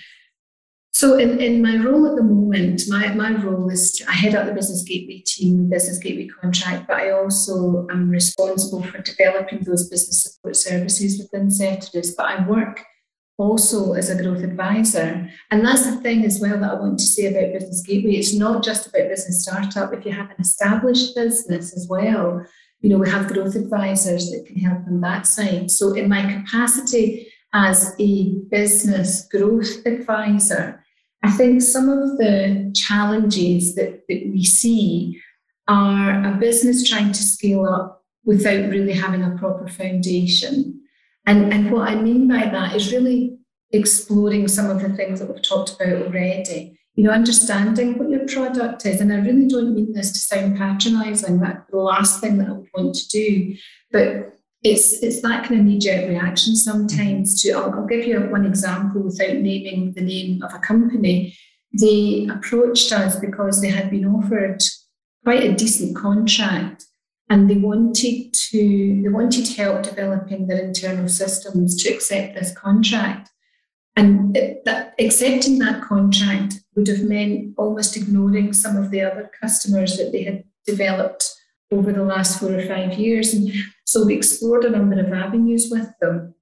So 0.92 1.16
in, 1.16 1.40
in 1.40 1.62
my 1.62 1.76
role 1.76 2.06
at 2.08 2.16
the 2.16 2.22
moment, 2.22 2.82
my, 2.88 3.14
my 3.14 3.30
role 3.30 3.70
is 3.70 3.92
to, 3.92 4.08
I 4.08 4.14
head 4.14 4.34
up 4.34 4.46
the 4.46 4.52
Business 4.52 4.82
Gateway 4.82 5.22
team, 5.24 5.70
Business 5.70 5.96
Gateway 5.98 6.26
contract, 6.26 6.88
but 6.88 6.96
I 6.96 7.12
also 7.12 7.86
am 7.88 8.10
responsible 8.10 8.82
for 8.82 8.98
developing 8.98 9.60
those 9.60 9.88
business 9.88 10.24
support 10.24 10.56
services 10.56 11.20
within 11.20 11.52
Ceteris. 11.52 12.16
But 12.16 12.26
I 12.26 12.48
work 12.48 12.84
also 13.38 13.92
as 13.92 14.10
a 14.10 14.20
growth 14.20 14.42
advisor. 14.42 15.30
And 15.50 15.64
that's 15.64 15.86
the 15.86 15.96
thing 16.00 16.24
as 16.24 16.40
well 16.40 16.58
that 16.58 16.70
I 16.72 16.74
want 16.74 16.98
to 16.98 17.04
say 17.04 17.26
about 17.26 17.52
Business 17.52 17.82
Gateway. 17.86 18.16
It's 18.16 18.34
not 18.34 18.64
just 18.64 18.88
about 18.88 19.08
business 19.08 19.44
startup. 19.44 19.92
If 19.94 20.04
you 20.04 20.12
have 20.12 20.30
an 20.30 20.40
established 20.40 21.14
business 21.14 21.74
as 21.74 21.86
well, 21.88 22.44
you 22.80 22.90
know, 22.90 22.98
we 22.98 23.08
have 23.08 23.32
growth 23.32 23.54
advisors 23.54 24.30
that 24.30 24.44
can 24.46 24.56
help 24.56 24.86
on 24.86 25.00
that 25.00 25.26
side. 25.26 25.70
So 25.70 25.94
in 25.94 26.08
my 26.08 26.22
capacity 26.32 27.32
as 27.54 27.94
a 27.98 28.32
business 28.50 29.26
growth 29.30 29.86
advisor, 29.86 30.84
I 31.22 31.30
think 31.30 31.62
some 31.62 31.88
of 31.88 32.18
the 32.18 32.72
challenges 32.74 33.74
that, 33.76 34.02
that 34.08 34.30
we 34.32 34.44
see 34.44 35.20
are 35.68 36.24
a 36.24 36.36
business 36.38 36.88
trying 36.88 37.12
to 37.12 37.22
scale 37.22 37.66
up 37.66 38.04
without 38.24 38.70
really 38.70 38.92
having 38.92 39.22
a 39.22 39.36
proper 39.38 39.68
foundation. 39.68 40.77
And, 41.28 41.52
and 41.52 41.70
what 41.70 41.86
I 41.86 41.94
mean 41.94 42.26
by 42.26 42.48
that 42.48 42.74
is 42.74 42.90
really 42.90 43.36
exploring 43.70 44.48
some 44.48 44.70
of 44.70 44.80
the 44.80 44.88
things 44.88 45.20
that 45.20 45.28
we've 45.28 45.42
talked 45.42 45.74
about 45.74 46.02
already. 46.02 46.80
You 46.94 47.04
know, 47.04 47.10
understanding 47.10 47.98
what 47.98 48.08
your 48.08 48.26
product 48.26 48.86
is. 48.86 49.02
And 49.02 49.12
I 49.12 49.16
really 49.16 49.46
don't 49.46 49.74
mean 49.74 49.92
this 49.92 50.10
to 50.12 50.18
sound 50.18 50.56
patronizing. 50.56 51.38
That's 51.38 51.70
the 51.70 51.76
last 51.76 52.22
thing 52.22 52.38
that 52.38 52.48
I 52.48 52.52
would 52.52 52.68
want 52.74 52.94
to 52.94 53.08
do. 53.08 53.54
But 53.92 54.38
it's 54.64 55.02
it's 55.02 55.20
that 55.20 55.44
kind 55.44 55.60
of 55.60 55.66
knee-jerk 55.66 56.08
reaction 56.08 56.56
sometimes 56.56 57.40
to 57.42 57.52
I'll, 57.52 57.72
I'll 57.74 57.86
give 57.86 58.06
you 58.06 58.18
one 58.20 58.46
example 58.46 59.02
without 59.02 59.34
naming 59.34 59.92
the 59.92 60.00
name 60.00 60.42
of 60.42 60.54
a 60.54 60.58
company. 60.58 61.36
They 61.78 62.26
approached 62.30 62.90
us 62.90 63.20
because 63.20 63.60
they 63.60 63.68
had 63.68 63.90
been 63.90 64.06
offered 64.06 64.62
quite 65.24 65.44
a 65.44 65.54
decent 65.54 65.94
contract 65.94 66.86
and 67.30 67.48
they 67.48 67.56
wanted 67.56 68.32
to 68.32 69.02
they 69.02 69.08
wanted 69.08 69.48
help 69.56 69.82
developing 69.82 70.46
their 70.46 70.64
internal 70.64 71.08
systems 71.08 71.82
to 71.82 71.92
accept 71.92 72.34
this 72.34 72.54
contract 72.56 73.30
And 73.98 74.36
it, 74.36 74.64
that, 74.64 74.94
accepting 75.00 75.58
that 75.58 75.82
contract 75.82 76.60
would 76.76 76.86
have 76.86 77.02
meant 77.02 77.54
almost 77.58 77.96
ignoring 77.96 78.52
some 78.52 78.76
of 78.76 78.92
the 78.92 79.02
other 79.02 79.28
customers 79.40 79.96
that 79.96 80.12
they 80.12 80.22
had 80.22 80.44
developed 80.64 81.34
over 81.72 81.92
the 81.92 82.04
last 82.04 82.38
four 82.38 82.54
or 82.54 82.62
five 82.62 82.94
years. 82.94 83.34
And 83.34 83.50
so 83.84 84.06
we 84.06 84.14
explored 84.14 84.64
a 84.64 84.70
number 84.70 85.00
of 85.00 85.12
avenues 85.12 85.68
with 85.68 85.88
them. 86.00 86.34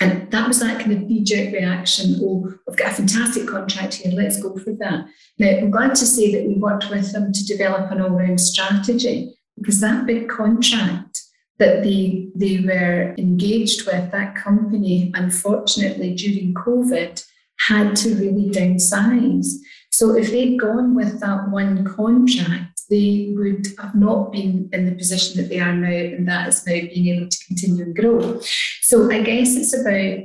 And 0.00 0.30
that 0.30 0.46
was 0.46 0.60
that 0.60 0.78
kind 0.80 0.92
of 0.92 1.02
knee 1.08 1.24
jerk 1.24 1.52
reaction 1.52 2.20
oh, 2.22 2.54
I've 2.68 2.76
got 2.76 2.92
a 2.92 2.94
fantastic 2.94 3.48
contract 3.48 3.94
here, 3.94 4.12
let's 4.14 4.40
go 4.40 4.56
for 4.56 4.72
that. 4.74 5.06
Now, 5.40 5.48
I'm 5.48 5.72
glad 5.72 5.96
to 5.96 6.06
say 6.06 6.30
that 6.34 6.46
we 6.46 6.54
worked 6.54 6.88
with 6.88 7.12
them 7.12 7.32
to 7.32 7.46
develop 7.46 7.90
an 7.90 8.00
all 8.00 8.10
round 8.10 8.40
strategy 8.40 9.35
because 9.56 9.80
that 9.80 10.06
big 10.06 10.28
contract 10.28 11.22
that 11.58 11.82
they, 11.82 12.28
they 12.34 12.60
were 12.60 13.14
engaged 13.16 13.86
with, 13.86 14.10
that 14.12 14.34
company, 14.34 15.10
unfortunately, 15.14 16.14
during 16.14 16.52
COVID, 16.54 17.24
had 17.60 17.96
to 17.96 18.14
really 18.16 18.50
downsize. 18.50 19.54
So 19.90 20.14
if 20.14 20.30
they'd 20.30 20.60
gone 20.60 20.94
with 20.94 21.20
that 21.20 21.48
one 21.48 21.84
contract, 21.84 22.82
they 22.90 23.32
would 23.34 23.66
have 23.78 23.94
not 23.94 24.30
been 24.30 24.68
in 24.72 24.84
the 24.84 24.92
position 24.92 25.40
that 25.40 25.48
they 25.48 25.58
are 25.58 25.74
now, 25.74 25.88
and 25.88 26.28
that 26.28 26.48
is 26.48 26.66
now 26.66 26.74
being 26.74 27.16
able 27.16 27.28
to 27.28 27.44
continue 27.46 27.84
and 27.84 27.96
grow. 27.96 28.40
So 28.82 29.10
I 29.10 29.22
guess 29.22 29.56
it's 29.56 29.74
about 29.74 30.18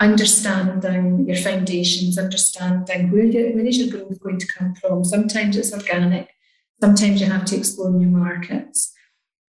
understanding 0.00 1.26
your 1.28 1.36
foundations, 1.36 2.18
understanding 2.18 3.10
where, 3.10 3.24
you, 3.24 3.54
where 3.54 3.66
is 3.66 3.78
your 3.78 3.90
growth 3.90 4.20
going 4.20 4.38
to 4.38 4.46
come 4.56 4.74
from. 4.76 5.04
Sometimes 5.04 5.56
it's 5.56 5.72
organic, 5.72 6.30
sometimes 6.80 7.20
you 7.20 7.26
have 7.26 7.44
to 7.46 7.56
explore 7.56 7.90
new 7.90 8.08
markets. 8.08 8.92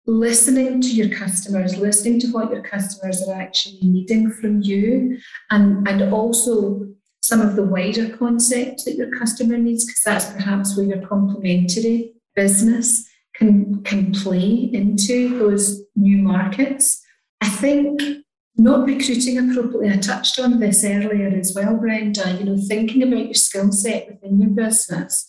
Listening 0.05 0.81
to 0.81 0.87
your 0.87 1.09
customers, 1.15 1.77
listening 1.77 2.19
to 2.19 2.27
what 2.27 2.51
your 2.51 2.61
customers 2.61 3.25
are 3.25 3.39
actually 3.39 3.79
needing 3.81 4.29
from 4.31 4.61
you, 4.61 5.17
and, 5.49 5.87
and 5.87 6.13
also 6.13 6.87
some 7.21 7.39
of 7.39 7.55
the 7.55 7.63
wider 7.63 8.15
concepts 8.17 8.83
that 8.83 8.95
your 8.95 9.09
customer 9.17 9.57
needs, 9.57 9.85
because 9.85 10.01
that's 10.03 10.31
perhaps 10.33 10.75
where 10.75 10.85
your 10.85 11.07
complementary 11.07 12.11
business 12.35 13.07
can, 13.33 13.81
can 13.83 14.11
play 14.11 14.69
into 14.73 15.39
those 15.39 15.81
new 15.95 16.17
markets. 16.17 17.01
I 17.39 17.47
think 17.47 18.01
not 18.57 18.85
recruiting 18.85 19.37
appropriately, 19.37 19.89
I 19.89 19.97
touched 19.97 20.37
on 20.37 20.59
this 20.59 20.83
earlier 20.83 21.29
as 21.29 21.53
well, 21.55 21.77
Brenda, 21.77 22.37
you 22.39 22.43
know, 22.43 22.57
thinking 22.57 23.03
about 23.03 23.25
your 23.25 23.33
skill 23.33 23.71
set 23.71 24.07
within 24.07 24.41
your 24.41 24.51
business. 24.51 25.25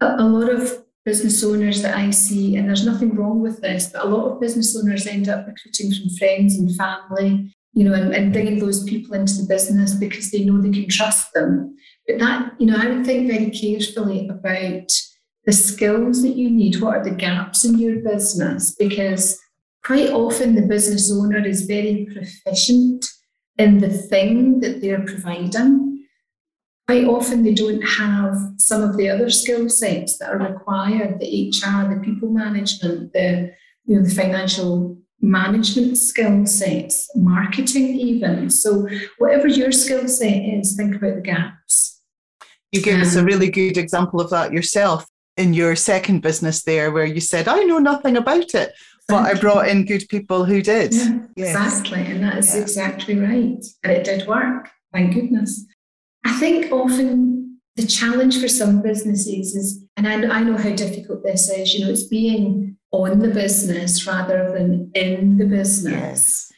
A, 0.00 0.16
a 0.18 0.26
lot 0.26 0.50
of 0.50 0.82
business 1.04 1.42
owners 1.42 1.82
that 1.82 1.96
I 1.96 2.10
see, 2.10 2.56
and 2.56 2.68
there's 2.68 2.86
nothing 2.86 3.14
wrong 3.14 3.40
with 3.40 3.60
this, 3.60 3.90
but 3.92 4.04
a 4.04 4.08
lot 4.08 4.32
of 4.32 4.40
business 4.40 4.76
owners 4.76 5.06
end 5.06 5.28
up 5.28 5.46
recruiting 5.46 5.92
from 5.92 6.10
friends 6.16 6.56
and 6.56 6.74
family 6.76 7.54
you 7.72 7.84
know, 7.84 7.94
and, 7.94 8.14
and 8.14 8.32
bringing 8.32 8.58
those 8.58 8.84
people 8.84 9.14
into 9.14 9.34
the 9.34 9.48
business 9.48 9.94
because 9.94 10.30
they 10.30 10.44
know 10.44 10.60
they 10.60 10.70
can 10.70 10.88
trust 10.88 11.32
them. 11.32 11.76
But 12.06 12.18
that, 12.18 12.52
you 12.58 12.66
know, 12.66 12.76
I 12.76 12.88
would 12.88 13.06
think 13.06 13.30
very 13.30 13.50
carefully 13.50 14.28
about 14.28 14.90
the 15.44 15.52
skills 15.52 16.22
that 16.22 16.36
you 16.36 16.50
need. 16.50 16.80
What 16.80 16.96
are 16.96 17.04
the 17.04 17.10
gaps 17.10 17.64
in 17.64 17.78
your 17.78 18.00
business? 18.00 18.74
Because 18.74 19.38
quite 19.84 20.10
often 20.10 20.54
the 20.54 20.62
business 20.62 21.12
owner 21.12 21.46
is 21.46 21.62
very 21.62 22.08
proficient 22.12 23.06
in 23.56 23.78
the 23.78 23.90
thing 23.90 24.60
that 24.60 24.80
they're 24.80 25.04
providing. 25.04 25.89
Quite 26.90 27.06
often 27.06 27.44
they 27.44 27.54
don't 27.54 27.82
have 27.82 28.36
some 28.56 28.82
of 28.82 28.96
the 28.96 29.08
other 29.08 29.30
skill 29.30 29.68
sets 29.68 30.18
that 30.18 30.28
are 30.28 30.38
required, 30.38 31.20
the 31.20 31.50
HR, 31.50 31.94
the 31.94 32.00
people 32.02 32.30
management, 32.30 33.12
the 33.12 33.52
you 33.84 33.94
know, 33.94 34.02
the 34.02 34.12
financial 34.12 34.98
management 35.20 35.98
skill 35.98 36.44
sets, 36.46 37.08
marketing, 37.14 37.94
even. 37.94 38.50
So, 38.50 38.88
whatever 39.18 39.46
your 39.46 39.70
skill 39.70 40.08
set 40.08 40.34
is, 40.34 40.74
think 40.74 40.96
about 40.96 41.14
the 41.14 41.20
gaps. 41.20 42.00
You 42.72 42.82
gave 42.82 42.96
um, 42.96 43.02
us 43.02 43.14
a 43.14 43.24
really 43.24 43.52
good 43.52 43.76
example 43.76 44.20
of 44.20 44.30
that 44.30 44.52
yourself 44.52 45.06
in 45.36 45.54
your 45.54 45.76
second 45.76 46.22
business 46.22 46.64
there, 46.64 46.90
where 46.90 47.06
you 47.06 47.20
said, 47.20 47.46
I 47.46 47.60
know 47.60 47.78
nothing 47.78 48.16
about 48.16 48.52
it, 48.56 48.72
but 49.06 49.24
I 49.24 49.38
brought 49.38 49.68
in 49.68 49.84
good 49.84 50.08
people 50.08 50.44
who 50.44 50.60
did. 50.60 50.92
Yeah, 50.92 51.18
yes. 51.36 51.54
Exactly. 51.54 52.04
And 52.04 52.24
that 52.24 52.38
is 52.38 52.52
yeah. 52.52 52.62
exactly 52.62 53.16
right. 53.16 53.64
And 53.84 53.92
it 53.92 54.02
did 54.02 54.26
work, 54.26 54.68
thank 54.92 55.14
goodness. 55.14 55.66
I 56.24 56.32
think 56.38 56.72
often 56.72 57.60
the 57.76 57.86
challenge 57.86 58.40
for 58.40 58.48
some 58.48 58.82
businesses 58.82 59.54
is, 59.54 59.84
and 59.96 60.06
I, 60.06 60.38
I 60.38 60.42
know 60.42 60.56
how 60.56 60.70
difficult 60.70 61.22
this 61.24 61.48
is, 61.50 61.74
you 61.74 61.84
know, 61.84 61.90
it's 61.90 62.04
being 62.04 62.76
on 62.90 63.20
the 63.20 63.28
business 63.28 64.06
rather 64.06 64.52
than 64.52 64.90
in 64.94 65.38
the 65.38 65.46
business. 65.46 65.92
Yes. 65.92 66.52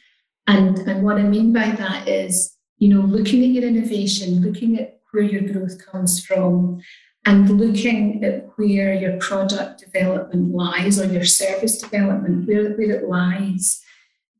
And, 0.47 0.79
and 0.79 1.03
what 1.03 1.17
I 1.17 1.23
mean 1.23 1.53
by 1.53 1.71
that 1.71 2.07
is, 2.07 2.57
you 2.77 2.89
know, 2.89 3.01
looking 3.01 3.43
at 3.43 3.51
your 3.51 3.63
innovation, 3.63 4.41
looking 4.41 4.77
at 4.79 4.99
where 5.11 5.23
your 5.23 5.53
growth 5.53 5.85
comes 5.85 6.25
from, 6.25 6.81
and 7.25 7.57
looking 7.57 8.21
at 8.25 8.49
where 8.57 8.93
your 8.93 9.17
product 9.17 9.79
development 9.79 10.53
lies 10.53 10.99
or 10.99 11.05
your 11.05 11.23
service 11.23 11.77
development, 11.77 12.47
where, 12.47 12.73
where 12.73 12.91
it 12.91 13.07
lies. 13.07 13.81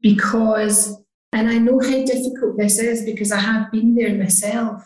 Because, 0.02 0.98
and 1.32 1.48
I 1.48 1.60
know 1.60 1.80
how 1.80 2.04
difficult 2.04 2.58
this 2.58 2.80
is 2.80 3.06
because 3.06 3.32
I 3.32 3.40
have 3.40 3.72
been 3.72 3.96
there 3.96 4.14
myself. 4.16 4.86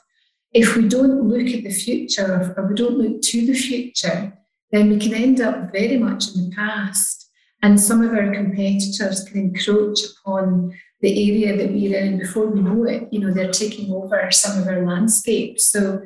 If 0.61 0.75
we 0.75 0.87
don't 0.87 1.29
look 1.29 1.47
at 1.55 1.63
the 1.63 1.77
future 1.85 2.53
or 2.57 2.67
we 2.67 2.73
don't 2.73 2.97
look 2.97 3.21
to 3.21 3.45
the 3.45 3.53
future, 3.53 4.33
then 4.71 4.89
we 4.89 4.97
can 4.97 5.13
end 5.13 5.39
up 5.39 5.71
very 5.71 5.97
much 5.97 6.23
in 6.33 6.49
the 6.49 6.55
past. 6.55 7.29
And 7.61 7.79
some 7.79 8.01
of 8.01 8.11
our 8.11 8.33
competitors 8.33 9.23
can 9.25 9.37
encroach 9.37 9.99
upon 10.11 10.73
the 11.01 11.11
area 11.29 11.55
that 11.55 11.71
we're 11.71 11.99
in 11.99 12.17
before 12.17 12.47
we 12.47 12.61
know 12.61 12.85
it. 12.85 13.07
You 13.11 13.19
know, 13.19 13.31
they're 13.31 13.51
taking 13.51 13.91
over 13.93 14.31
some 14.31 14.59
of 14.59 14.67
our 14.67 14.83
landscape. 14.83 15.59
So 15.59 16.01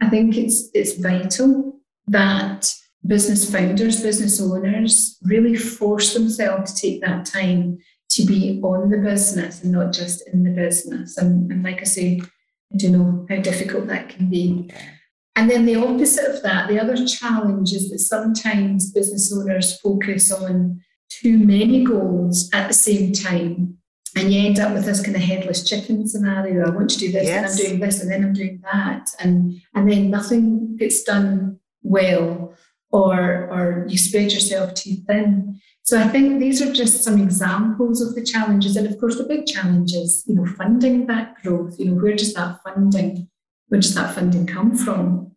I 0.00 0.08
think 0.08 0.36
it's 0.36 0.70
it's 0.72 0.94
vital 0.94 1.80
that 2.06 2.72
business 3.04 3.50
founders, 3.50 4.02
business 4.02 4.40
owners 4.40 5.18
really 5.22 5.56
force 5.56 6.14
themselves 6.14 6.74
to 6.74 6.80
take 6.80 7.00
that 7.00 7.26
time 7.26 7.78
to 8.10 8.24
be 8.24 8.60
on 8.62 8.88
the 8.88 8.98
business 8.98 9.64
and 9.64 9.72
not 9.72 9.92
just 9.92 10.28
in 10.28 10.44
the 10.44 10.50
business. 10.50 11.18
And, 11.18 11.50
and 11.50 11.64
like 11.64 11.80
I 11.80 11.84
say, 11.84 12.22
I 12.72 12.76
do 12.76 12.90
know 12.90 13.26
how 13.28 13.36
difficult 13.36 13.86
that 13.88 14.08
can 14.08 14.28
be. 14.28 14.70
And 15.36 15.50
then 15.50 15.66
the 15.66 15.76
opposite 15.76 16.34
of 16.34 16.42
that, 16.42 16.68
the 16.68 16.80
other 16.80 17.06
challenge 17.06 17.72
is 17.72 17.90
that 17.90 17.98
sometimes 17.98 18.90
business 18.90 19.32
owners 19.32 19.78
focus 19.80 20.32
on 20.32 20.80
too 21.10 21.38
many 21.38 21.84
goals 21.84 22.48
at 22.52 22.68
the 22.68 22.74
same 22.74 23.12
time. 23.12 23.76
And 24.16 24.32
you 24.32 24.46
end 24.46 24.58
up 24.58 24.72
with 24.72 24.86
this 24.86 25.02
kind 25.02 25.14
of 25.14 25.20
headless 25.22 25.68
chicken 25.68 26.08
scenario. 26.08 26.66
I 26.66 26.70
want 26.70 26.88
to 26.90 26.98
do 26.98 27.12
this, 27.12 27.26
yes. 27.26 27.36
and 27.36 27.46
I'm 27.46 27.56
doing 27.56 27.80
this, 27.80 28.00
and 28.00 28.10
then 28.10 28.24
I'm 28.24 28.32
doing 28.32 28.62
that. 28.72 29.10
And, 29.20 29.60
and 29.74 29.90
then 29.90 30.10
nothing 30.10 30.76
gets 30.78 31.02
done 31.02 31.60
well, 31.82 32.54
or, 32.90 33.20
or 33.50 33.86
you 33.88 33.98
spread 33.98 34.32
yourself 34.32 34.72
too 34.72 34.96
thin. 35.06 35.60
So 35.86 36.00
I 36.00 36.08
think 36.08 36.40
these 36.40 36.60
are 36.60 36.72
just 36.72 37.04
some 37.04 37.22
examples 37.22 38.02
of 38.02 38.16
the 38.16 38.24
challenges. 38.24 38.76
And 38.76 38.88
of 38.88 38.98
course, 38.98 39.18
the 39.18 39.24
big 39.24 39.46
challenge 39.46 39.92
is, 39.92 40.24
you 40.26 40.34
know, 40.34 40.44
funding 40.44 41.06
that 41.06 41.36
growth. 41.42 41.78
You 41.78 41.86
know, 41.86 42.02
where 42.02 42.16
does 42.16 42.34
that 42.34 42.58
funding 42.64 43.28
where 43.68 43.80
does 43.80 43.94
that 43.94 44.14
funding 44.14 44.46
come 44.46 44.76
from? 44.76 45.32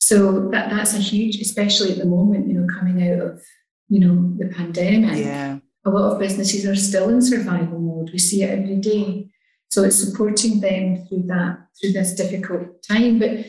So 0.00 0.48
that 0.50 0.70
that's 0.70 0.94
a 0.94 0.98
huge, 0.98 1.40
especially 1.40 1.92
at 1.92 1.98
the 1.98 2.06
moment, 2.06 2.48
you 2.48 2.54
know, 2.54 2.66
coming 2.78 3.10
out 3.10 3.20
of 3.20 3.42
you 3.88 4.00
know 4.00 4.34
the 4.38 4.54
pandemic. 4.54 5.24
Yeah. 5.24 5.58
A 5.84 5.90
lot 5.90 6.12
of 6.12 6.18
businesses 6.18 6.66
are 6.66 6.76
still 6.76 7.08
in 7.08 7.22
survival 7.22 7.78
mode. 7.78 8.10
We 8.12 8.18
see 8.18 8.42
it 8.42 8.58
every 8.58 8.76
day. 8.76 9.30
So 9.70 9.84
it's 9.84 9.96
supporting 9.96 10.60
them 10.60 11.06
through 11.06 11.24
that 11.24 11.58
through 11.80 11.92
this 11.92 12.14
difficult 12.14 12.82
time. 12.82 13.18
But 13.18 13.46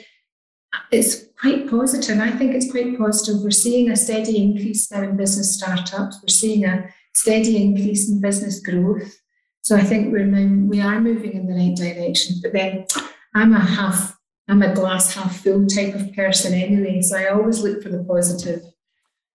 it's 0.92 1.26
quite 1.40 1.70
positive. 1.70 2.20
I 2.20 2.32
think 2.32 2.54
it's 2.54 2.72
quite 2.72 2.98
positive. 2.98 3.42
We're 3.42 3.52
seeing 3.52 3.92
a 3.92 3.96
steady 3.96 4.42
increase 4.42 4.92
now 4.92 5.04
in 5.04 5.18
business 5.18 5.56
startups. 5.56 6.20
We're 6.22 6.28
seeing 6.28 6.66
a 6.66 6.90
steady 7.14 7.64
increase 7.64 8.10
in 8.10 8.22
business 8.22 8.60
growth. 8.60 9.20
So 9.62 9.76
I 9.76 9.82
think 9.82 10.12
we're 10.12 10.26
now, 10.26 10.68
we 10.68 10.82
are 10.82 11.00
moving 11.00 11.34
in 11.34 11.48
the 11.48 11.54
right 11.54 11.76
direction. 11.76 12.38
But 12.42 12.54
then 12.54 12.86
I'm 13.36 13.54
a 13.54 13.60
half 13.60 14.20
I'm 14.50 14.64
a 14.64 14.74
glass 14.74 15.14
half 15.14 15.44
full 15.44 15.68
type 15.68 15.94
of 15.94 16.12
person 16.16 16.56
anyway, 16.56 17.02
so 17.02 17.16
I 17.16 17.28
always 17.28 17.62
look 17.62 17.84
for 17.84 17.90
the 17.90 18.04
positive. 18.04 18.64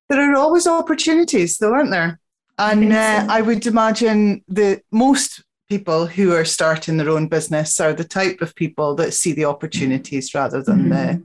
There 0.08 0.32
are 0.32 0.36
always 0.36 0.66
opportunities, 0.66 1.56
though, 1.58 1.72
aren't 1.72 1.92
there? 1.92 2.18
And 2.58 2.92
I, 2.92 3.18
uh, 3.18 3.26
I 3.30 3.40
would 3.40 3.64
imagine 3.64 4.44
that 4.48 4.82
most 4.90 5.43
people 5.68 6.06
who 6.06 6.32
are 6.32 6.44
starting 6.44 6.96
their 6.96 7.10
own 7.10 7.28
business 7.28 7.80
are 7.80 7.92
the 7.92 8.04
type 8.04 8.40
of 8.40 8.54
people 8.54 8.94
that 8.96 9.14
see 9.14 9.32
the 9.32 9.44
opportunities 9.44 10.34
rather 10.34 10.62
than 10.62 10.84
mm-hmm. 10.84 10.90
the 10.90 11.22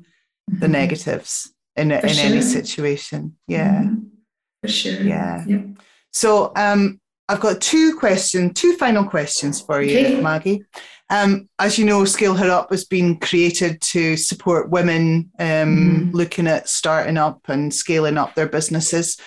the 0.47 0.65
mm-hmm. 0.65 0.71
negatives 0.71 1.53
in, 1.75 1.91
in 1.91 2.07
sure. 2.07 2.25
any 2.25 2.41
situation. 2.41 3.35
Yeah. 3.47 3.83
Mm-hmm. 3.83 4.05
For 4.61 4.67
sure. 4.67 5.01
Yeah. 5.01 5.45
Yep. 5.45 5.65
So 6.11 6.51
um, 6.55 6.99
I've 7.27 7.39
got 7.39 7.61
two 7.61 7.95
questions, 7.97 8.53
two 8.55 8.75
final 8.75 9.05
questions 9.05 9.61
for 9.61 9.81
you, 9.81 9.99
okay. 9.99 10.21
Maggie. 10.21 10.65
Um, 11.11 11.49
as 11.57 11.77
you 11.77 11.85
know, 11.85 12.05
Scale 12.05 12.35
Her 12.35 12.49
Up 12.49 12.69
has 12.71 12.85
been 12.85 13.17
created 13.17 13.81
to 13.81 14.15
support 14.17 14.69
women 14.69 15.31
um, 15.39 16.09
mm. 16.09 16.13
looking 16.13 16.47
at 16.47 16.69
starting 16.69 17.17
up 17.17 17.41
and 17.47 17.73
scaling 17.73 18.17
up 18.17 18.35
their 18.35 18.47
businesses. 18.47 19.19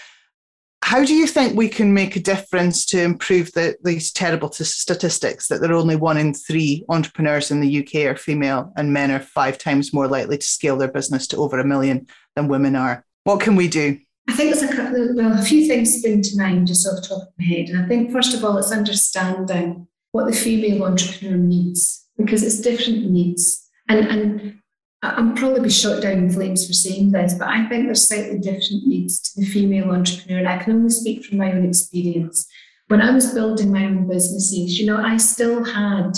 How 0.82 1.04
do 1.04 1.14
you 1.14 1.26
think 1.26 1.56
we 1.56 1.68
can 1.68 1.94
make 1.94 2.16
a 2.16 2.20
difference 2.20 2.84
to 2.86 3.00
improve 3.00 3.52
the, 3.52 3.76
these 3.84 4.12
terrible 4.12 4.48
t- 4.48 4.64
statistics 4.64 5.46
that 5.48 5.60
there 5.60 5.70
are 5.70 5.76
only 5.76 5.96
one 5.96 6.18
in 6.18 6.34
three 6.34 6.84
entrepreneurs 6.88 7.50
in 7.50 7.60
the 7.60 7.82
UK 7.82 8.06
are 8.06 8.16
female 8.16 8.72
and 8.76 8.92
men 8.92 9.10
are 9.10 9.20
five 9.20 9.58
times 9.58 9.94
more 9.94 10.08
likely 10.08 10.36
to 10.36 10.46
scale 10.46 10.76
their 10.76 10.90
business 10.90 11.26
to 11.28 11.36
over 11.36 11.58
a 11.60 11.64
million 11.64 12.06
than 12.34 12.48
women 12.48 12.74
are? 12.74 13.04
What 13.24 13.40
can 13.40 13.54
we 13.54 13.68
do? 13.68 13.98
I 14.28 14.34
think 14.34 14.52
there's 14.54 14.70
a 14.70 14.74
couple, 14.74 15.14
well, 15.14 15.38
a 15.38 15.42
few 15.42 15.66
things 15.66 15.98
spring 15.98 16.20
to 16.20 16.36
mind 16.36 16.66
just 16.66 16.86
off 16.86 16.96
the 16.96 17.08
top 17.08 17.22
of 17.22 17.28
my 17.38 17.44
head. 17.44 17.68
And 17.68 17.84
I 17.84 17.88
think, 17.88 18.12
first 18.12 18.34
of 18.34 18.44
all, 18.44 18.58
it's 18.58 18.72
understanding 18.72 19.86
what 20.10 20.26
the 20.26 20.36
female 20.36 20.84
entrepreneur 20.84 21.36
needs 21.36 22.06
because 22.16 22.42
it's 22.42 22.60
different 22.60 23.10
needs. 23.10 23.68
And, 23.88 24.06
and 24.06 24.61
I'm 25.02 25.34
probably 25.34 25.60
be 25.60 25.70
shot 25.70 26.00
down 26.00 26.18
in 26.18 26.30
flames 26.30 26.66
for 26.66 26.72
saying 26.72 27.10
this, 27.10 27.34
but 27.34 27.48
I 27.48 27.68
think 27.68 27.86
there's 27.86 28.06
slightly 28.06 28.38
different 28.38 28.86
needs 28.86 29.20
to 29.20 29.40
the 29.40 29.46
female 29.46 29.90
entrepreneur. 29.90 30.38
And 30.38 30.48
I 30.48 30.58
can 30.58 30.74
only 30.74 30.90
speak 30.90 31.24
from 31.24 31.38
my 31.38 31.52
own 31.52 31.66
experience. 31.66 32.46
When 32.86 33.02
I 33.02 33.10
was 33.10 33.34
building 33.34 33.72
my 33.72 33.84
own 33.84 34.06
businesses, 34.06 34.78
you 34.78 34.86
know, 34.86 35.02
I 35.02 35.16
still 35.16 35.64
had, 35.64 36.12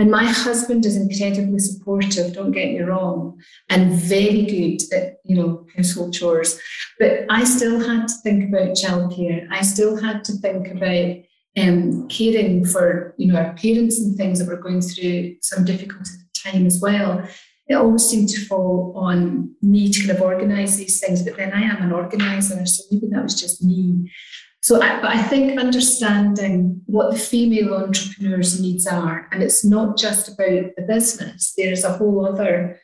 and 0.00 0.10
my 0.10 0.24
husband 0.24 0.84
is 0.84 0.96
incredibly 0.96 1.60
supportive, 1.60 2.32
don't 2.32 2.50
get 2.50 2.72
me 2.72 2.80
wrong, 2.80 3.40
and 3.70 3.92
very 3.92 4.46
good 4.46 4.82
at, 4.92 5.18
you 5.24 5.36
know, 5.36 5.66
household 5.76 6.12
chores. 6.12 6.58
But 6.98 7.26
I 7.30 7.44
still 7.44 7.78
had 7.78 8.08
to 8.08 8.14
think 8.24 8.48
about 8.48 8.74
childcare. 8.74 9.46
I 9.52 9.62
still 9.62 9.96
had 9.96 10.24
to 10.24 10.32
think 10.32 10.68
about 10.72 11.16
um, 11.56 12.08
caring 12.08 12.64
for, 12.64 13.14
you 13.16 13.32
know, 13.32 13.38
our 13.38 13.52
parents 13.54 14.00
and 14.00 14.16
things 14.16 14.40
that 14.40 14.48
were 14.48 14.60
going 14.60 14.80
through 14.80 15.36
some 15.40 15.64
the 15.64 15.86
time 16.34 16.66
as 16.66 16.80
well 16.80 17.28
it 17.66 17.74
always 17.74 18.04
seemed 18.04 18.28
to 18.30 18.44
fall 18.46 18.92
on 18.96 19.54
me 19.62 19.90
to 19.90 20.00
kind 20.00 20.10
of 20.10 20.22
organize 20.22 20.76
these 20.76 21.00
things, 21.00 21.22
but 21.22 21.36
then 21.36 21.52
I 21.52 21.62
am 21.62 21.82
an 21.82 21.92
organizer, 21.92 22.64
so 22.66 22.84
maybe 22.90 23.08
that 23.10 23.22
was 23.22 23.40
just 23.40 23.64
me. 23.64 24.10
So, 24.62 24.80
I, 24.80 25.00
but 25.00 25.10
I 25.10 25.22
think 25.22 25.58
understanding 25.58 26.80
what 26.86 27.12
the 27.12 27.18
female 27.18 27.74
entrepreneur's 27.74 28.60
needs 28.60 28.86
are, 28.86 29.28
and 29.32 29.42
it's 29.42 29.64
not 29.64 29.98
just 29.98 30.28
about 30.28 30.70
the 30.76 30.84
business, 30.86 31.52
there's 31.56 31.84
a 31.84 31.92
whole 31.92 32.26
other 32.26 32.80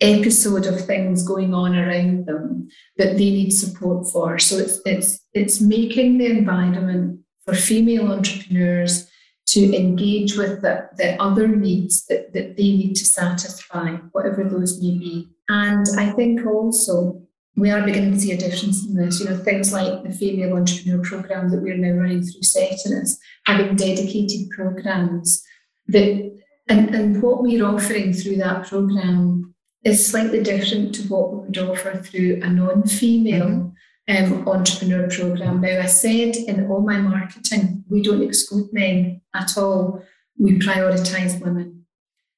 episode 0.00 0.66
of 0.66 0.84
things 0.84 1.26
going 1.26 1.54
on 1.54 1.76
around 1.76 2.26
them 2.26 2.68
that 2.96 3.16
they 3.16 3.30
need 3.30 3.50
support 3.50 4.06
for. 4.12 4.38
So 4.38 4.58
it's 4.58 4.80
it's 4.84 5.20
it's 5.32 5.60
making 5.60 6.18
the 6.18 6.26
environment 6.26 7.20
for 7.44 7.54
female 7.54 8.12
entrepreneurs 8.12 9.08
to 9.46 9.76
engage 9.76 10.36
with 10.36 10.62
the, 10.62 10.88
the 10.96 11.20
other 11.22 11.48
needs 11.48 12.06
that, 12.06 12.32
that 12.32 12.56
they 12.56 12.62
need 12.62 12.94
to 12.94 13.04
satisfy, 13.04 13.92
whatever 14.12 14.44
those 14.44 14.82
may 14.82 14.98
be. 14.98 15.28
And 15.48 15.86
I 15.98 16.10
think 16.10 16.46
also 16.46 17.22
we 17.56 17.70
are 17.70 17.84
beginning 17.84 18.14
to 18.14 18.20
see 18.20 18.32
a 18.32 18.38
difference 18.38 18.86
in 18.86 18.96
this. 18.96 19.20
You 19.20 19.28
know, 19.28 19.36
things 19.36 19.72
like 19.72 20.02
the 20.02 20.12
female 20.12 20.56
entrepreneur 20.56 21.02
program 21.02 21.50
that 21.50 21.62
we're 21.62 21.76
now 21.76 22.00
running 22.00 22.22
through 22.22 22.42
Ceteris, 22.42 23.18
having 23.46 23.76
dedicated 23.76 24.50
programs 24.50 25.42
that 25.88 26.32
and, 26.68 26.94
and 26.94 27.22
what 27.22 27.42
we're 27.42 27.64
offering 27.64 28.14
through 28.14 28.36
that 28.36 28.66
program 28.66 29.54
is 29.84 30.06
slightly 30.06 30.42
different 30.42 30.94
to 30.94 31.02
what 31.08 31.30
we 31.30 31.38
would 31.40 31.58
offer 31.58 31.94
through 31.98 32.40
a 32.42 32.48
non-female 32.48 33.46
mm-hmm 33.46 33.68
um, 34.08 34.46
entrepreneur 34.48 35.08
program. 35.08 35.60
Now, 35.60 35.80
I 35.80 35.86
said 35.86 36.36
in 36.36 36.66
all 36.70 36.80
my 36.80 36.98
marketing, 36.98 37.84
we 37.88 38.02
don't 38.02 38.22
exclude 38.22 38.72
men 38.72 39.22
at 39.34 39.56
all. 39.56 40.02
We 40.38 40.58
prioritize 40.58 41.40
women. 41.40 41.86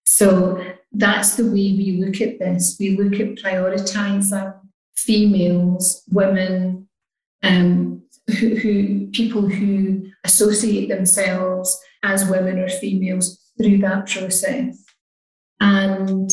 So 0.05 0.64
that's 0.93 1.37
the 1.37 1.45
way 1.45 1.51
we 1.53 2.01
look 2.05 2.21
at 2.21 2.39
this. 2.39 2.77
We 2.79 2.97
look 2.97 3.14
at 3.14 3.37
prioritizing 3.37 4.59
females, 4.97 6.03
women, 6.11 6.89
um, 7.43 8.03
who, 8.39 8.57
who 8.57 9.09
people 9.09 9.43
who 9.43 10.11
associate 10.25 10.89
themselves 10.89 11.79
as 12.03 12.29
women 12.29 12.59
or 12.59 12.69
females 12.69 13.39
through 13.59 13.79
that 13.79 14.07
process. 14.07 14.85
And 15.61 16.31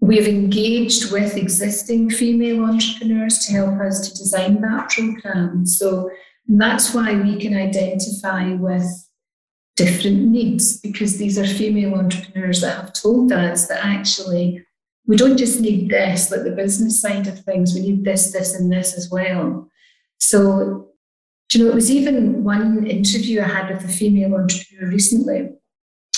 We've 0.00 0.28
engaged 0.28 1.10
with 1.10 1.36
existing 1.36 2.10
female 2.10 2.64
entrepreneurs 2.64 3.38
to 3.46 3.52
help 3.52 3.80
us 3.80 4.08
to 4.08 4.16
design 4.16 4.60
that 4.60 4.90
program. 4.90 5.66
So 5.66 6.10
that's 6.46 6.94
why 6.94 7.14
we 7.20 7.38
can 7.38 7.56
identify 7.56 8.54
with 8.54 8.86
different 9.76 10.28
needs 10.28 10.80
because 10.80 11.18
these 11.18 11.38
are 11.38 11.46
female 11.46 11.94
entrepreneurs 11.94 12.60
that 12.60 12.76
have 12.76 12.92
told 12.92 13.32
us 13.32 13.68
that 13.68 13.84
actually 13.84 14.64
we 15.06 15.16
don't 15.16 15.38
just 15.38 15.60
need 15.60 15.88
this, 15.88 16.30
like 16.30 16.44
the 16.44 16.50
business 16.50 17.00
side 17.00 17.26
of 17.26 17.40
things, 17.40 17.74
we 17.74 17.80
need 17.80 18.04
this, 18.04 18.32
this, 18.32 18.54
and 18.54 18.70
this 18.70 18.94
as 18.94 19.08
well. 19.10 19.68
So, 20.18 20.88
you 21.52 21.64
know, 21.64 21.70
it 21.70 21.74
was 21.74 21.90
even 21.90 22.44
one 22.44 22.86
interview 22.86 23.40
I 23.40 23.44
had 23.44 23.74
with 23.74 23.84
a 23.84 23.88
female 23.88 24.34
entrepreneur 24.34 24.90
recently. 24.90 25.48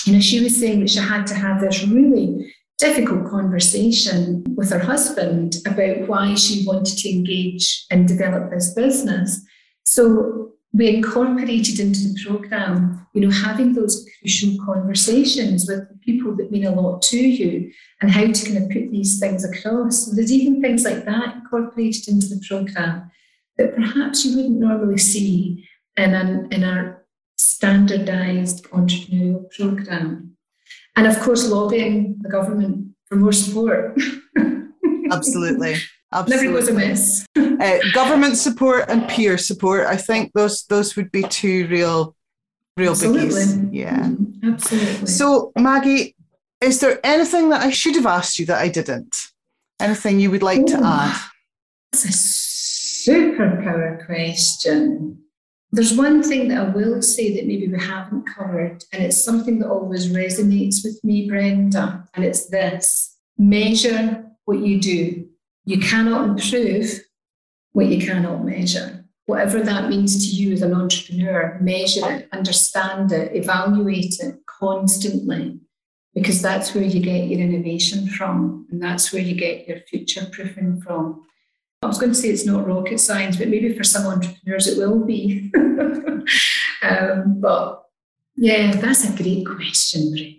You 0.05 0.13
know, 0.13 0.19
she 0.19 0.41
was 0.43 0.59
saying 0.59 0.81
that 0.81 0.89
she 0.89 0.99
had 0.99 1.25
to 1.27 1.35
have 1.35 1.61
this 1.61 1.83
really 1.85 2.53
difficult 2.81 3.29
conversation 3.29 4.43
with 4.57 4.71
her 4.71 4.79
husband 4.79 5.57
about 5.67 6.07
why 6.07 6.33
she 6.33 6.65
wanted 6.65 6.97
to 6.97 7.09
engage 7.09 7.85
and 7.91 8.07
develop 8.07 8.49
this 8.49 8.73
business. 8.73 9.39
So 9.83 10.53
we 10.73 10.95
incorporated 10.95 11.79
into 11.79 11.99
the 11.99 12.19
program, 12.25 13.05
you 13.13 13.21
know, 13.21 13.29
having 13.29 13.73
those 13.73 14.03
crucial 14.17 14.57
conversations 14.65 15.67
with 15.67 15.83
people 16.01 16.35
that 16.37 16.51
mean 16.51 16.65
a 16.65 16.71
lot 16.71 17.03
to 17.03 17.19
you 17.19 17.71
and 18.01 18.09
how 18.09 18.25
to 18.31 18.45
kind 18.45 18.57
of 18.57 18.69
put 18.71 18.89
these 18.89 19.19
things 19.19 19.45
across. 19.45 20.07
So 20.07 20.15
there's 20.15 20.31
even 20.31 20.59
things 20.59 20.83
like 20.83 21.05
that 21.05 21.35
incorporated 21.35 22.07
into 22.07 22.27
the 22.27 22.43
program 22.47 23.11
that 23.57 23.75
perhaps 23.75 24.25
you 24.25 24.37
wouldn't 24.37 24.59
normally 24.59 24.97
see 24.97 25.67
in, 25.97 26.15
an, 26.15 26.47
in 26.51 26.63
our 26.63 27.05
standardized 27.37 28.63
entrepreneurial 28.71 29.51
program. 29.51 30.30
And 30.95 31.07
of 31.07 31.19
course, 31.19 31.49
lobbying 31.49 32.17
the 32.21 32.29
government 32.29 32.93
for 33.05 33.15
more 33.15 33.31
support. 33.31 33.97
Absolutely. 35.11 35.75
Absolutely. 36.13 36.47
Never 36.47 36.59
goes 36.59 36.67
amiss. 36.67 37.25
uh, 37.37 37.77
government 37.93 38.37
support 38.37 38.85
and 38.89 39.07
peer 39.07 39.37
support. 39.37 39.87
I 39.87 39.95
think 39.95 40.33
those 40.33 40.65
those 40.65 40.95
would 40.95 41.11
be 41.11 41.23
two 41.23 41.67
real, 41.67 42.15
real 42.75 42.91
Absolutely. 42.91 43.29
biggies. 43.29 43.69
Yeah. 43.71 43.99
Mm-hmm. 43.99 44.53
Absolutely. 44.53 45.07
So 45.07 45.51
Maggie, 45.57 46.15
is 46.59 46.79
there 46.81 46.99
anything 47.03 47.49
that 47.49 47.61
I 47.61 47.69
should 47.69 47.95
have 47.95 48.05
asked 48.05 48.39
you 48.39 48.45
that 48.47 48.61
I 48.61 48.67
didn't? 48.67 49.15
Anything 49.79 50.19
you 50.19 50.31
would 50.31 50.43
like 50.43 50.61
oh, 50.61 50.67
to 50.67 50.83
add? 50.83 51.19
That's 51.93 52.05
a 52.05 53.09
superpower 53.09 54.05
question. 54.05 55.23
There's 55.73 55.95
one 55.95 56.21
thing 56.21 56.49
that 56.49 56.57
I 56.57 56.69
will 56.69 57.01
say 57.01 57.35
that 57.35 57.47
maybe 57.47 57.67
we 57.67 57.79
haven't 57.79 58.27
covered, 58.27 58.83
and 58.91 59.01
it's 59.03 59.23
something 59.23 59.59
that 59.59 59.69
always 59.69 60.11
resonates 60.11 60.83
with 60.83 61.01
me, 61.03 61.29
Brenda, 61.29 62.05
and 62.13 62.25
it's 62.25 62.47
this 62.49 63.17
measure 63.37 64.25
what 64.45 64.59
you 64.59 64.81
do. 64.81 65.27
You 65.63 65.79
cannot 65.79 66.27
improve 66.27 66.99
what 67.71 67.87
you 67.87 68.05
cannot 68.05 68.43
measure. 68.43 69.05
Whatever 69.27 69.61
that 69.61 69.89
means 69.89 70.27
to 70.27 70.35
you 70.35 70.51
as 70.51 70.61
an 70.61 70.73
entrepreneur, 70.73 71.57
measure 71.61 72.11
it, 72.11 72.27
understand 72.33 73.13
it, 73.13 73.33
evaluate 73.33 74.19
it 74.19 74.35
constantly, 74.45 75.57
because 76.13 76.41
that's 76.41 76.75
where 76.75 76.83
you 76.83 76.99
get 76.99 77.29
your 77.29 77.39
innovation 77.39 78.07
from, 78.07 78.67
and 78.71 78.83
that's 78.83 79.13
where 79.13 79.21
you 79.21 79.35
get 79.35 79.69
your 79.69 79.79
future 79.81 80.25
proofing 80.33 80.81
from. 80.81 81.23
I 81.83 81.87
was 81.87 81.97
going 81.97 82.11
to 82.11 82.17
say 82.17 82.29
it's 82.29 82.45
not 82.45 82.67
rocket 82.67 82.99
science, 82.99 83.37
but 83.37 83.47
maybe 83.47 83.75
for 83.75 83.83
some 83.83 84.05
entrepreneurs 84.05 84.67
it 84.67 84.77
will 84.77 85.03
be. 85.03 85.51
um, 86.83 87.39
but 87.41 87.85
yeah, 88.35 88.75
that's 88.75 89.09
a 89.09 89.15
great 89.15 89.47
question, 89.47 90.11
Brenda. 90.11 90.37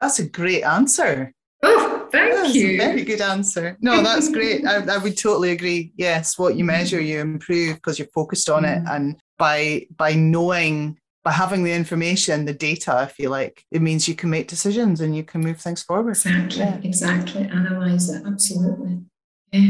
That's 0.00 0.18
a 0.18 0.28
great 0.28 0.64
answer. 0.64 1.32
Oh, 1.62 2.08
thank 2.10 2.34
that's 2.34 2.54
you. 2.54 2.74
A 2.74 2.78
very 2.78 3.04
good 3.04 3.20
answer. 3.20 3.76
No, 3.80 4.02
that's 4.02 4.30
great. 4.30 4.66
I, 4.66 4.78
I, 4.94 4.98
would 4.98 5.16
totally 5.16 5.50
agree. 5.50 5.92
Yes, 5.96 6.38
what 6.38 6.56
you 6.56 6.64
measure, 6.64 7.00
you 7.00 7.20
improve 7.20 7.76
because 7.76 7.98
you're 7.98 8.08
focused 8.08 8.50
on 8.50 8.64
it, 8.64 8.82
and 8.90 9.20
by 9.38 9.86
by 9.96 10.14
knowing, 10.14 10.98
by 11.22 11.32
having 11.32 11.62
the 11.62 11.72
information, 11.72 12.46
the 12.46 12.54
data, 12.54 12.96
I 12.96 13.06
feel 13.06 13.30
like 13.30 13.64
it 13.70 13.80
means 13.80 14.08
you 14.08 14.16
can 14.16 14.30
make 14.30 14.48
decisions 14.48 15.00
and 15.00 15.14
you 15.14 15.22
can 15.22 15.42
move 15.42 15.60
things 15.60 15.82
forward. 15.82 16.10
Exactly. 16.12 16.58
Yeah. 16.58 16.80
Exactly. 16.82 17.42
Analyze 17.42 18.08
it. 18.08 18.24
Absolutely. 18.26 19.02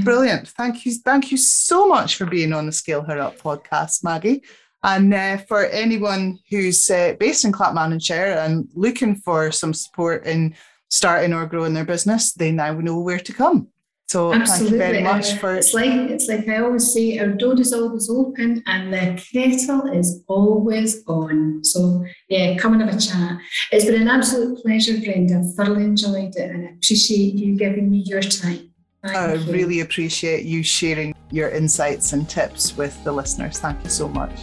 Brilliant. 0.04 0.48
Thank 0.48 0.86
you. 0.86 0.92
Thank 0.92 1.32
you 1.32 1.36
so 1.36 1.88
much 1.88 2.16
for 2.16 2.24
being 2.24 2.52
on 2.52 2.66
the 2.66 2.72
Scale 2.72 3.02
Her 3.02 3.18
Up 3.18 3.38
podcast, 3.38 4.04
Maggie. 4.04 4.42
And 4.84 5.12
uh, 5.12 5.38
for 5.38 5.66
anyone 5.66 6.38
who's 6.50 6.90
uh, 6.90 7.14
based 7.18 7.44
in 7.44 7.52
Share 8.00 8.38
and 8.38 8.68
looking 8.74 9.16
for 9.16 9.52
some 9.52 9.74
support 9.74 10.26
in 10.26 10.54
starting 10.88 11.32
or 11.32 11.46
growing 11.46 11.74
their 11.74 11.84
business, 11.84 12.32
they 12.32 12.52
now 12.52 12.72
know 12.74 13.00
where 13.00 13.18
to 13.18 13.32
come. 13.32 13.68
So 14.08 14.34
Absolutely. 14.34 14.78
thank 14.78 14.94
you 14.94 15.00
very 15.00 15.02
much 15.02 15.32
for 15.38 15.54
it's 15.54 15.72
like 15.72 16.10
it's 16.10 16.28
like 16.28 16.46
I 16.46 16.58
always 16.58 16.92
say, 16.92 17.18
our 17.18 17.28
door 17.28 17.58
is 17.58 17.72
always 17.72 18.10
open 18.10 18.62
and 18.66 18.92
the 18.92 19.22
kettle 19.32 19.86
is 19.90 20.22
always 20.28 21.02
on. 21.06 21.64
So 21.64 22.04
yeah, 22.28 22.58
come 22.58 22.74
and 22.74 22.82
have 22.82 22.94
a 22.94 23.00
chat. 23.00 23.38
It's 23.70 23.86
been 23.86 24.02
an 24.02 24.08
absolute 24.08 24.62
pleasure, 24.62 24.98
Brenda. 25.00 25.38
I've 25.38 25.54
thoroughly 25.54 25.84
enjoyed 25.84 26.36
it 26.36 26.50
and 26.50 26.68
I 26.68 26.72
appreciate 26.72 27.34
you 27.36 27.56
giving 27.56 27.90
me 27.90 28.02
your 28.04 28.20
time. 28.20 28.71
Thank 29.04 29.16
I 29.16 29.34
you. 29.34 29.52
really 29.52 29.80
appreciate 29.80 30.44
you 30.44 30.62
sharing 30.62 31.12
your 31.30 31.48
insights 31.48 32.12
and 32.12 32.28
tips 32.28 32.76
with 32.76 33.02
the 33.02 33.10
listeners. 33.10 33.58
Thank 33.58 33.82
you 33.82 33.90
so 33.90 34.08
much. 34.08 34.38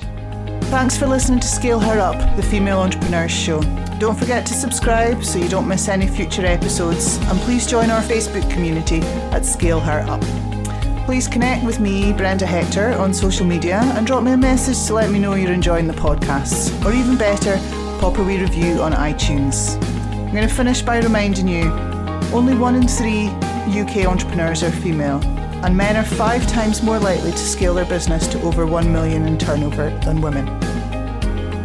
Thanks 0.64 0.97
for 0.97 1.07
listening 1.07 1.39
to 1.39 1.47
Scale 1.47 1.80
Her 1.80 1.97
Up, 1.97 2.36
the 2.36 2.43
Female 2.43 2.80
Entrepreneurs 2.80 3.32
Show. 3.32 3.62
Don't 3.99 4.20
forget 4.20 4.45
to 4.47 4.53
subscribe 4.53 5.24
so 5.24 5.39
you 5.39 5.47
don't 5.47 5.68
miss 5.68 5.88
any 5.88 6.07
future 6.07 6.45
episodes, 6.45 7.18
and 7.18 7.39
please 7.39 7.66
join 7.66 7.89
our 7.89 8.01
Facebook 8.01 8.49
community 8.51 8.99
at 9.32 9.45
Scale 9.45 9.80
Her 9.80 10.05
Up. 10.10 10.22
Please 11.05 11.28
connect 11.28 11.66
with 11.66 11.80
me, 11.80 12.12
Brenda 12.12 12.45
Hector, 12.45 12.91
on 12.99 13.14
social 13.14 13.45
media 13.45 13.80
and 13.95 14.05
drop 14.05 14.24
me 14.24 14.34
a 14.34 14.38
message 14.38 14.86
to 14.88 14.93
let 14.93 15.10
me 15.10 15.20
know 15.20 15.36
you're 15.36 15.53
enjoying 15.53 15.88
the 15.88 15.93
podcasts, 15.93 16.70
or 16.86 16.93
even 16.93 17.18
better, 17.18 17.57
pop 17.99 18.18
a 18.18 18.24
wee 18.24 18.39
review 18.39 18.82
on 18.82 18.91
iTunes. 18.91 19.82
I'm 20.14 20.36
going 20.36 20.47
to 20.47 20.53
finish 20.53 20.82
by 20.82 20.99
reminding 20.99 21.47
you 21.47 21.88
only 22.32 22.55
one 22.55 22.75
in 22.75 22.88
three 22.88 23.27
UK 23.69 24.05
entrepreneurs 24.05 24.61
are 24.61 24.71
female, 24.71 25.19
and 25.63 25.75
men 25.75 25.97
are 25.97 26.03
five 26.03 26.45
times 26.47 26.84
more 26.84 26.99
likely 26.99 27.32
to 27.32 27.38
scale 27.38 27.73
their 27.73 27.86
business 27.86 28.27
to 28.27 28.41
over 28.41 28.67
1 28.67 28.91
million 28.91 29.25
in 29.25 29.38
turnover 29.38 29.89
than 30.05 30.21
women. 30.21 30.47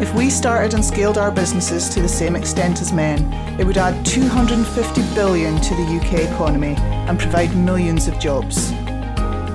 If 0.01 0.15
we 0.15 0.31
started 0.31 0.75
and 0.75 0.85
scaled 0.85 1.19
our 1.19 1.31
businesses 1.31 1.89
to 1.91 2.01
the 2.01 2.09
same 2.09 2.35
extent 2.35 2.81
as 2.81 2.93
men, 2.93 3.33
it 3.61 3.67
would 3.67 3.77
add 3.77 4.05
250 4.07 5.03
billion 5.15 5.61
to 5.61 5.75
the 5.75 6.01
UK 6.01 6.33
economy 6.33 6.77
and 6.79 7.19
provide 7.19 7.55
millions 7.55 8.09
of 8.09 8.19
jobs. 8.19 8.73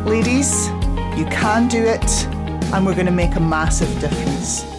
Ladies, 0.05 0.68
you 1.18 1.26
can 1.32 1.68
do 1.68 1.84
it, 1.84 2.26
and 2.72 2.86
we're 2.86 2.93
going 2.93 3.07
to 3.07 3.12
make 3.12 3.36
a 3.36 3.39
massive 3.39 3.89
difference. 3.99 4.78